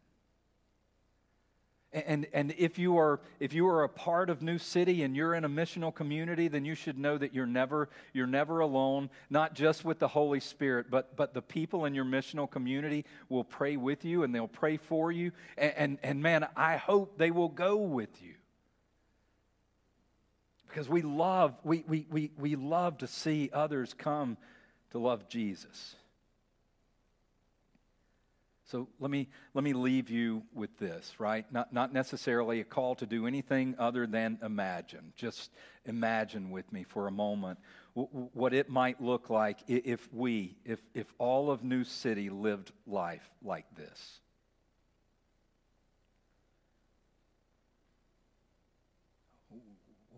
And, 1.95 2.27
and 2.33 2.53
if, 2.59 2.77
you 2.77 2.99
are, 2.99 3.21
if 3.39 3.53
you 3.53 3.69
are 3.69 3.85
a 3.85 3.89
part 3.89 4.29
of 4.29 4.43
New 4.43 4.59
City 4.59 5.05
and 5.05 5.15
you're 5.15 5.33
in 5.33 5.45
a 5.45 5.49
missional 5.49 5.95
community, 5.95 6.49
then 6.49 6.65
you 6.65 6.75
should 6.75 6.99
know 6.99 7.17
that 7.17 7.33
you're 7.33 7.47
never, 7.47 7.89
you're 8.13 8.27
never 8.27 8.59
alone, 8.59 9.11
not 9.31 9.55
just 9.55 9.85
with 9.85 10.01
the 10.01 10.09
Holy 10.09 10.41
Spirit, 10.41 10.87
but, 10.91 11.15
but 11.15 11.35
the 11.35 11.41
people 11.41 11.85
in 11.85 11.95
your 11.95 12.05
missional 12.05 12.51
community 12.51 13.05
will 13.29 13.45
pray 13.45 13.77
with 13.77 14.05
you 14.05 14.25
and 14.25 14.35
they'll 14.35 14.49
pray 14.49 14.77
for 14.77 15.13
you. 15.13 15.31
And, 15.57 15.73
and, 15.77 15.99
and 16.03 16.23
man, 16.23 16.49
I 16.57 16.79
hope 16.79 17.17
they 17.17 17.31
will 17.31 17.49
go 17.49 17.77
with 17.77 18.21
you. 18.21 18.35
Because 20.67 20.89
we 20.89 21.03
love, 21.03 21.55
we, 21.63 21.85
we, 21.87 22.07
we, 22.11 22.33
we 22.37 22.57
love 22.57 22.99
to 22.99 23.07
see 23.07 23.51
others 23.53 23.95
come 23.95 24.37
to 24.91 24.99
love 24.99 25.29
Jesus. 25.29 25.95
So 28.67 28.89
let 28.99 29.11
me, 29.11 29.29
let 29.53 29.63
me 29.63 29.75
leave 29.75 30.09
you 30.09 30.43
with 30.55 30.79
this, 30.79 31.15
right? 31.19 31.45
Not, 31.53 31.73
not 31.73 31.93
necessarily 31.93 32.61
a 32.61 32.65
call 32.65 32.95
to 32.97 33.07
do 33.07 33.27
anything 33.27 33.75
other 33.79 34.07
than 34.07 34.39
imagine. 34.43 35.13
Just 35.17 35.51
imagine 35.85 36.51
with 36.51 36.73
me 36.73 36.83
for 36.83 37.07
a 37.07 37.11
moment 37.11 37.59
what 37.93 38.55
it 38.55 38.71
might 38.71 39.03
look 39.03 39.29
like 39.29 39.59
if 39.69 40.13
we, 40.13 40.57
if, 40.65 40.81
if 40.95 41.07
all 41.19 41.51
of 41.51 41.63
New 41.63 41.85
City 41.85 42.31
lived 42.31 42.73
life 42.87 43.29
like 43.43 43.67
this. 43.77 44.21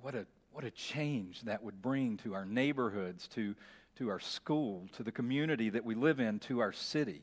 What 0.01 0.15
a, 0.15 0.25
what 0.53 0.65
a 0.65 0.71
change 0.71 1.43
that 1.43 1.65
would 1.65 1.83
bring 1.83 2.17
to 2.19 2.35
our 2.35 2.47
neighborhoods, 2.47 3.27
to, 3.29 3.57
to 3.99 4.09
our 4.09 4.21
school, 4.21 4.87
to 4.97 5.03
the 5.03 5.11
community 5.11 5.69
that 5.71 5.85
we 5.85 5.97
live 5.97 6.21
in, 6.21 6.39
to 6.41 6.61
our 6.61 6.73
city 6.73 7.23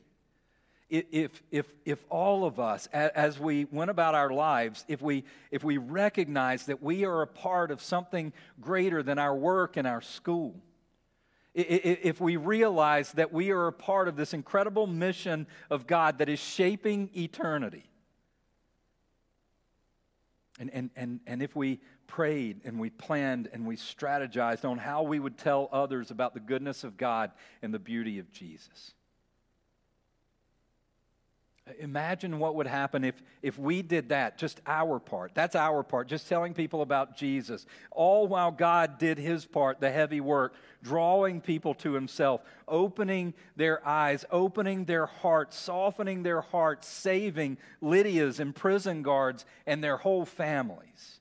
if, 0.90 1.42
if, 1.50 1.66
if 1.84 2.04
all 2.10 2.44
of 2.44 2.60
us, 2.60 2.86
as 2.92 3.38
we 3.38 3.64
went 3.66 3.90
about 3.90 4.14
our 4.14 4.30
lives, 4.30 4.84
if 4.86 5.00
we, 5.00 5.24
if 5.50 5.64
we 5.64 5.78
recognize 5.78 6.66
that 6.66 6.82
we 6.82 7.04
are 7.04 7.22
a 7.22 7.26
part 7.26 7.70
of 7.70 7.80
something 7.80 8.32
greater 8.60 9.02
than 9.02 9.18
our 9.18 9.34
work 9.34 9.76
and 9.76 9.86
our 9.86 10.02
school, 10.02 10.54
if 11.54 12.20
we 12.20 12.36
realize 12.36 13.12
that 13.12 13.32
we 13.32 13.50
are 13.50 13.68
a 13.68 13.72
part 13.72 14.08
of 14.08 14.16
this 14.16 14.34
incredible 14.34 14.86
mission 14.86 15.46
of 15.70 15.86
God 15.86 16.18
that 16.18 16.28
is 16.28 16.38
shaping 16.38 17.10
eternity, 17.16 17.84
and, 20.58 20.70
and, 20.72 20.90
and, 20.94 21.20
and 21.26 21.42
if 21.42 21.56
we 21.56 21.80
prayed 22.06 22.60
and 22.64 22.78
we 22.78 22.90
planned 22.90 23.48
and 23.52 23.66
we 23.66 23.76
strategized 23.76 24.64
on 24.64 24.78
how 24.78 25.02
we 25.02 25.18
would 25.18 25.36
tell 25.36 25.68
others 25.72 26.10
about 26.10 26.34
the 26.34 26.40
goodness 26.40 26.84
of 26.84 26.96
God 26.96 27.32
and 27.62 27.74
the 27.74 27.78
beauty 27.78 28.18
of 28.18 28.30
Jesus. 28.30 28.94
Imagine 31.78 32.38
what 32.38 32.56
would 32.56 32.66
happen 32.66 33.04
if, 33.04 33.22
if 33.40 33.58
we 33.58 33.80
did 33.80 34.10
that, 34.10 34.36
just 34.36 34.60
our 34.66 34.98
part. 34.98 35.32
That's 35.34 35.56
our 35.56 35.82
part, 35.82 36.08
just 36.08 36.28
telling 36.28 36.52
people 36.52 36.82
about 36.82 37.16
Jesus. 37.16 37.64
All 37.90 38.28
while 38.28 38.50
God 38.50 38.98
did 38.98 39.16
his 39.16 39.46
part, 39.46 39.80
the 39.80 39.90
heavy 39.90 40.20
work, 40.20 40.54
drawing 40.82 41.40
people 41.40 41.72
to 41.76 41.94
himself, 41.94 42.42
opening 42.68 43.32
their 43.56 43.86
eyes, 43.86 44.26
opening 44.30 44.84
their 44.84 45.06
hearts, 45.06 45.58
softening 45.58 46.22
their 46.22 46.42
hearts, 46.42 46.86
saving 46.86 47.56
Lydia's 47.80 48.40
and 48.40 48.54
prison 48.54 49.00
guards 49.00 49.46
and 49.66 49.82
their 49.82 49.96
whole 49.96 50.26
families. 50.26 51.20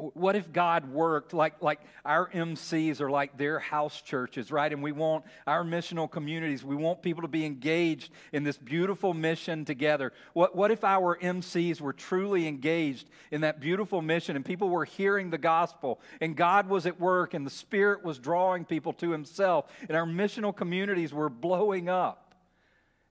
What 0.00 0.34
if 0.34 0.50
God 0.50 0.90
worked 0.90 1.34
like, 1.34 1.60
like 1.60 1.80
our 2.06 2.30
MCs 2.30 3.00
are 3.02 3.10
like 3.10 3.36
their 3.36 3.58
house 3.58 4.00
churches, 4.00 4.50
right? 4.50 4.72
And 4.72 4.82
we 4.82 4.92
want 4.92 5.24
our 5.46 5.62
missional 5.62 6.10
communities, 6.10 6.64
we 6.64 6.74
want 6.74 7.02
people 7.02 7.22
to 7.22 7.28
be 7.28 7.44
engaged 7.44 8.10
in 8.32 8.42
this 8.42 8.56
beautiful 8.56 9.12
mission 9.12 9.66
together. 9.66 10.12
What, 10.32 10.56
what 10.56 10.70
if 10.70 10.84
our 10.84 11.18
MCs 11.18 11.80
were 11.80 11.92
truly 11.92 12.48
engaged 12.48 13.10
in 13.30 13.42
that 13.42 13.60
beautiful 13.60 14.00
mission 14.00 14.36
and 14.36 14.44
people 14.44 14.70
were 14.70 14.86
hearing 14.86 15.28
the 15.28 15.38
gospel 15.38 16.00
and 16.20 16.34
God 16.34 16.68
was 16.68 16.86
at 16.86 16.98
work 16.98 17.34
and 17.34 17.46
the 17.46 17.50
Spirit 17.50 18.02
was 18.02 18.18
drawing 18.18 18.64
people 18.64 18.94
to 18.94 19.10
Himself 19.10 19.66
and 19.86 19.96
our 19.96 20.06
missional 20.06 20.56
communities 20.56 21.12
were 21.12 21.28
blowing 21.28 21.90
up? 21.90 22.29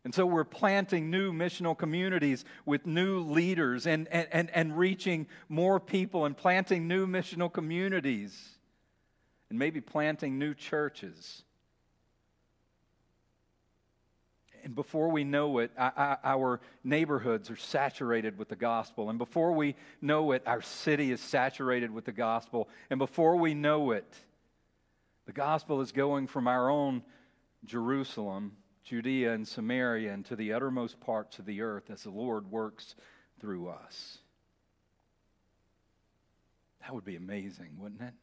And 0.06 0.16
so 0.16 0.26
we're 0.26 0.46
planting 0.46 1.12
new 1.12 1.34
missional 1.34 1.78
communities 1.78 2.46
with 2.66 2.86
new 2.86 3.20
leaders 3.20 3.86
and, 3.86 4.08
and, 4.08 4.28
and, 4.32 4.50
and 4.52 4.78
reaching 4.78 5.28
more 5.50 5.80
people 5.80 6.26
and 6.26 6.36
planting 6.38 6.88
new 6.88 7.06
missional 7.06 7.52
communities 7.52 8.58
and 9.50 9.60
maybe 9.60 9.82
planting 9.82 10.40
new 10.40 10.54
churches. 10.54 11.44
And 14.64 14.74
before 14.76 15.10
we 15.10 15.24
know 15.24 15.60
it, 15.60 15.72
our 15.78 16.62
neighborhoods 16.84 17.50
are 17.50 17.58
saturated 17.58 18.38
with 18.38 18.50
the 18.50 18.56
gospel. 18.56 19.10
And 19.10 19.18
before 19.18 19.52
we 19.52 19.76
know 20.02 20.32
it, 20.32 20.44
our 20.46 20.62
city 20.62 21.12
is 21.12 21.20
saturated 21.20 21.92
with 21.92 22.06
the 22.06 22.12
gospel. 22.12 22.70
And 22.90 23.00
before 23.00 23.36
we 23.36 23.54
know 23.54 23.92
it, 23.92 24.16
the 25.26 25.34
gospel 25.34 25.82
is 25.82 25.92
going 25.92 26.28
from 26.28 26.48
our 26.48 26.70
own 26.70 27.04
Jerusalem 27.66 28.54
Judea 28.90 29.34
and 29.34 29.48
Samaria 29.48 30.12
and 30.12 30.26
to 30.26 30.36
the 30.36 30.52
uttermost 30.52 31.00
parts 31.00 31.38
of 31.38 31.46
the 31.46 31.62
earth 31.62 31.92
as 31.92 32.02
the 32.02 32.10
Lord 32.10 32.50
works 32.50 32.96
through 33.40 33.70
us. 33.70 34.18
That 36.82 36.96
would 36.96 37.06
be 37.06 37.16
amazing, 37.16 37.78
wouldn't 37.78 38.02
it? 38.02 38.16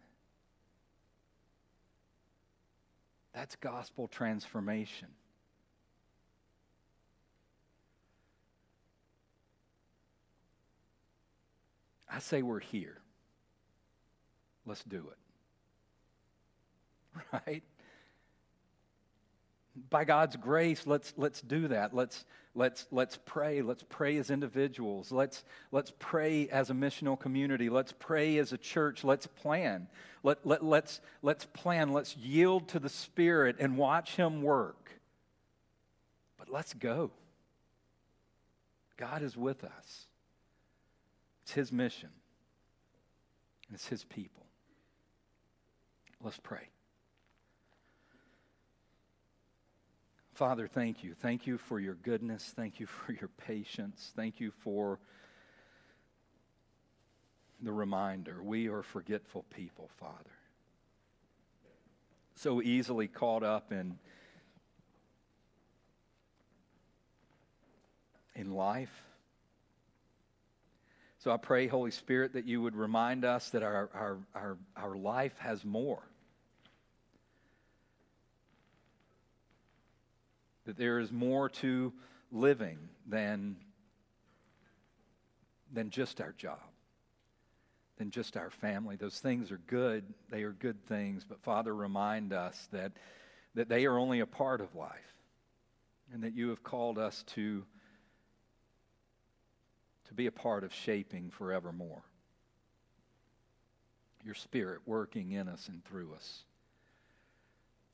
That's 3.33 3.55
gospel 3.55 4.09
transformation. 4.09 5.07
I 12.13 12.19
say 12.19 12.43
we're 12.43 12.59
here. 12.59 12.99
Let's 14.67 14.83
do 14.83 15.13
it. 15.13 15.19
Right? 17.47 17.63
By 19.91 20.05
God's 20.05 20.37
grace, 20.37 20.87
let's, 20.87 21.13
let's 21.17 21.41
do 21.41 21.69
that. 21.69 21.95
Let's, 21.95 22.25
let's, 22.55 22.87
let's 22.91 23.19
pray. 23.25 23.63
Let's 23.63 23.85
pray 23.89 24.17
as 24.17 24.31
individuals. 24.31 25.13
Let's, 25.13 25.45
let's 25.73 25.93
pray 25.99 26.49
as 26.49 26.71
a 26.71 26.75
missional 26.75 27.19
community. 27.19 27.69
Let's 27.69 27.93
pray 27.93 28.39
as 28.39 28.53
a 28.53 28.59
church. 28.59 29.05
Let's 29.05 29.27
plan. 29.27 29.89
Let, 30.23 30.47
let, 30.47 30.65
let's, 30.65 31.01
let's 31.23 31.45
plan. 31.45 31.93
Let's 31.93 32.17
yield 32.17 32.69
to 32.69 32.79
the 32.79 32.89
Spirit 32.89 33.57
and 33.59 33.77
watch 33.77 34.17
Him 34.17 34.43
work. 34.43 34.91
But 36.39 36.49
let's 36.51 36.75
go. 36.75 37.11
God 38.97 39.23
is 39.23 39.37
with 39.37 39.63
us. 39.63 40.07
It's 41.43 41.53
His 41.53 41.71
mission, 41.71 42.11
it's 43.73 43.87
His 43.87 44.05
people. 44.05 44.47
Let's 46.23 46.39
pray. 46.39 46.71
Father, 50.37 50.67
thank 50.67 51.03
you. 51.03 51.15
Thank 51.15 51.47
you 51.47 51.57
for 51.57 51.81
your 51.81 51.95
goodness. 51.95 52.53
Thank 52.55 52.79
you 52.79 52.87
for 52.87 53.13
your 53.13 53.31
patience. 53.39 54.13
Thank 54.15 54.39
you 54.39 54.51
for 54.63 54.99
the 57.63 57.73
reminder. 57.73 58.43
We 58.43 58.69
are 58.69 58.83
forgetful 58.83 59.47
people, 59.49 59.89
Father. 59.99 60.13
So 62.35 62.61
easily 62.61 63.09
caught 63.09 63.45
up 63.45 63.73
in, 63.73 63.99
in 68.35 68.53
life. 68.53 68.93
So 71.21 71.31
I 71.31 71.39
pray, 71.39 71.67
Holy 71.67 71.91
Spirit, 71.91 72.35
that 72.35 72.45
you 72.45 72.61
would 72.61 72.77
remind 72.77 73.25
us 73.25 73.49
that 73.51 73.63
our, 73.63 73.89
our, 73.95 74.19
our, 74.35 74.59
our 74.77 74.97
life 74.97 75.39
has 75.39 75.65
more. 75.65 76.03
That 80.67 80.77
there 80.77 80.99
is 80.99 81.11
more 81.11 81.49
to 81.49 81.93
living 82.31 82.79
than, 83.07 83.57
than 85.73 85.91
just 85.91 86.21
our 86.21 86.33
job, 86.33 86.61
than 87.99 88.11
just 88.11 88.37
our 88.37 88.51
family. 88.51 88.97
Those 88.97 89.19
things 89.19 89.51
are 89.51 89.61
good, 89.67 90.05
they 90.31 90.43
are 90.43 90.53
good 90.53 90.85
things, 90.87 91.25
but 91.27 91.41
Father, 91.41 91.75
remind 91.75 92.33
us 92.33 92.69
that, 92.73 92.93
that 93.55 93.69
they 93.69 93.87
are 93.87 93.99
only 93.99 94.21
a 94.21 94.27
part 94.27 94.61
of 94.61 94.75
life 94.75 94.91
and 96.13 96.23
that 96.23 96.35
you 96.35 96.51
have 96.51 96.63
called 96.63 96.99
us 96.99 97.25
to, 97.35 97.65
to 100.09 100.15
be 100.15 100.27
a 100.27 100.33
part 100.33 100.65
of 100.65 100.73
shaping 100.73 101.31
forevermore. 101.31 102.03
Your 104.25 104.35
Spirit 104.35 104.81
working 104.87 105.33
in 105.33 105.49
us 105.49 105.69
and 105.69 105.85
through 105.85 106.13
us. 106.15 106.43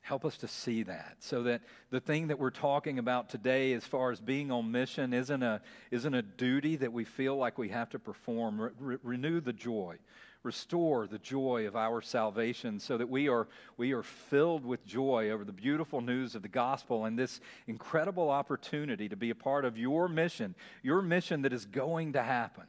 Help 0.02 0.24
us 0.24 0.36
to 0.38 0.48
see 0.48 0.82
that 0.82 1.16
so 1.20 1.44
that 1.44 1.62
the 1.90 2.00
thing 2.00 2.26
that 2.26 2.38
we're 2.38 2.50
talking 2.50 2.98
about 2.98 3.30
today, 3.30 3.72
as 3.72 3.84
far 3.84 4.10
as 4.10 4.20
being 4.20 4.50
on 4.50 4.72
mission, 4.72 5.14
isn't 5.14 5.44
a, 5.44 5.62
isn't 5.92 6.12
a 6.12 6.22
duty 6.22 6.74
that 6.74 6.92
we 6.92 7.04
feel 7.04 7.36
like 7.36 7.56
we 7.56 7.68
have 7.68 7.88
to 7.90 8.00
perform. 8.00 8.72
Re- 8.80 8.96
renew 9.04 9.40
the 9.40 9.52
joy, 9.52 9.98
restore 10.42 11.06
the 11.06 11.20
joy 11.20 11.68
of 11.68 11.76
our 11.76 12.02
salvation 12.02 12.80
so 12.80 12.98
that 12.98 13.08
we 13.08 13.28
are, 13.28 13.46
we 13.76 13.92
are 13.92 14.02
filled 14.02 14.64
with 14.64 14.84
joy 14.84 15.30
over 15.30 15.44
the 15.44 15.52
beautiful 15.52 16.00
news 16.00 16.34
of 16.34 16.42
the 16.42 16.48
gospel 16.48 17.04
and 17.04 17.16
this 17.16 17.40
incredible 17.68 18.28
opportunity 18.28 19.08
to 19.08 19.16
be 19.16 19.30
a 19.30 19.36
part 19.36 19.64
of 19.64 19.78
your 19.78 20.08
mission, 20.08 20.56
your 20.82 21.00
mission 21.00 21.42
that 21.42 21.52
is 21.52 21.64
going 21.64 22.14
to 22.14 22.22
happen. 22.24 22.64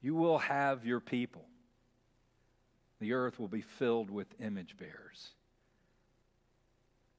You 0.00 0.14
will 0.14 0.38
have 0.38 0.86
your 0.86 1.00
people, 1.00 1.44
the 3.00 3.14
earth 3.14 3.40
will 3.40 3.48
be 3.48 3.62
filled 3.62 4.10
with 4.10 4.28
image 4.40 4.76
bearers. 4.78 5.33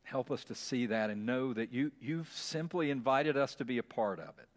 Help 0.05 0.31
us 0.31 0.43
to 0.45 0.55
see 0.55 0.85
that 0.85 1.09
and 1.09 1.25
know 1.25 1.51
that 1.53 1.73
you, 1.73 1.91
you've 1.99 2.31
simply 2.31 2.91
invited 2.91 3.35
us 3.35 3.55
to 3.55 3.65
be 3.65 3.79
a 3.79 3.83
part 3.83 4.19
of 4.19 4.29
it. 4.39 4.47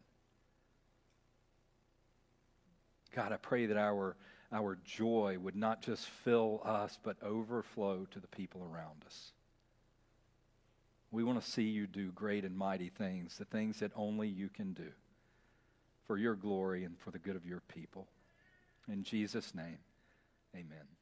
God, 3.14 3.32
I 3.32 3.38
pray 3.38 3.66
that 3.66 3.78
our, 3.78 4.14
our 4.52 4.78
joy 4.84 5.38
would 5.40 5.56
not 5.56 5.82
just 5.82 6.06
fill 6.06 6.60
us, 6.64 6.98
but 7.02 7.16
overflow 7.22 8.06
to 8.10 8.20
the 8.20 8.28
people 8.28 8.62
around 8.62 9.02
us. 9.06 9.32
We 11.10 11.24
want 11.24 11.42
to 11.42 11.50
see 11.50 11.62
you 11.62 11.86
do 11.86 12.12
great 12.12 12.44
and 12.44 12.56
mighty 12.56 12.90
things, 12.90 13.38
the 13.38 13.46
things 13.46 13.80
that 13.80 13.92
only 13.96 14.28
you 14.28 14.50
can 14.50 14.74
do 14.74 14.90
for 16.06 16.18
your 16.18 16.34
glory 16.34 16.84
and 16.84 16.98
for 16.98 17.10
the 17.10 17.18
good 17.18 17.36
of 17.36 17.46
your 17.46 17.60
people. 17.60 18.06
In 18.86 19.02
Jesus' 19.02 19.54
name, 19.54 19.78
amen. 20.54 20.97